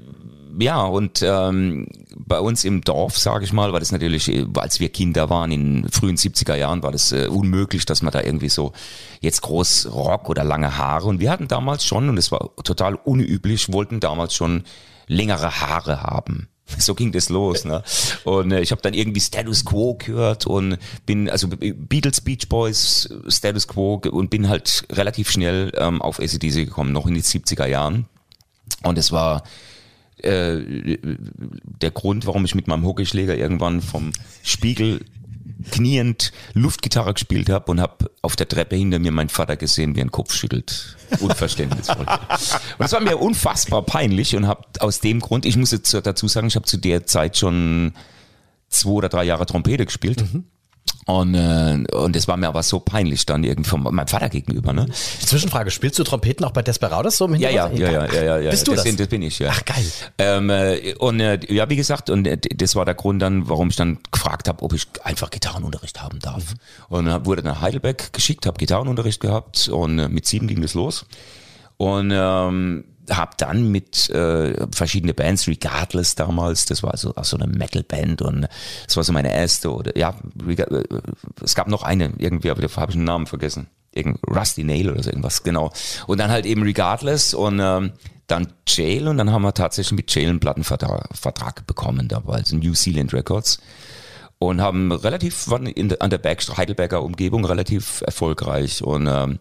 ja 0.58 0.82
und 0.82 1.22
ähm, 1.22 1.86
bei 2.14 2.40
uns 2.40 2.64
im 2.64 2.82
Dorf, 2.82 3.18
sage 3.18 3.44
ich 3.44 3.52
mal, 3.52 3.72
war 3.72 3.80
das 3.80 3.92
natürlich, 3.92 4.28
äh, 4.28 4.46
als 4.56 4.80
wir 4.80 4.88
Kinder 4.88 5.30
waren 5.30 5.52
in 5.52 5.88
frühen 5.90 6.16
70er 6.16 6.54
Jahren, 6.54 6.82
war 6.82 6.92
das 6.92 7.12
äh, 7.12 7.26
unmöglich, 7.26 7.84
dass 7.84 8.02
man 8.02 8.12
da 8.12 8.22
irgendwie 8.22 8.48
so 8.48 8.72
jetzt 9.20 9.42
groß 9.42 9.90
Rock 9.92 10.28
oder 10.28 10.44
lange 10.44 10.76
Haare. 10.76 11.08
Und 11.08 11.20
wir 11.20 11.30
hatten 11.30 11.48
damals 11.48 11.84
schon, 11.84 12.08
und 12.08 12.18
es 12.18 12.32
war 12.32 12.50
total 12.64 12.94
unüblich, 12.94 13.72
wollten 13.72 14.00
damals 14.00 14.34
schon 14.34 14.64
längere 15.06 15.60
Haare 15.60 16.02
haben. 16.02 16.48
So 16.78 16.94
ging 16.94 17.12
das 17.12 17.28
los, 17.28 17.64
ne? 17.64 17.82
Und 18.24 18.52
äh, 18.52 18.60
ich 18.60 18.70
habe 18.70 18.80
dann 18.80 18.94
irgendwie 18.94 19.20
Status 19.20 19.64
Quo 19.64 19.94
gehört 19.94 20.46
und 20.46 20.78
bin 21.04 21.28
also 21.28 21.48
Beatles, 21.48 22.20
Beach 22.22 22.48
Boys, 22.48 23.12
Status 23.28 23.68
Quo 23.68 24.00
und 24.10 24.30
bin 24.30 24.48
halt 24.48 24.84
relativ 24.90 25.30
schnell 25.30 25.72
ähm, 25.76 26.00
auf 26.00 26.18
ACDC 26.18 26.64
gekommen, 26.64 26.92
noch 26.92 27.06
in 27.06 27.14
die 27.14 27.22
70er 27.22 27.66
Jahren. 27.66 28.06
Und 28.84 28.96
es 28.96 29.12
war 29.12 29.42
äh, 30.24 30.98
der 31.80 31.90
Grund, 31.90 32.26
warum 32.26 32.44
ich 32.44 32.54
mit 32.54 32.66
meinem 32.66 32.84
Hockeyschläger 32.84 33.36
irgendwann 33.36 33.80
vom 33.80 34.12
Spiegel 34.42 35.00
kniend 35.70 36.32
Luftgitarre 36.54 37.14
gespielt 37.14 37.48
habe 37.48 37.70
und 37.70 37.80
habe 37.80 38.10
auf 38.20 38.36
der 38.36 38.48
Treppe 38.48 38.76
hinter 38.76 38.98
mir 38.98 39.12
meinen 39.12 39.28
Vater 39.28 39.56
gesehen, 39.56 39.94
wie 39.94 40.00
er 40.00 40.06
den 40.06 40.10
Kopf 40.10 40.34
schüttelt. 40.34 40.96
Unverständnisvoll. 41.20 42.06
und 42.78 42.84
es 42.84 42.92
war 42.92 43.00
mir 43.00 43.18
unfassbar 43.18 43.82
peinlich 43.82 44.34
und 44.36 44.46
habe 44.46 44.64
aus 44.80 45.00
dem 45.00 45.20
Grund, 45.20 45.46
ich 45.46 45.56
muss 45.56 45.70
jetzt 45.70 45.94
dazu 45.94 46.28
sagen, 46.28 46.48
ich 46.48 46.56
habe 46.56 46.66
zu 46.66 46.78
der 46.78 47.06
Zeit 47.06 47.36
schon 47.36 47.92
zwei 48.68 48.90
oder 48.90 49.08
drei 49.08 49.24
Jahre 49.24 49.46
Trompete 49.46 49.86
gespielt. 49.86 50.24
Und, 51.04 51.34
äh, 51.34 51.82
und 51.94 52.14
es 52.14 52.28
war 52.28 52.36
mir 52.36 52.46
aber 52.46 52.62
so 52.62 52.78
peinlich 52.78 53.26
dann 53.26 53.42
irgendwie 53.42 53.68
von 53.68 53.82
meinem 53.82 54.06
Vater 54.06 54.28
gegenüber, 54.28 54.72
ne? 54.72 54.86
Zwischenfrage, 55.20 55.72
spielst 55.72 55.98
du 55.98 56.04
Trompeten 56.04 56.44
auch 56.46 56.52
bei 56.52 56.62
Desperados 56.62 57.16
so 57.16 57.24
im 57.24 57.34
Ja, 57.34 57.50
ja, 57.50 57.66
Hintergrund? 57.66 57.80
ja, 57.80 58.06
ja, 58.06 58.14
ja, 58.14 58.22
ja, 58.36 58.38
ja. 58.38 58.50
Bist 58.50 58.68
du 58.68 58.74
das? 58.74 58.84
Bin, 58.84 58.96
das 58.96 59.08
bin 59.08 59.22
ich, 59.22 59.40
ja. 59.40 59.50
Ach, 59.50 59.64
geil. 59.64 59.84
Ähm, 60.18 60.48
äh, 60.50 60.94
und 60.94 61.18
äh, 61.18 61.40
ja, 61.52 61.68
wie 61.68 61.74
gesagt, 61.76 62.08
und 62.08 62.26
äh, 62.28 62.36
das 62.36 62.76
war 62.76 62.84
der 62.84 62.94
Grund 62.94 63.20
dann, 63.20 63.48
warum 63.48 63.68
ich 63.70 63.76
dann 63.76 63.98
gefragt 64.12 64.48
habe, 64.48 64.62
ob 64.62 64.74
ich 64.74 64.86
einfach 65.02 65.30
Gitarrenunterricht 65.30 66.00
haben 66.00 66.20
darf. 66.20 66.54
Und 66.88 67.06
dann 67.06 67.26
wurde 67.26 67.42
nach 67.42 67.60
Heidelberg 67.60 68.12
geschickt, 68.12 68.46
habe 68.46 68.58
Gitarrenunterricht 68.58 69.20
gehabt 69.20 69.68
und 69.68 69.98
äh, 69.98 70.08
mit 70.08 70.26
sieben 70.26 70.46
ging 70.46 70.62
das 70.62 70.74
los. 70.74 71.04
Und 71.78 72.12
ähm, 72.14 72.84
habe 73.10 73.32
dann 73.36 73.70
mit 73.70 74.10
äh, 74.10 74.66
verschiedene 74.72 75.14
Bands, 75.14 75.48
Regardless 75.48 76.14
damals, 76.14 76.66
das 76.66 76.82
war 76.82 76.96
so 76.96 77.14
auch 77.16 77.24
so 77.24 77.36
eine 77.36 77.46
Metal-Band 77.46 78.22
und 78.22 78.48
das 78.86 78.96
war 78.96 79.04
so 79.04 79.12
meine 79.12 79.32
erste 79.32 79.72
oder 79.72 79.96
ja, 79.96 80.14
äh, 80.46 80.84
es 81.42 81.54
gab 81.54 81.68
noch 81.68 81.82
eine 81.82 82.12
irgendwie, 82.18 82.50
aber 82.50 82.62
da 82.62 82.76
habe 82.76 82.92
ich 82.92 82.96
den 82.96 83.04
Namen 83.04 83.26
vergessen. 83.26 83.68
irgend 83.92 84.18
Rusty 84.28 84.64
Nail 84.64 84.90
oder 84.90 85.02
so 85.02 85.10
irgendwas, 85.10 85.42
genau. 85.42 85.72
Und 86.06 86.18
dann 86.18 86.30
halt 86.30 86.46
eben 86.46 86.62
Regardless 86.62 87.34
und 87.34 87.60
ähm, 87.60 87.92
dann 88.26 88.52
Jail 88.66 89.08
und 89.08 89.18
dann 89.18 89.30
haben 89.30 89.42
wir 89.42 89.52
tatsächlich 89.52 89.96
mit 89.96 90.14
Jail 90.14 90.28
einen 90.28 90.40
Plattenvertrag 90.40 91.08
Vertrag 91.12 91.66
bekommen 91.66 92.08
dabei, 92.08 92.36
also 92.36 92.56
New 92.56 92.72
Zealand 92.72 93.12
Records 93.12 93.58
und 94.38 94.60
haben 94.60 94.92
relativ 94.92 95.48
waren 95.50 95.66
in, 95.66 96.00
an 96.00 96.10
der 96.10 96.18
Berg, 96.18 96.42
Heidelberger 96.56 97.02
Umgebung 97.02 97.44
relativ 97.44 98.02
erfolgreich 98.06 98.82
und 98.82 99.06
ähm, 99.06 99.38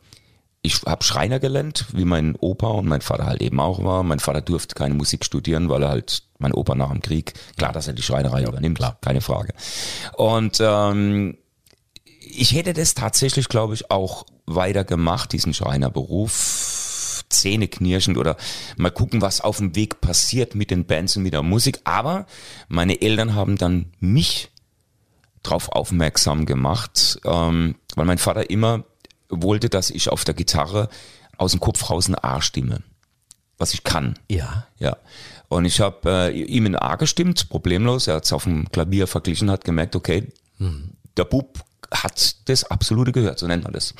ich 0.63 0.83
habe 0.85 1.03
Schreiner 1.03 1.39
gelernt, 1.39 1.87
wie 1.93 2.05
mein 2.05 2.35
Opa 2.35 2.67
und 2.67 2.87
mein 2.87 3.01
Vater 3.01 3.25
halt 3.25 3.41
eben 3.41 3.59
auch 3.59 3.83
war. 3.83 4.03
Mein 4.03 4.19
Vater 4.19 4.41
durfte 4.41 4.75
keine 4.75 4.93
Musik 4.93 5.25
studieren, 5.25 5.69
weil 5.69 5.81
er 5.83 5.89
halt, 5.89 6.23
mein 6.37 6.53
Opa 6.53 6.75
nach 6.75 6.91
dem 6.91 7.01
Krieg, 7.01 7.33
klar, 7.57 7.71
dass 7.71 7.87
er 7.87 7.93
die 7.93 8.03
Schreinerei 8.03 8.43
übernimmt, 8.43 8.77
klar. 8.77 8.97
keine 9.01 9.21
Frage. 9.21 9.53
Und 10.13 10.59
ähm, 10.61 11.37
ich 12.19 12.53
hätte 12.53 12.73
das 12.73 12.93
tatsächlich, 12.93 13.49
glaube 13.49 13.73
ich, 13.73 13.89
auch 13.89 14.25
weiter 14.45 14.83
gemacht, 14.83 15.33
diesen 15.33 15.53
Schreinerberuf. 15.53 17.23
Zähne 17.29 17.69
knirschend 17.69 18.17
oder 18.17 18.35
mal 18.75 18.91
gucken, 18.91 19.21
was 19.21 19.39
auf 19.39 19.57
dem 19.57 19.73
Weg 19.73 20.01
passiert 20.01 20.53
mit 20.53 20.69
den 20.69 20.85
Bands 20.85 21.15
und 21.15 21.23
mit 21.23 21.31
der 21.31 21.43
Musik. 21.43 21.79
Aber 21.85 22.25
meine 22.67 23.01
Eltern 23.01 23.35
haben 23.35 23.57
dann 23.57 23.93
mich 24.01 24.51
drauf 25.41 25.69
aufmerksam 25.69 26.45
gemacht, 26.45 27.19
ähm, 27.23 27.75
weil 27.95 28.05
mein 28.05 28.17
Vater 28.17 28.49
immer 28.49 28.83
wollte, 29.31 29.69
dass 29.69 29.89
ich 29.89 30.09
auf 30.09 30.23
der 30.23 30.33
Gitarre 30.33 30.89
aus 31.37 31.51
dem 31.51 31.59
Kopf 31.59 31.89
raus 31.89 32.07
ein 32.07 32.15
A 32.15 32.41
stimme, 32.41 32.81
was 33.57 33.73
ich 33.73 33.83
kann. 33.83 34.19
Ja. 34.29 34.67
Ja. 34.77 34.97
Und 35.49 35.65
ich 35.65 35.81
habe 35.81 36.29
äh, 36.31 36.41
ihm 36.43 36.65
ein 36.65 36.75
A 36.75 36.95
gestimmt, 36.95 37.49
problemlos. 37.49 38.07
Er 38.07 38.15
hat 38.15 38.25
es 38.25 38.33
auf 38.33 38.43
dem 38.43 38.69
Klavier 38.71 39.07
verglichen, 39.07 39.51
hat 39.51 39.65
gemerkt, 39.65 39.95
okay, 39.95 40.27
der 41.17 41.25
Bub 41.25 41.59
hat 41.93 42.47
das 42.47 42.63
absolute 42.63 43.11
gehört, 43.11 43.39
so 43.39 43.47
nennt 43.47 43.65
man 43.65 43.73
das. 43.73 43.93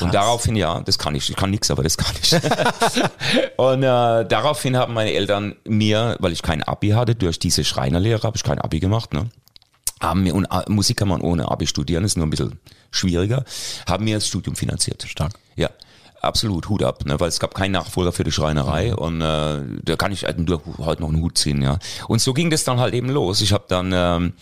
Und 0.00 0.14
daraufhin, 0.14 0.56
ja, 0.56 0.80
das 0.80 0.98
kann 0.98 1.14
ich. 1.14 1.28
Ich 1.28 1.36
kann 1.36 1.50
nichts, 1.50 1.70
aber 1.70 1.82
das 1.82 1.98
kann 1.98 2.14
ich. 2.22 2.32
und 3.56 3.82
äh, 3.82 4.24
daraufhin 4.26 4.76
haben 4.76 4.94
meine 4.94 5.12
Eltern 5.12 5.54
mir, 5.66 6.16
weil 6.20 6.32
ich 6.32 6.42
kein 6.42 6.62
Abi 6.62 6.90
hatte, 6.90 7.14
durch 7.14 7.38
diese 7.38 7.62
Schreinerlehre 7.64 8.22
habe 8.22 8.36
ich 8.36 8.42
kein 8.42 8.58
Abi 8.58 8.80
gemacht, 8.80 9.12
ne? 9.12 9.28
Haben 10.00 10.22
mir, 10.22 10.34
und 10.34 10.46
äh, 10.46 10.70
Musik 10.70 10.98
kann 10.98 11.08
man 11.08 11.20
ohne 11.20 11.50
Abi 11.50 11.66
studieren, 11.66 12.04
ist 12.04 12.16
nur 12.16 12.26
ein 12.26 12.30
bisschen 12.30 12.58
schwieriger, 12.90 13.44
haben 13.88 14.04
mir 14.04 14.16
das 14.16 14.26
Studium 14.26 14.56
finanziert. 14.56 15.04
Stark. 15.08 15.38
Ja, 15.56 15.70
absolut, 16.20 16.68
Hut 16.68 16.82
ab, 16.82 17.04
ne, 17.04 17.18
weil 17.18 17.28
es 17.28 17.40
gab 17.40 17.54
keinen 17.54 17.72
Nachfolger 17.72 18.12
für 18.12 18.24
die 18.24 18.32
Schreinerei 18.32 18.94
und 18.94 19.20
äh, 19.20 19.62
da 19.84 19.96
kann 19.96 20.12
ich 20.12 20.24
halt 20.24 20.38
nur 20.38 20.62
heute 20.78 21.02
noch 21.02 21.08
einen 21.08 21.22
Hut 21.22 21.38
ziehen, 21.38 21.62
ja. 21.62 21.78
Und 22.08 22.20
so 22.20 22.34
ging 22.34 22.50
das 22.50 22.64
dann 22.64 22.80
halt 22.80 22.94
eben 22.94 23.08
los. 23.08 23.40
Ich 23.40 23.52
habe 23.52 23.64
dann 23.68 23.92
ähm, 23.94 24.32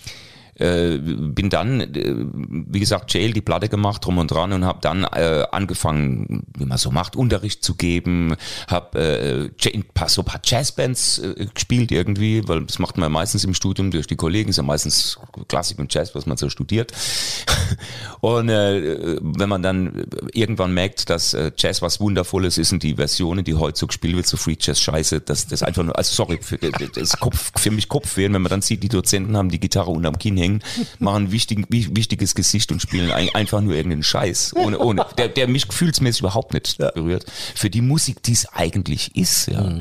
äh, 0.57 0.99
bin 0.99 1.51
dann, 1.51 1.81
äh, 1.81 2.14
wie 2.14 2.81
gesagt, 2.81 3.12
Jail 3.12 3.33
die 3.33 3.40
Platte 3.40 3.69
gemacht 3.69 4.05
drum 4.05 4.19
und 4.19 4.31
dran 4.31 4.53
und 4.53 4.64
habe 4.64 4.79
dann 4.83 5.05
äh, 5.05 5.45
angefangen, 5.51 6.45
wie 6.57 6.64
man 6.64 6.79
so 6.79 6.90
macht, 6.90 7.17
Unterricht 7.17 7.64
zu 7.64 7.75
geben, 7.75 8.37
habe 8.69 9.51
äh, 9.59 9.69
so 10.07 10.23
ein 10.23 10.25
paar 10.25 10.40
Jazzbands 10.45 11.19
äh, 11.19 11.47
gespielt 11.53 11.90
irgendwie, 11.93 12.47
weil 12.47 12.64
das 12.64 12.79
macht 12.79 12.99
man 12.99 13.11
meistens 13.11 13.45
im 13.45 13.55
Studium 13.55 13.90
durch 13.90 14.07
die 14.07 14.17
Kollegen, 14.17 14.51
ist 14.51 14.57
ja 14.57 14.62
meistens 14.62 15.19
Klassik 15.49 15.79
und 15.79 15.93
Jazz, 15.93 16.14
was 16.14 16.27
man 16.27 16.37
so 16.37 16.49
studiert. 16.49 16.93
und 18.21 18.49
äh, 18.49 19.19
wenn 19.21 19.49
man 19.49 19.62
dann 19.62 20.07
irgendwann 20.33 20.75
merkt, 20.75 21.11
dass 21.11 21.35
äh, 21.35 21.53
Jazz 21.57 21.83
was 21.83 22.01
Wundervolles 22.01 22.59
ist 22.59 22.73
und 22.73 22.83
die 22.83 22.95
Versionen, 22.95 23.45
die 23.45 23.57
so 23.75 23.87
gespielt 23.87 24.17
wird, 24.17 24.27
so 24.27 24.37
Free 24.37 24.57
Jazz 24.59 24.81
Scheiße, 24.81 25.21
das 25.21 25.47
das 25.47 25.62
einfach 25.62 25.83
nur, 25.83 25.97
also 25.97 26.14
sorry, 26.14 26.38
für, 26.40 26.59
das 26.59 27.19
Kopf, 27.19 27.53
für 27.57 27.71
mich 27.71 27.88
Kopfweh, 27.88 28.25
wenn 28.25 28.43
man 28.43 28.51
dann 28.51 28.62
sieht, 28.62 28.83
die 28.83 28.88
Dozenten 28.88 29.37
haben 29.37 29.49
die 29.49 29.61
Gitarre 29.61 29.90
unterm 29.90 30.19
Kinn 30.19 30.37
hängen, 30.44 30.62
machen 30.98 31.33
wichtig, 31.33 31.66
wi- 31.70 31.88
wichtiges 31.92 32.35
Gesicht 32.35 32.70
und 32.70 32.80
spielen 32.80 33.11
ein, 33.11 33.35
einfach 33.35 33.61
nur 33.61 33.74
irgendeinen 33.74 34.02
Scheiß, 34.02 34.54
ohne, 34.57 34.78
ohne, 34.78 35.07
der, 35.18 35.28
der 35.28 35.48
mich 35.48 35.68
gefühlsmäßig 35.68 36.20
überhaupt 36.20 36.54
nicht 36.54 36.78
berührt. 36.78 37.26
Für 37.54 37.70
die 37.70 37.80
Musik, 37.80 38.22
die 38.22 38.33
es 38.33 38.46
eigentlich 38.52 39.16
ist, 39.16 39.48
ja. 39.48 39.78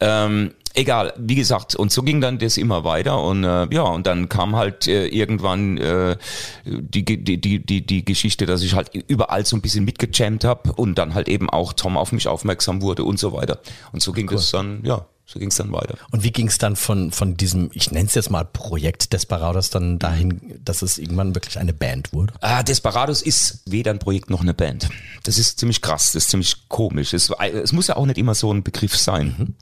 Ähm, 0.00 0.52
egal, 0.74 1.12
wie 1.18 1.34
gesagt, 1.34 1.74
und 1.74 1.92
so 1.92 2.02
ging 2.02 2.20
dann 2.20 2.38
das 2.38 2.56
immer 2.56 2.84
weiter 2.84 3.22
und 3.22 3.44
äh, 3.44 3.66
ja, 3.74 3.82
und 3.82 4.06
dann 4.06 4.28
kam 4.28 4.56
halt 4.56 4.86
äh, 4.86 5.06
irgendwann 5.06 5.78
äh, 5.78 6.16
die, 6.64 7.04
die, 7.04 7.40
die, 7.40 7.58
die, 7.64 7.86
die 7.86 8.04
Geschichte, 8.04 8.46
dass 8.46 8.62
ich 8.62 8.74
halt 8.74 8.90
überall 9.08 9.44
so 9.44 9.56
ein 9.56 9.60
bisschen 9.62 9.84
mitgejammt 9.84 10.44
habe 10.44 10.72
und 10.72 10.96
dann 10.96 11.14
halt 11.14 11.28
eben 11.28 11.50
auch 11.50 11.72
Tom 11.72 11.96
auf 11.96 12.12
mich 12.12 12.28
aufmerksam 12.28 12.82
wurde 12.82 13.04
und 13.04 13.18
so 13.18 13.32
weiter. 13.32 13.60
Und 13.92 14.02
so 14.02 14.12
ging 14.12 14.28
das 14.28 14.50
dann, 14.50 14.80
ja, 14.84 15.06
so 15.24 15.38
ging 15.38 15.48
es 15.48 15.56
dann 15.56 15.72
weiter. 15.72 15.96
Und 16.10 16.24
wie 16.24 16.30
ging 16.30 16.48
es 16.48 16.58
dann 16.58 16.76
von, 16.76 17.10
von 17.10 17.36
diesem, 17.36 17.70
ich 17.72 17.90
nenne 17.90 18.06
es 18.06 18.14
jetzt 18.14 18.30
mal 18.30 18.44
Projekt 18.44 19.12
Desperados, 19.12 19.70
dann 19.70 19.98
dahin, 19.98 20.60
dass 20.64 20.82
es 20.82 20.98
irgendwann 20.98 21.34
wirklich 21.34 21.58
eine 21.58 21.72
Band 21.72 22.12
wurde? 22.12 22.34
Ah, 22.40 22.62
Desperados 22.62 23.22
ist 23.22 23.62
weder 23.64 23.92
ein 23.92 23.98
Projekt 23.98 24.30
noch 24.30 24.40
eine 24.40 24.54
Band. 24.54 24.88
Das 25.22 25.38
ist 25.38 25.58
ziemlich 25.58 25.80
krass, 25.80 26.12
das 26.12 26.24
ist 26.24 26.30
ziemlich 26.30 26.68
komisch. 26.68 27.14
Es, 27.14 27.30
es 27.30 27.72
muss 27.72 27.86
ja 27.86 27.96
auch 27.96 28.06
nicht 28.06 28.18
immer 28.18 28.34
so 28.34 28.52
ein 28.52 28.62
Begriff 28.62 28.96
sein. 28.96 29.54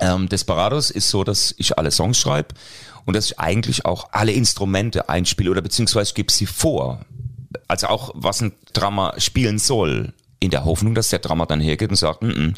Ähm, 0.00 0.28
Desperados 0.28 0.90
ist 0.90 1.10
so, 1.10 1.24
dass 1.24 1.54
ich 1.58 1.76
alle 1.76 1.90
Songs 1.90 2.18
schreibe 2.18 2.54
und 3.04 3.14
dass 3.14 3.26
ich 3.26 3.38
eigentlich 3.38 3.84
auch 3.84 4.08
alle 4.12 4.32
Instrumente 4.32 5.08
einspiele 5.08 5.50
oder 5.50 5.62
beziehungsweise 5.62 6.14
gebe 6.14 6.32
sie 6.32 6.46
vor. 6.46 7.04
Also 7.66 7.88
auch, 7.88 8.12
was 8.14 8.40
ein 8.40 8.52
Drama 8.72 9.14
spielen 9.18 9.58
soll. 9.58 10.12
In 10.40 10.50
der 10.50 10.64
Hoffnung, 10.64 10.94
dass 10.94 11.08
der 11.08 11.18
Drama 11.18 11.46
dann 11.46 11.60
hergeht 11.60 11.90
und 11.90 11.96
sagt, 11.96 12.22
mm 12.22 12.28
-mm. 12.28 12.54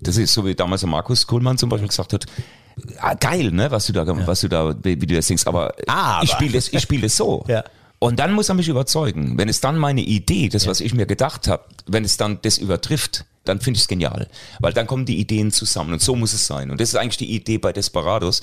das 0.00 0.16
ist 0.16 0.32
so 0.32 0.44
wie 0.46 0.54
damals 0.54 0.84
Markus 0.86 1.26
Kuhlmann 1.26 1.58
zum 1.58 1.68
Beispiel 1.68 1.88
gesagt 1.88 2.12
hat, 2.12 2.26
ah, 3.00 3.14
geil, 3.14 3.50
ne, 3.50 3.70
was 3.70 3.86
du 3.86 3.92
da, 3.92 4.06
was 4.26 4.40
du 4.42 4.48
da, 4.48 4.74
wie 4.84 4.96
du 4.96 5.14
das 5.14 5.26
singst, 5.26 5.46
aber, 5.48 5.74
Aber. 5.88 6.22
ich 6.22 6.30
spiele 6.30 6.52
das, 6.52 6.68
ich 6.72 6.80
spiele 6.80 7.02
das 7.02 7.16
so. 7.16 7.44
Ja. 7.48 7.64
Und 7.98 8.18
dann 8.20 8.34
muss 8.34 8.50
er 8.50 8.54
mich 8.54 8.68
überzeugen. 8.68 9.38
Wenn 9.38 9.48
es 9.48 9.60
dann 9.62 9.78
meine 9.78 10.02
Idee, 10.02 10.50
das, 10.50 10.66
was 10.66 10.80
ich 10.82 10.92
mir 10.92 11.06
gedacht 11.06 11.48
habe, 11.48 11.64
wenn 11.86 12.04
es 12.04 12.18
dann 12.18 12.38
das 12.42 12.58
übertrifft, 12.58 13.24
dann 13.46 13.58
finde 13.58 13.78
ich 13.78 13.82
es 13.84 13.88
genial. 13.88 14.28
Weil 14.60 14.74
dann 14.74 14.86
kommen 14.86 15.06
die 15.06 15.18
Ideen 15.18 15.50
zusammen 15.50 15.94
und 15.94 16.02
so 16.02 16.14
muss 16.14 16.34
es 16.34 16.46
sein. 16.46 16.70
Und 16.70 16.78
das 16.80 16.90
ist 16.90 16.96
eigentlich 16.96 17.16
die 17.16 17.34
Idee 17.34 17.56
bei 17.56 17.72
Desperados. 17.72 18.42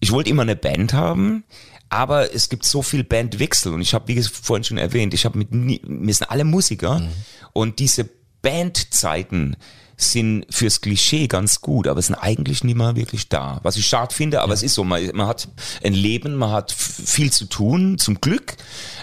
Ich 0.00 0.10
wollte 0.10 0.30
immer 0.30 0.40
eine 0.42 0.56
Band 0.56 0.94
haben, 0.94 1.44
aber 1.90 2.34
es 2.34 2.48
gibt 2.48 2.64
so 2.64 2.80
viel 2.80 3.04
Bandwechsel 3.04 3.74
und 3.74 3.82
ich 3.82 3.92
habe, 3.92 4.08
wie 4.08 4.22
vorhin 4.22 4.64
schon 4.64 4.78
erwähnt, 4.78 5.12
ich 5.12 5.26
habe 5.26 5.36
mit, 5.36 5.52
nie- 5.52 5.82
wir 5.84 6.14
sind 6.14 6.30
alle 6.30 6.44
Musiker 6.44 7.02
und 7.52 7.78
diese 7.80 8.08
Bandzeiten 8.44 9.56
sind 9.96 10.46
fürs 10.50 10.80
Klischee 10.80 11.28
ganz 11.28 11.60
gut, 11.60 11.86
aber 11.86 12.00
sind 12.02 12.14
eigentlich 12.16 12.64
nicht 12.64 12.76
mehr 12.76 12.96
wirklich 12.96 13.28
da. 13.28 13.60
Was 13.62 13.76
ich 13.76 13.86
schade 13.86 14.14
finde, 14.14 14.42
aber 14.42 14.52
es 14.54 14.62
ist 14.62 14.74
so, 14.74 14.84
man, 14.84 15.04
man 15.14 15.26
hat 15.26 15.48
ein 15.82 15.92
Leben, 15.92 16.34
man 16.36 16.50
hat 16.50 16.72
viel 16.72 17.32
zu 17.32 17.44
tun, 17.46 17.98
zum 17.98 18.20
Glück. 18.20 18.56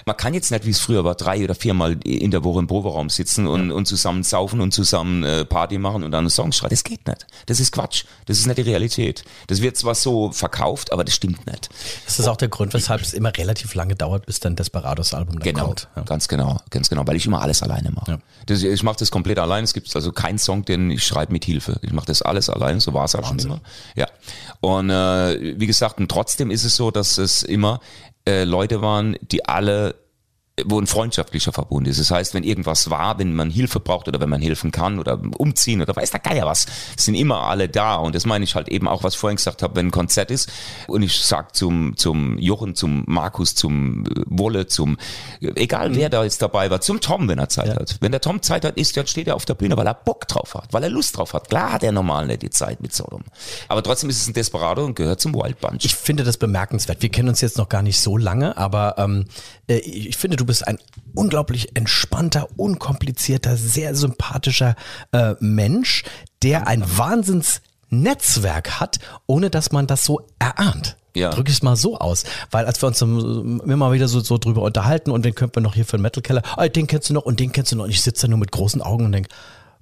Man 0.05 0.17
kann 0.17 0.33
jetzt 0.33 0.51
nicht, 0.51 0.65
wie 0.65 0.71
es 0.71 0.79
früher 0.79 1.03
war, 1.03 1.15
drei 1.15 1.43
oder 1.43 1.55
viermal 1.55 1.97
in 2.03 2.31
der 2.31 2.43
Woche 2.43 2.59
im 2.59 2.67
Proberaum 2.67 3.09
sitzen 3.09 3.47
und, 3.47 3.71
und 3.71 3.85
zusammen 3.85 4.23
saufen 4.23 4.59
und 4.61 4.73
zusammen 4.73 5.23
äh, 5.23 5.45
Party 5.45 5.77
machen 5.77 6.03
und 6.03 6.11
dann 6.11 6.21
einen 6.21 6.29
Song 6.29 6.51
schreiben. 6.51 6.71
Das 6.71 6.83
geht 6.83 7.07
nicht. 7.07 7.25
Das 7.45 7.59
ist 7.59 7.71
Quatsch. 7.71 8.05
Das 8.25 8.37
ist 8.37 8.47
nicht 8.47 8.57
die 8.57 8.63
Realität. 8.63 9.23
Das 9.47 9.61
wird 9.61 9.77
zwar 9.77 9.95
so 9.95 10.31
verkauft, 10.31 10.91
aber 10.91 11.03
das 11.03 11.13
stimmt 11.15 11.45
nicht. 11.45 11.69
Das 12.05 12.19
ist 12.19 12.27
auch 12.27 12.37
der 12.37 12.47
Grund, 12.49 12.73
weshalb 12.73 13.01
es 13.01 13.13
immer 13.13 13.35
relativ 13.37 13.75
lange 13.75 13.95
dauert, 13.95 14.25
bis 14.25 14.39
dann 14.39 14.55
Desperados 14.55 15.13
Album 15.13 15.35
dann 15.39 15.43
Genau, 15.43 15.65
kommt. 15.67 15.87
Ja. 15.95 16.01
ganz 16.03 16.27
genau, 16.27 16.59
ganz 16.69 16.89
genau, 16.89 17.05
weil 17.05 17.15
ich 17.15 17.25
immer 17.25 17.41
alles 17.41 17.61
alleine 17.61 17.91
mache. 17.91 18.19
Das, 18.47 18.63
ich 18.63 18.83
mache 18.83 18.97
das 18.99 19.11
komplett 19.11 19.37
allein. 19.39 19.63
Es 19.63 19.73
gibt 19.73 19.95
also 19.95 20.11
keinen 20.11 20.39
Song, 20.39 20.65
den 20.65 20.80
ich 20.89 21.05
schreibe 21.05 21.33
mit 21.33 21.45
Hilfe. 21.45 21.79
Ich 21.81 21.93
mache 21.93 22.07
das 22.07 22.21
alles 22.21 22.49
allein. 22.49 22.79
So 22.79 22.93
war 22.93 23.05
es 23.05 23.15
auch 23.15 23.27
schon 23.27 23.39
immer. 23.39 23.61
Ja. 23.95 24.07
Und 24.59 24.89
äh, 24.89 25.59
wie 25.59 25.67
gesagt, 25.67 25.99
und 25.99 26.09
trotzdem 26.09 26.49
ist 26.49 26.63
es 26.63 26.75
so, 26.75 26.89
dass 26.89 27.17
es 27.17 27.43
immer 27.43 27.79
äh, 28.27 28.43
Leute 28.43 28.81
waren, 28.81 29.17
die 29.21 29.45
alle 29.45 29.95
wo 30.65 30.79
ein 30.79 30.87
freundschaftlicher 30.87 31.53
Verbund 31.53 31.87
ist. 31.87 31.99
Das 31.99 32.11
heißt, 32.11 32.33
wenn 32.33 32.43
irgendwas 32.43 32.89
war, 32.89 33.19
wenn 33.19 33.33
man 33.33 33.49
Hilfe 33.49 33.79
braucht 33.79 34.07
oder 34.07 34.19
wenn 34.19 34.29
man 34.29 34.41
helfen 34.41 34.71
kann 34.71 34.99
oder 34.99 35.19
umziehen 35.37 35.81
oder 35.81 35.95
weiß 35.95 36.11
der 36.11 36.19
Geier 36.19 36.45
was, 36.45 36.65
sind 36.97 37.15
immer 37.15 37.43
alle 37.43 37.69
da. 37.69 37.95
Und 37.95 38.15
das 38.15 38.25
meine 38.25 38.43
ich 38.43 38.55
halt 38.55 38.69
eben 38.69 38.87
auch, 38.87 39.03
was 39.03 39.13
ich 39.13 39.19
vorhin 39.19 39.37
gesagt 39.37 39.63
habe, 39.63 39.75
wenn 39.75 39.87
ein 39.87 39.91
Konzert 39.91 40.31
ist 40.31 40.51
und 40.87 41.03
ich 41.03 41.19
sag 41.21 41.55
zum, 41.55 41.95
zum 41.97 42.37
Jochen, 42.37 42.75
zum 42.75 43.03
Markus, 43.07 43.55
zum 43.55 44.05
äh, 44.05 44.21
Wolle, 44.25 44.67
zum, 44.67 44.97
egal 45.41 45.95
wer 45.95 46.09
da 46.09 46.23
jetzt 46.23 46.41
dabei 46.41 46.69
war, 46.69 46.81
zum 46.81 47.01
Tom, 47.01 47.27
wenn 47.27 47.39
er 47.39 47.49
Zeit 47.49 47.75
hat. 47.75 47.97
Wenn 48.01 48.11
der 48.11 48.21
Tom 48.21 48.41
Zeit 48.41 48.65
hat, 48.65 48.77
ist, 48.77 48.95
dann 48.97 49.07
steht 49.07 49.27
er 49.27 49.35
auf 49.35 49.45
der 49.45 49.55
Bühne, 49.55 49.77
weil 49.77 49.87
er 49.87 49.93
Bock 49.93 50.27
drauf 50.27 50.53
hat, 50.55 50.73
weil 50.73 50.83
er 50.83 50.89
Lust 50.89 51.17
drauf 51.17 51.33
hat. 51.33 51.49
Klar 51.49 51.73
hat 51.73 51.83
er 51.83 51.91
normal 51.91 52.27
nicht 52.27 52.41
die 52.41 52.49
Zeit 52.49 52.81
mit 52.81 52.93
Sodom. 52.93 53.23
Aber 53.67 53.83
trotzdem 53.83 54.09
ist 54.09 54.21
es 54.21 54.27
ein 54.27 54.33
Desperado 54.33 54.85
und 54.85 54.95
gehört 54.95 55.21
zum 55.21 55.33
Wild 55.33 55.59
Bunch. 55.59 55.85
Ich 55.85 55.95
finde 55.95 56.23
das 56.23 56.37
bemerkenswert. 56.37 57.01
Wir 57.01 57.09
kennen 57.09 57.29
uns 57.29 57.41
jetzt 57.41 57.57
noch 57.57 57.69
gar 57.69 57.81
nicht 57.81 57.99
so 57.99 58.17
lange, 58.17 58.57
aber 58.57 58.95
ähm, 58.97 59.25
äh, 59.67 59.77
ich 59.77 60.17
finde, 60.17 60.37
du 60.37 60.45
bist 60.45 60.50
ein 60.67 60.77
unglaublich 61.13 61.75
entspannter, 61.75 62.47
unkomplizierter, 62.57 63.57
sehr 63.57 63.95
sympathischer 63.95 64.75
äh, 65.11 65.35
Mensch, 65.39 66.03
der 66.43 66.67
ein 66.67 66.83
Wahnsinnsnetzwerk 66.85 68.79
hat, 68.79 68.99
ohne 69.27 69.49
dass 69.49 69.71
man 69.71 69.87
das 69.87 70.05
so 70.05 70.21
erahnt. 70.39 70.97
Ja. 71.13 71.29
Drück 71.29 71.49
ich 71.49 71.55
es 71.55 71.61
mal 71.61 71.75
so 71.75 71.97
aus. 71.97 72.23
Weil 72.51 72.65
als 72.65 72.81
wir 72.81 72.87
uns 72.87 73.01
immer 73.01 73.91
wieder 73.91 74.07
so, 74.07 74.21
so 74.21 74.37
drüber 74.37 74.61
unterhalten 74.61 75.11
und 75.11 75.25
wen 75.25 75.35
könnten 75.35 75.55
wir 75.55 75.61
noch 75.61 75.75
hier 75.75 75.85
für 75.85 75.95
einen 75.95 76.03
Metal 76.03 76.23
Keller, 76.23 76.41
ah, 76.55 76.67
den 76.67 76.87
kennst 76.87 77.09
du 77.09 77.13
noch 77.13 77.23
und 77.23 77.39
den 77.39 77.51
kennst 77.51 77.71
du 77.71 77.75
noch. 77.75 77.83
Und 77.83 77.89
ich 77.89 78.01
sitze 78.01 78.27
da 78.27 78.29
nur 78.29 78.39
mit 78.39 78.51
großen 78.51 78.81
Augen 78.81 79.05
und 79.05 79.11
denke, 79.11 79.29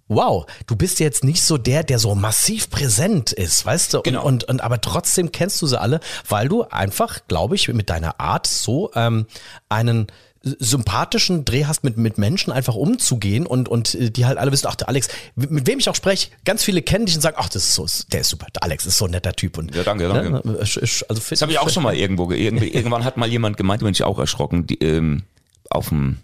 wow, 0.09 0.45
du 0.65 0.75
bist 0.75 0.99
jetzt 0.99 1.23
nicht 1.23 1.43
so 1.43 1.57
der, 1.57 1.83
der 1.83 1.99
so 1.99 2.15
massiv 2.15 2.69
präsent 2.69 3.31
ist, 3.31 3.63
weißt 3.65 3.93
du? 3.93 4.01
Genau. 4.01 4.23
Und, 4.23 4.43
und, 4.43 4.49
und 4.49 4.61
aber 4.61 4.81
trotzdem 4.81 5.31
kennst 5.31 5.61
du 5.61 5.67
sie 5.67 5.79
alle, 5.79 5.99
weil 6.27 6.49
du 6.49 6.63
einfach, 6.63 7.19
glaube 7.27 7.55
ich, 7.55 7.67
mit 7.69 7.89
deiner 7.89 8.19
Art 8.19 8.47
so 8.47 8.91
ähm, 8.95 9.27
einen 9.69 10.07
sympathischen 10.43 11.45
Dreh 11.45 11.65
hast, 11.65 11.83
mit, 11.83 11.97
mit 11.97 12.17
Menschen 12.17 12.51
einfach 12.53 12.75
umzugehen 12.75 13.45
und, 13.45 13.67
und 13.67 13.93
äh, 13.95 14.09
die 14.09 14.25
halt 14.25 14.37
alle 14.37 14.51
wissen, 14.51 14.67
ach, 14.67 14.75
der 14.75 14.87
Alex, 14.89 15.09
mit 15.35 15.67
wem 15.67 15.79
ich 15.79 15.89
auch 15.89 15.95
spreche, 15.95 16.29
ganz 16.45 16.63
viele 16.63 16.81
kennen 16.81 17.05
dich 17.05 17.15
und 17.15 17.21
sagen, 17.21 17.35
ach, 17.39 17.49
das 17.49 17.63
ist 17.65 17.75
so, 17.75 17.85
der 18.11 18.21
ist 18.21 18.29
super, 18.29 18.47
der 18.55 18.63
Alex 18.63 18.85
ist 18.85 18.97
so 18.97 19.05
ein 19.05 19.11
netter 19.11 19.33
Typ. 19.33 19.57
Und, 19.57 19.75
Ja, 19.75 19.83
danke, 19.83 20.07
danke. 20.07 20.47
Ne, 20.47 20.59
ich- 20.61 20.77
ich- 20.81 21.09
also 21.09 21.21
Das 21.29 21.41
habe 21.41 21.51
ich 21.51 21.59
auch 21.59 21.69
schon 21.69 21.83
mal 21.83 21.95
irgendwo. 21.95 22.31
irgendwann 22.31 23.03
hat 23.03 23.17
mal 23.17 23.27
jemand 23.29 23.57
gemeint, 23.57 23.81
bin 23.81 23.91
ich 23.91 24.03
auch 24.03 24.19
erschrocken, 24.19 24.65
die, 24.67 24.79
ähm, 24.79 25.23
auf 25.69 25.89
dem 25.89 26.17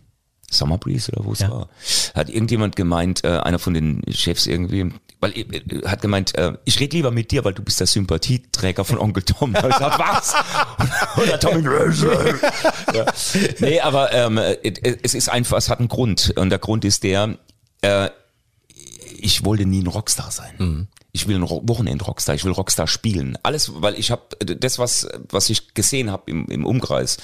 Summer 0.58 0.78
Breeze 0.78 1.12
oder 1.12 1.26
wo 1.26 1.34
es 1.34 1.40
Ja. 1.40 1.50
war, 1.52 1.70
hat 2.14 2.30
irgendjemand 2.30 2.76
gemeint, 2.76 3.24
äh, 3.24 3.30
einer 3.40 3.60
von 3.60 3.74
den 3.74 4.02
Chefs 4.12 4.48
irgendwie, 4.48 4.92
weil 5.22 5.32
äh, 5.32 5.42
äh, 5.42 5.88
hat 5.88 6.02
gemeint, 6.02 6.36
äh, 6.38 6.54
ich 6.66 6.80
rede 6.80 6.96
lieber 6.98 7.12
mit 7.12 7.32
dir, 7.32 7.44
weil 7.46 7.54
du 7.54 7.64
bist 7.64 7.80
der 7.80 7.88
Sympathieträger 7.88 8.84
von 8.86 8.98
Onkel 9.00 9.24
Tom. 9.24 9.54
Da 9.54 9.60
ich 9.68 9.74
gesagt, 9.76 10.00
was? 10.00 10.36
Und 11.18 11.28
der 11.28 11.40
Tommy, 11.40 11.64
ja. 12.94 13.06
Nee, 13.60 13.80
aber 13.82 14.12
ähm, 14.14 14.38
äh, 14.38 14.58
es 15.04 15.14
ist 15.14 15.30
einfach, 15.30 15.58
es 15.58 15.70
hat 15.70 15.80
einen 15.80 15.88
Grund. 15.88 16.34
Und 16.38 16.50
der 16.50 16.60
Grund 16.60 16.86
ist 16.86 17.04
der, 17.04 17.38
äh, 17.82 18.10
ich 19.18 19.44
wollte 19.46 19.66
nie 19.66 19.82
ein 19.82 19.88
Rockstar 19.88 20.32
sein. 20.32 20.88
Ich 21.16 21.28
will 21.30 21.38
ein 21.38 21.44
Ro 21.44 21.62
Wochenend-Rockstar, 21.66 22.36
ich 22.36 22.44
will 22.44 22.52
Rockstar 22.52 22.88
spielen. 22.88 23.38
Alles, 23.42 23.72
weil 23.76 23.96
ich 23.98 24.12
habe 24.12 24.24
das, 24.46 24.78
was, 24.80 25.08
was 25.30 25.50
ich 25.50 25.74
gesehen 25.74 26.12
habe 26.12 26.30
im, 26.30 26.46
im 26.48 26.66
Umkreis. 26.66 27.18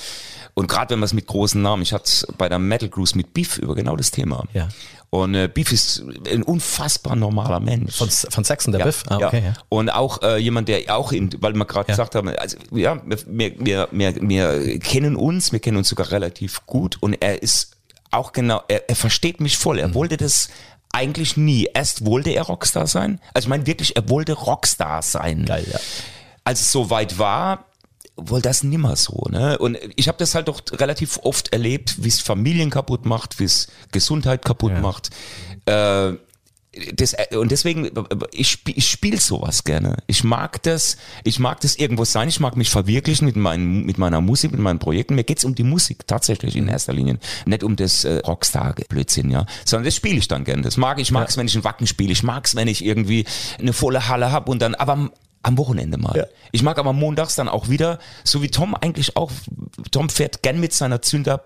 Und 0.54 0.68
gerade 0.68 0.92
wenn 0.92 1.00
man 1.00 1.06
es 1.08 1.14
mit 1.14 1.28
großen 1.28 1.62
Namen, 1.62 1.84
ich 1.84 1.92
hatte 1.92 2.26
bei 2.38 2.48
der 2.48 2.58
Metal 2.58 2.88
Cruise 2.90 3.18
mit 3.18 3.34
Beef 3.34 3.58
über 3.58 3.76
genau 3.76 3.98
das 3.98 4.12
Thema. 4.12 4.46
Ja. 4.54 4.70
Und 5.10 5.36
äh, 5.36 5.50
Beef 5.54 5.74
ist 5.74 6.04
ein 6.32 6.44
unfassbar 6.44 7.18
normaler 7.18 7.60
Mensch. 7.60 7.98
Von, 7.98 8.10
von 8.10 8.46
Saxon, 8.46 8.72
der 8.72 8.80
Ja, 8.80 8.86
Biff? 8.86 9.04
Ah, 9.10 9.18
okay, 9.18 9.44
ja. 9.46 9.54
Und 9.68 9.90
auch 9.90 10.22
äh, 10.22 10.38
jemand, 10.38 10.70
der 10.70 10.96
auch 10.96 11.12
in, 11.12 11.30
weil 11.42 11.54
wir 11.54 11.66
gerade 11.66 11.90
Ja. 11.90 11.96
gesagt 11.96 12.16
haben, 12.16 12.30
also 12.30 12.58
ja, 12.72 13.02
wir, 13.06 13.20
wir, 13.60 13.90
wir, 13.92 14.16
wir 14.22 14.80
kennen 14.80 15.18
uns, 15.18 15.52
wir 15.52 15.60
kennen 15.60 15.76
uns 15.76 15.90
sogar 15.90 16.12
relativ 16.12 16.66
gut 16.66 16.96
und 17.02 17.16
er 17.22 17.44
ist 17.44 17.72
auch 18.14 18.32
genau, 18.34 18.62
er, 18.68 18.90
er 18.90 18.96
versteht 18.96 19.40
mich 19.42 19.58
voll. 19.58 19.80
Er 19.80 19.88
Mhm. 19.90 19.94
wollte 19.96 20.18
das 20.18 20.50
eigentlich 20.94 21.38
nie. 21.38 21.68
Erst 21.74 22.06
wollte 22.06 22.32
er 22.32 22.44
Rockstar 22.44 22.88
sein. 22.88 23.20
Also 23.34 23.46
ich 23.46 23.50
meine 23.50 23.66
wirklich, 23.66 23.96
er 23.96 24.10
wollte 24.10 24.34
Rockstar 24.34 25.02
sein. 25.02 25.46
Geil, 25.46 25.66
ja. 25.72 25.80
Als 26.44 26.62
es 26.62 26.72
soweit 26.72 27.18
war, 27.20 27.66
wohl 28.16 28.42
das 28.42 28.64
nimmer 28.64 28.96
so, 28.96 29.26
ne? 29.30 29.58
Und 29.58 29.78
ich 29.96 30.08
habe 30.08 30.18
das 30.18 30.36
halt 30.36 30.48
doch 30.48 30.62
relativ 30.74 31.20
oft 31.24 31.54
erlebt, 31.54 32.04
wie 32.04 32.08
es 32.08 32.20
Familien 32.20 32.70
kaputt 32.70 33.06
macht, 33.06 33.40
wie 33.40 33.46
es 33.46 33.68
Gesundheit 33.92 34.44
kaputt 34.44 34.80
macht. 34.82 35.10
Äh, 35.66 36.14
das, 36.96 37.16
und 37.32 37.52
deswegen, 37.52 37.90
ich, 38.32 38.50
spiel, 38.50 38.78
ich 38.78 38.90
spiele 38.90 39.20
sowas 39.20 39.66
gerne. 39.66 39.98
Ich 40.08 40.24
mag 40.24 40.64
das, 40.64 40.96
ich 41.26 41.38
mag 41.38 41.60
das 41.60 41.76
irgendwo 41.76 42.06
sein, 42.06 42.30
ich 42.30 42.40
mag 42.40 42.56
mich 42.56 42.70
verwirklichen 42.70 43.26
mit, 43.26 43.36
meinen, 43.36 43.86
mit 43.86 43.98
meiner 43.98 44.22
Musik, 44.22 44.52
mit 44.52 44.62
meinen 44.62 44.80
Projekten. 44.80 45.16
Mir 45.16 45.26
geht's 45.26 45.44
um 45.44 45.54
die 45.54 45.64
Musik 45.64 46.08
tatsächlich 46.08 46.56
in 46.56 46.70
erster 46.70 46.94
Linie. 46.94 47.20
Nicht 47.46 47.64
um 47.64 47.76
das 47.76 48.06
äh, 48.06 48.20
Rockstar-Blödsinn, 48.20 49.32
ja. 49.32 49.46
Sondern 49.66 49.84
das 49.86 49.96
spiele 49.96 50.18
ich 50.18 50.30
dann 50.30 50.46
gerne. 50.46 50.62
Das 50.62 50.78
mag 50.78 50.98
ich. 50.98 51.08
Ich 51.10 51.12
mag's, 51.12 51.36
wenn 51.36 51.48
ich 51.48 51.56
ein 51.56 51.64
Wacken 51.66 51.88
spiele. 51.88 52.14
Ich 52.14 52.24
mag's, 52.24 52.56
wenn 52.56 52.70
ich 52.70 52.86
irgendwie 52.86 53.26
eine 53.60 53.74
volle 53.74 54.08
Halle 54.08 54.32
hab 54.32 54.48
und 54.48 54.62
dann, 54.62 54.76
aber 54.76 54.94
am- 54.94 55.12
am 55.44 55.58
Wochenende 55.58 55.98
mal. 55.98 56.16
Ja. 56.16 56.26
Ich 56.52 56.64
mag 56.64 56.78
aber 56.78 56.94
montags 56.94 57.36
dann 57.36 57.50
auch 57.50 57.68
wieder, 57.68 58.00
so 58.24 58.42
wie 58.44 58.50
Tom 58.50 58.76
eigentlich 58.76 59.18
auch. 59.18 59.32
Tom 59.92 60.08
fährt 60.10 60.42
gern 60.44 60.60
mit 60.60 60.72
seiner 60.72 61.02
Zünder 61.02 61.44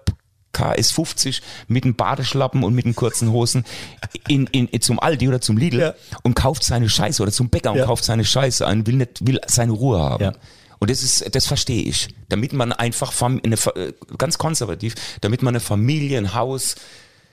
KS50 0.55 1.41
mit 1.67 1.83
dem 1.83 1.95
Badeschlappen 1.95 2.63
und 2.63 2.73
mit 2.73 2.85
den 2.85 2.95
kurzen 2.95 3.31
Hosen 3.31 3.65
in, 4.27 4.47
in, 4.47 4.81
zum 4.81 4.99
Aldi 4.99 5.27
oder 5.27 5.41
zum 5.41 5.57
Lidl 5.57 5.79
Ja. 5.79 5.93
und 6.23 6.35
kauft 6.35 6.63
seine 6.63 6.89
Scheiße 6.89 7.21
oder 7.21 7.31
zum 7.31 7.49
Bäcker 7.49 7.71
und 7.71 7.77
Ja. 7.79 7.85
kauft 7.85 8.03
seine 8.05 8.23
Scheiße 8.25 8.65
ein, 8.65 8.87
will 8.87 8.95
nicht, 8.95 9.25
will 9.25 9.39
seine 9.47 9.71
Ruhe 9.73 9.99
haben. 9.99 10.23
Ja. 10.23 10.33
Und 10.79 10.89
das 10.91 11.03
ist, 11.03 11.33
das 11.35 11.45
verstehe 11.47 11.83
ich. 11.83 12.09
Damit 12.29 12.53
man 12.53 12.73
einfach 12.73 13.13
eine, 13.21 13.55
äh, 13.55 13.93
ganz 14.17 14.37
konservativ, 14.37 14.95
damit 15.21 15.41
man 15.41 15.53
eine 15.53 15.59
Familie, 15.61 16.17
ein 16.17 16.33
Haus, 16.35 16.75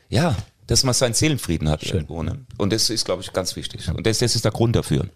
ja, 0.08 0.36
dass 0.68 0.84
man 0.84 0.94
seinen 0.94 1.14
Seelenfrieden 1.14 1.68
hat 1.68 1.82
irgendwo. 1.82 2.22
Ne? 2.22 2.44
Und 2.56 2.72
das 2.72 2.88
ist, 2.88 3.04
glaube 3.04 3.22
ich, 3.22 3.32
ganz 3.32 3.56
wichtig. 3.56 3.88
Und 3.88 4.06
das, 4.06 4.18
das 4.18 4.36
ist 4.36 4.44
der 4.44 4.52
Grund 4.52 4.76
dafür. 4.76 5.08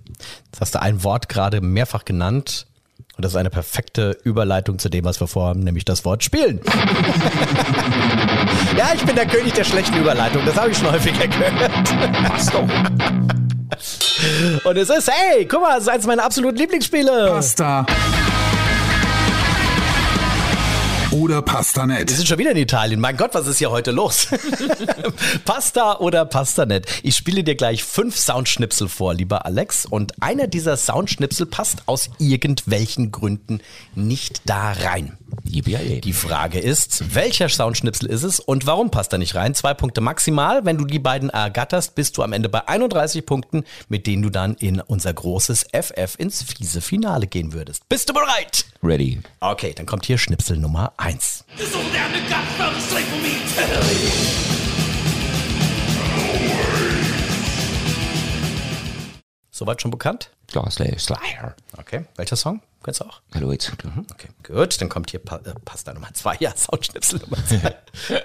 Jetzt 0.47 0.61
hast 0.61 0.75
du 0.75 0.83
ein 0.83 1.05
Wort 1.05 1.29
gerade 1.29 1.61
mehrfach 1.61 2.05
genannt. 2.05 2.67
Und 3.17 3.25
das 3.25 3.33
ist 3.33 3.37
eine 3.37 3.49
perfekte 3.49 4.19
Überleitung 4.25 4.79
zu 4.79 4.91
dem, 4.91 5.07
was 5.07 5.19
wir 5.21 5.27
vorhaben, 5.27 5.61
nämlich 5.61 5.87
das 5.87 6.05
Wort 6.05 6.23
spielen. 6.23 6.61
ja, 8.77 8.91
ich 8.95 9.03
bin 9.05 9.17
der 9.17 9.27
König 9.27 9.55
der 9.55 9.65
schlechten 9.65 9.97
Überleitung. 9.97 10.45
Das 10.45 10.55
habe 10.57 10.71
ich 10.71 10.77
schon 10.77 10.93
häufiger 10.93 11.27
gehört. 11.27 11.73
Passt 12.29 12.53
doch. 12.53 12.69
Und 14.65 14.77
es 14.77 14.91
ist, 14.91 15.11
hey, 15.11 15.47
guck 15.47 15.63
mal, 15.63 15.79
es 15.79 15.85
ist 15.85 15.89
eines 15.89 16.07
meiner 16.07 16.25
absoluten 16.25 16.59
Lieblingsspiele. 16.59 17.29
Pasta. 17.31 17.87
Oder 21.17 21.37
Wir 21.37 21.43
Pastanet. 21.43 22.11
sind 22.11 22.29
schon 22.29 22.37
wieder 22.39 22.51
in 22.51 22.59
Italien. 22.59 23.01
Mein 23.01 23.17
Gott, 23.17 23.33
was 23.33 23.47
ist 23.47 23.57
hier 23.57 23.71
heute 23.71 23.91
los? 23.91 24.29
Pasta 25.47 25.99
oder 25.99 26.27
Pastanet? 26.27 26.87
Ich 27.03 27.17
spiele 27.17 27.43
dir 27.43 27.55
gleich 27.55 27.83
fünf 27.85 28.19
Soundschnipsel 28.19 28.89
vor, 28.89 29.15
lieber 29.15 29.47
Alex. 29.47 29.87
Und 29.87 30.23
einer 30.23 30.47
dieser 30.47 30.77
Soundschnipsel 30.77 31.47
passt 31.47 31.85
aus 31.87 32.11
irgendwelchen 32.19 33.13
Gründen 33.13 33.61
nicht 33.95 34.43
da 34.45 34.73
rein. 34.73 35.17
Die 35.45 36.13
Frage 36.13 36.59
ist, 36.59 37.15
welcher 37.15 37.49
Soundschnipsel 37.49 38.09
ist 38.09 38.23
es 38.23 38.41
und 38.41 38.67
warum 38.67 38.91
passt 38.91 39.13
er 39.13 39.19
nicht 39.19 39.35
rein? 39.35 39.55
Zwei 39.55 39.75
Punkte 39.75 40.01
maximal. 40.01 40.65
Wenn 40.65 40.79
du 40.79 40.85
die 40.85 40.99
beiden 40.99 41.31
ergatterst, 41.31 41.95
bist 41.95 42.17
du 42.17 42.23
am 42.23 42.33
Ende 42.33 42.49
bei 42.49 42.67
31 42.69 43.27
Punkten, 43.27 43.65
mit 43.89 44.07
denen 44.07 44.23
du 44.23 44.31
dann 44.31 44.55
in 44.55 44.81
unser 44.81 45.13
großes 45.13 45.67
FF 45.73 46.17
ins 46.19 46.43
fiese 46.43 46.81
Finale 46.81 47.27
gehen 47.27 47.53
würdest. 47.53 47.89
Bist 47.89 48.09
du 48.09 48.15
bereit? 48.15 48.67
Ready. 48.83 49.21
Okay, 49.41 49.73
dann 49.75 49.87
kommt 49.87 50.07
hier 50.07 50.19
Schnipsel 50.19 50.57
Nummer 50.57 50.93
1. 50.97 51.45
Soweit 59.51 59.81
schon 59.81 59.91
bekannt? 59.91 60.31
Klar, 60.49 60.71
Slayer. 60.71 60.99
Slayer. 60.99 61.57
Okay. 61.79 62.05
Welcher 62.17 62.37
Song? 62.37 62.61
Kennst 62.87 63.01
du 63.01 63.05
auch? 63.07 63.21
Hallo 63.35 63.51
jetzt. 63.51 63.73
Okay, 64.13 64.29
gut. 64.45 64.81
Dann 64.81 64.89
kommt 64.89 65.11
hier 65.11 65.19
pa 65.19 65.39
äh, 65.39 65.55
Pasta 65.65 65.93
Nummer 65.93 66.15
2. 66.15 66.37
Ja, 66.41 66.55
Soundschnipsel 66.57 67.19
Nummer 67.19 67.39
2. 67.45 67.77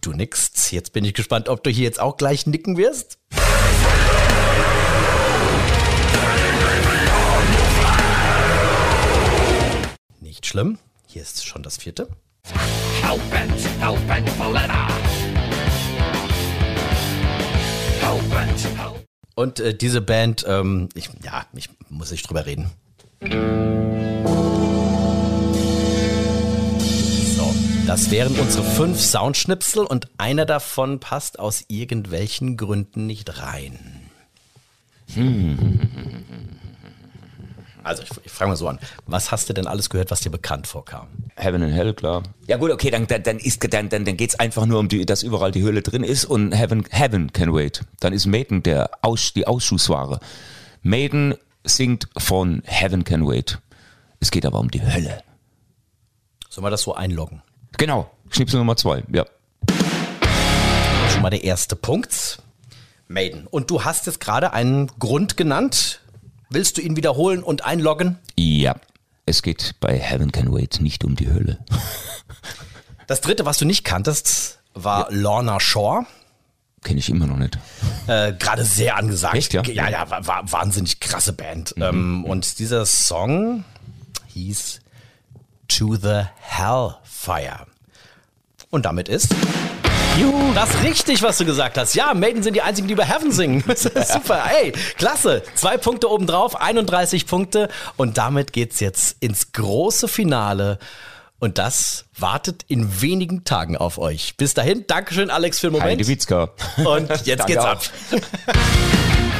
Du 0.00 0.12
nix. 0.12 0.70
Jetzt 0.70 0.94
bin 0.94 1.04
ich 1.04 1.12
gespannt, 1.12 1.50
ob 1.50 1.62
du 1.64 1.68
hier 1.68 1.84
jetzt 1.84 2.00
auch 2.00 2.16
gleich 2.16 2.46
nicken 2.46 2.78
wirst. 2.78 3.18
Nicht 10.20 10.46
schlimm. 10.46 10.78
Hier 11.06 11.20
ist 11.20 11.44
schon 11.44 11.62
das 11.62 11.76
vierte. 11.76 12.08
Und 19.36 19.60
äh, 19.60 19.74
diese 19.74 20.00
Band, 20.00 20.46
ähm, 20.48 20.88
ich, 20.94 21.10
ja, 21.22 21.44
ich 21.52 21.68
muss 21.90 22.10
nicht 22.10 22.26
drüber 22.26 22.46
reden. 22.46 22.70
So, 27.36 27.54
das 27.86 28.10
wären 28.10 28.34
unsere 28.38 28.64
fünf 28.64 28.98
Soundschnipsel 28.98 29.84
und 29.84 30.08
einer 30.16 30.46
davon 30.46 31.00
passt 31.00 31.38
aus 31.38 31.66
irgendwelchen 31.68 32.56
Gründen 32.56 33.06
nicht 33.06 33.38
rein. 33.38 33.78
Also, 37.86 38.02
ich, 38.02 38.10
ich 38.24 38.32
frage 38.32 38.48
mal 38.48 38.56
so 38.56 38.66
an. 38.68 38.78
Was 39.06 39.30
hast 39.30 39.48
du 39.48 39.52
denn 39.52 39.66
alles 39.66 39.90
gehört, 39.90 40.10
was 40.10 40.20
dir 40.20 40.30
bekannt 40.30 40.66
vorkam? 40.66 41.06
Heaven 41.36 41.62
and 41.62 41.72
Hell, 41.72 41.94
klar. 41.94 42.24
Ja 42.48 42.56
gut, 42.56 42.70
okay, 42.72 42.90
dann, 42.90 43.06
dann, 43.06 43.22
dann, 43.22 43.38
ist, 43.38 43.62
dann, 43.72 43.88
dann, 43.88 44.04
dann 44.04 44.16
geht's 44.16 44.34
einfach 44.38 44.66
nur 44.66 44.80
um, 44.80 44.88
die, 44.88 45.06
dass 45.06 45.22
überall 45.22 45.52
die 45.52 45.62
Höhle 45.62 45.82
drin 45.82 46.02
ist 46.02 46.24
und 46.24 46.52
Heaven, 46.52 46.84
Heaven 46.90 47.32
can 47.32 47.54
wait. 47.54 47.82
Dann 48.00 48.12
ist 48.12 48.26
Maiden 48.26 48.62
der 48.62 48.90
Aus, 49.02 49.32
die 49.34 49.46
Ausschussware. 49.46 50.18
Maiden 50.82 51.34
singt 51.64 52.08
von 52.18 52.62
Heaven 52.64 53.04
can 53.04 53.26
wait. 53.26 53.58
Es 54.18 54.30
geht 54.30 54.44
aber 54.44 54.58
um 54.58 54.70
die 54.70 54.82
Hölle. 54.82 55.22
Sollen 56.48 56.64
wir 56.64 56.70
das 56.70 56.82
so 56.82 56.94
einloggen? 56.94 57.42
Genau, 57.78 58.10
Schnipsel 58.30 58.58
Nummer 58.58 58.76
zwei, 58.76 59.04
ja. 59.12 59.24
Schon 61.12 61.22
mal 61.22 61.30
der 61.30 61.44
erste 61.44 61.76
Punkt. 61.76 62.38
Maiden. 63.08 63.46
Und 63.46 63.70
du 63.70 63.84
hast 63.84 64.06
jetzt 64.06 64.20
gerade 64.20 64.52
einen 64.52 64.88
Grund 64.98 65.36
genannt. 65.36 66.00
Willst 66.48 66.76
du 66.76 66.82
ihn 66.82 66.96
wiederholen 66.96 67.42
und 67.42 67.64
einloggen? 67.64 68.18
Ja, 68.36 68.76
es 69.24 69.42
geht 69.42 69.74
bei 69.80 69.98
Heaven 69.98 70.30
can 70.30 70.52
wait 70.52 70.80
nicht 70.80 71.04
um 71.04 71.16
die 71.16 71.30
Hölle. 71.30 71.58
Das 73.08 73.20
dritte, 73.20 73.46
was 73.46 73.58
du 73.58 73.64
nicht 73.64 73.84
kanntest, 73.84 74.58
war 74.74 75.06
Lorna 75.12 75.60
Shore. 75.60 76.06
Kenne 76.82 76.98
ich 76.98 77.08
immer 77.08 77.26
noch 77.26 77.36
nicht. 77.36 77.56
Äh, 78.08 78.32
gerade 78.32 78.64
sehr 78.64 78.96
angesagt. 78.96 79.36
Echt, 79.36 79.52
ja? 79.52 79.62
Ja, 79.62 79.88
ja, 79.88 80.10
war, 80.10 80.26
war 80.26 80.50
wahnsinnig 80.50 80.98
krasse 80.98 81.32
Band. 81.32 81.72
Ähm, 81.78 82.24
und 82.24 82.58
dieser 82.58 82.84
Song 82.84 83.62
hieß 84.26 84.80
To 85.68 85.94
the 85.94 86.22
Hellfire. 86.40 87.68
Und 88.70 88.86
damit 88.86 89.08
ist 89.08 89.36
Juhu, 90.18 90.54
das 90.54 90.70
ist 90.70 90.82
richtig, 90.82 91.22
was 91.22 91.36
du 91.36 91.44
gesagt 91.44 91.76
hast. 91.76 91.94
Ja, 91.94 92.14
Maiden 92.14 92.42
sind 92.42 92.54
die 92.54 92.62
einzigen, 92.62 92.88
die 92.88 92.94
über 92.94 93.04
Heaven 93.04 93.32
singen. 93.32 93.62
Super, 93.74 94.44
ey, 94.62 94.72
klasse. 94.96 95.42
Zwei 95.54 95.76
Punkte 95.76 96.10
obendrauf, 96.10 96.58
31 96.58 97.26
Punkte. 97.26 97.68
Und 97.96 98.16
damit 98.16 98.54
geht's 98.54 98.80
jetzt 98.80 99.18
ins 99.20 99.52
große 99.52 100.08
Finale. 100.08 100.78
Und 101.38 101.58
das 101.58 102.06
wartet 102.16 102.64
in 102.66 103.02
wenigen 103.02 103.44
Tagen 103.44 103.76
auf 103.76 103.98
euch. 103.98 104.38
Bis 104.38 104.54
dahin, 104.54 104.86
Dankeschön, 104.86 105.28
Alex, 105.28 105.60
für 105.60 105.66
den 105.66 105.72
Moment. 105.72 105.90
Heide 105.90 106.08
Witzka. 106.08 106.48
Und 106.82 107.10
jetzt 107.26 107.46
geht's 107.46 107.64
ab. 107.64 107.82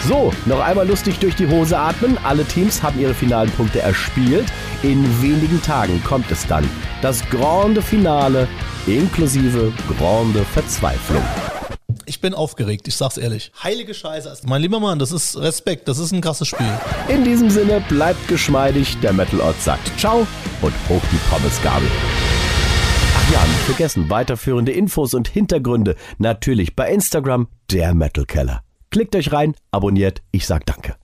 So, 0.06 0.32
noch 0.44 0.60
einmal 0.60 0.86
lustig 0.86 1.18
durch 1.18 1.34
die 1.34 1.48
Hose 1.48 1.76
atmen. 1.76 2.16
Alle 2.22 2.44
Teams 2.44 2.80
haben 2.80 3.00
ihre 3.00 3.12
finalen 3.12 3.50
Punkte 3.50 3.80
erspielt. 3.80 4.46
In 4.86 5.20
wenigen 5.20 5.60
Tagen 5.62 6.00
kommt 6.04 6.30
es 6.30 6.46
dann. 6.46 6.64
Das 7.02 7.28
Grande 7.28 7.82
Finale 7.82 8.46
inklusive 8.86 9.72
Grande 9.98 10.44
Verzweiflung. 10.44 11.24
Ich 12.04 12.20
bin 12.20 12.34
aufgeregt, 12.34 12.86
ich 12.86 12.94
sag's 12.94 13.16
ehrlich. 13.16 13.50
Heilige 13.64 13.94
Scheiße. 13.94 14.46
Mein 14.46 14.62
lieber 14.62 14.78
Mann, 14.78 15.00
das 15.00 15.10
ist 15.10 15.38
Respekt, 15.38 15.88
das 15.88 15.98
ist 15.98 16.12
ein 16.12 16.20
krasses 16.20 16.46
Spiel. 16.46 16.72
In 17.08 17.24
diesem 17.24 17.50
Sinne, 17.50 17.82
bleibt 17.88 18.28
geschmeidig. 18.28 18.96
Der 19.00 19.12
Metal 19.12 19.40
Ort 19.40 19.60
sagt 19.60 19.90
Ciao 19.98 20.24
und 20.62 20.74
hoch 20.88 21.02
die 21.10 21.18
Pommesgabel. 21.30 21.88
Ach 23.16 23.32
ja, 23.32 23.40
nicht 23.44 23.62
vergessen, 23.62 24.08
weiterführende 24.08 24.70
Infos 24.70 25.14
und 25.14 25.26
Hintergründe 25.26 25.96
natürlich 26.18 26.76
bei 26.76 26.92
Instagram, 26.92 27.48
der 27.72 27.92
Metal 27.92 28.24
Keller. 28.24 28.62
Klickt 28.90 29.16
euch 29.16 29.32
rein, 29.32 29.56
abonniert, 29.72 30.22
ich 30.30 30.46
sag 30.46 30.64
Danke. 30.64 30.94